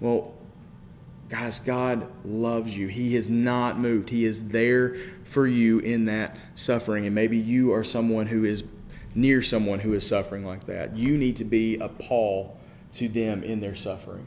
Well, 0.00 0.34
Guys, 1.32 1.60
God 1.60 2.08
loves 2.26 2.76
you. 2.76 2.88
He 2.88 3.16
is 3.16 3.30
not 3.30 3.78
moved. 3.78 4.10
He 4.10 4.26
is 4.26 4.48
there 4.48 4.96
for 5.24 5.46
you 5.46 5.78
in 5.78 6.04
that 6.04 6.36
suffering. 6.56 7.06
And 7.06 7.14
maybe 7.14 7.38
you 7.38 7.72
are 7.72 7.82
someone 7.82 8.26
who 8.26 8.44
is 8.44 8.64
near 9.14 9.40
someone 9.40 9.78
who 9.78 9.94
is 9.94 10.06
suffering 10.06 10.44
like 10.44 10.64
that. 10.64 10.94
You 10.94 11.16
need 11.16 11.36
to 11.36 11.44
be 11.44 11.78
a 11.78 11.88
Paul 11.88 12.60
to 12.96 13.08
them 13.08 13.42
in 13.42 13.60
their 13.60 13.74
suffering. 13.74 14.26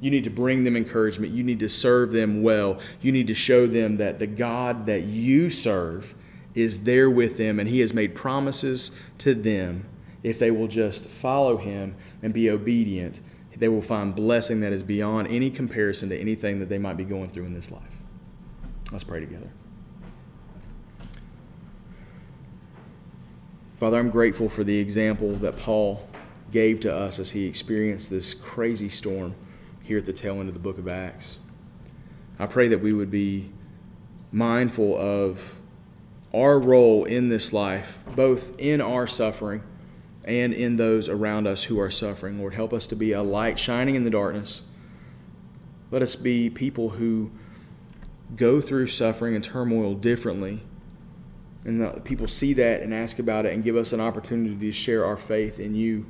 You 0.00 0.10
need 0.10 0.24
to 0.24 0.30
bring 0.30 0.64
them 0.64 0.76
encouragement. 0.76 1.32
You 1.32 1.44
need 1.44 1.60
to 1.60 1.68
serve 1.68 2.10
them 2.10 2.42
well. 2.42 2.80
You 3.00 3.12
need 3.12 3.28
to 3.28 3.34
show 3.34 3.68
them 3.68 3.98
that 3.98 4.18
the 4.18 4.26
God 4.26 4.86
that 4.86 5.04
you 5.04 5.48
serve 5.48 6.16
is 6.56 6.82
there 6.82 7.08
with 7.08 7.36
them 7.36 7.60
and 7.60 7.68
He 7.68 7.78
has 7.78 7.94
made 7.94 8.16
promises 8.16 8.90
to 9.18 9.32
them 9.32 9.86
if 10.24 10.40
they 10.40 10.50
will 10.50 10.66
just 10.66 11.04
follow 11.04 11.58
Him 11.58 11.94
and 12.20 12.34
be 12.34 12.50
obedient 12.50 13.20
they 13.58 13.68
will 13.68 13.82
find 13.82 14.14
blessing 14.14 14.60
that 14.60 14.72
is 14.72 14.82
beyond 14.82 15.28
any 15.28 15.50
comparison 15.50 16.08
to 16.10 16.18
anything 16.18 16.58
that 16.60 16.68
they 16.68 16.78
might 16.78 16.96
be 16.96 17.04
going 17.04 17.30
through 17.30 17.46
in 17.46 17.54
this 17.54 17.70
life. 17.70 17.82
Let's 18.92 19.04
pray 19.04 19.20
together. 19.20 19.50
Father, 23.78 23.98
I'm 23.98 24.10
grateful 24.10 24.48
for 24.48 24.64
the 24.64 24.78
example 24.78 25.36
that 25.36 25.56
Paul 25.56 26.08
gave 26.50 26.80
to 26.80 26.94
us 26.94 27.18
as 27.18 27.30
he 27.30 27.44
experienced 27.46 28.08
this 28.08 28.32
crazy 28.32 28.88
storm 28.88 29.34
here 29.82 29.98
at 29.98 30.06
the 30.06 30.12
tail 30.12 30.40
end 30.40 30.48
of 30.48 30.54
the 30.54 30.60
book 30.60 30.78
of 30.78 30.88
Acts. 30.88 31.38
I 32.38 32.46
pray 32.46 32.68
that 32.68 32.80
we 32.80 32.92
would 32.92 33.10
be 33.10 33.50
mindful 34.32 34.96
of 34.96 35.54
our 36.32 36.58
role 36.58 37.04
in 37.04 37.28
this 37.28 37.52
life, 37.52 37.98
both 38.14 38.58
in 38.58 38.80
our 38.80 39.06
suffering 39.06 39.62
and 40.26 40.52
in 40.52 40.76
those 40.76 41.08
around 41.08 41.46
us 41.46 41.64
who 41.64 41.78
are 41.80 41.90
suffering. 41.90 42.38
Lord, 42.38 42.54
help 42.54 42.72
us 42.72 42.86
to 42.88 42.96
be 42.96 43.12
a 43.12 43.22
light 43.22 43.58
shining 43.58 43.94
in 43.94 44.04
the 44.04 44.10
darkness. 44.10 44.62
Let 45.90 46.02
us 46.02 46.16
be 46.16 46.50
people 46.50 46.90
who 46.90 47.30
go 48.34 48.60
through 48.60 48.88
suffering 48.88 49.34
and 49.34 49.44
turmoil 49.44 49.94
differently 49.94 50.62
and 51.66 52.04
people 52.04 52.28
see 52.28 52.52
that 52.54 52.82
and 52.82 52.94
ask 52.94 53.18
about 53.18 53.44
it 53.44 53.52
and 53.52 53.64
give 53.64 53.76
us 53.76 53.92
an 53.92 54.00
opportunity 54.00 54.56
to 54.56 54.72
share 54.72 55.04
our 55.04 55.16
faith 55.16 55.58
in 55.58 55.74
you, 55.74 56.06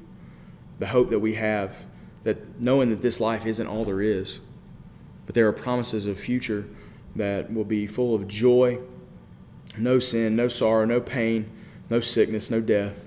the 0.78 0.86
hope 0.86 1.08
that 1.08 1.18
we 1.18 1.34
have, 1.34 1.86
that 2.24 2.60
knowing 2.60 2.90
that 2.90 3.00
this 3.00 3.20
life 3.20 3.46
isn't 3.46 3.66
all 3.66 3.86
there 3.86 4.02
is, 4.02 4.40
but 5.24 5.34
there 5.34 5.48
are 5.48 5.54
promises 5.54 6.04
of 6.04 6.20
future 6.20 6.68
that 7.16 7.50
will 7.50 7.64
be 7.64 7.86
full 7.86 8.14
of 8.14 8.28
joy, 8.28 8.78
no 9.78 9.98
sin, 9.98 10.36
no 10.36 10.46
sorrow, 10.46 10.84
no 10.84 11.00
pain, 11.00 11.50
no 11.88 12.00
sickness, 12.00 12.50
no 12.50 12.60
death. 12.60 13.05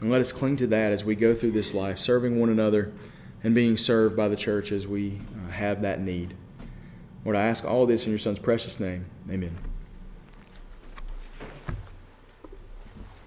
And 0.00 0.10
let 0.10 0.20
us 0.20 0.32
cling 0.32 0.56
to 0.56 0.66
that 0.68 0.92
as 0.92 1.04
we 1.04 1.14
go 1.14 1.34
through 1.34 1.52
this 1.52 1.72
life, 1.72 1.98
serving 1.98 2.38
one 2.38 2.50
another 2.50 2.92
and 3.42 3.54
being 3.54 3.76
served 3.76 4.16
by 4.16 4.28
the 4.28 4.36
church 4.36 4.72
as 4.72 4.86
we 4.86 5.20
uh, 5.34 5.52
have 5.52 5.82
that 5.82 6.00
need. 6.00 6.34
Lord, 7.24 7.36
I 7.36 7.42
ask 7.42 7.64
all 7.64 7.86
this 7.86 8.04
in 8.04 8.12
your 8.12 8.18
Son's 8.18 8.38
precious 8.38 8.78
name. 8.78 9.06
Amen. 9.30 9.56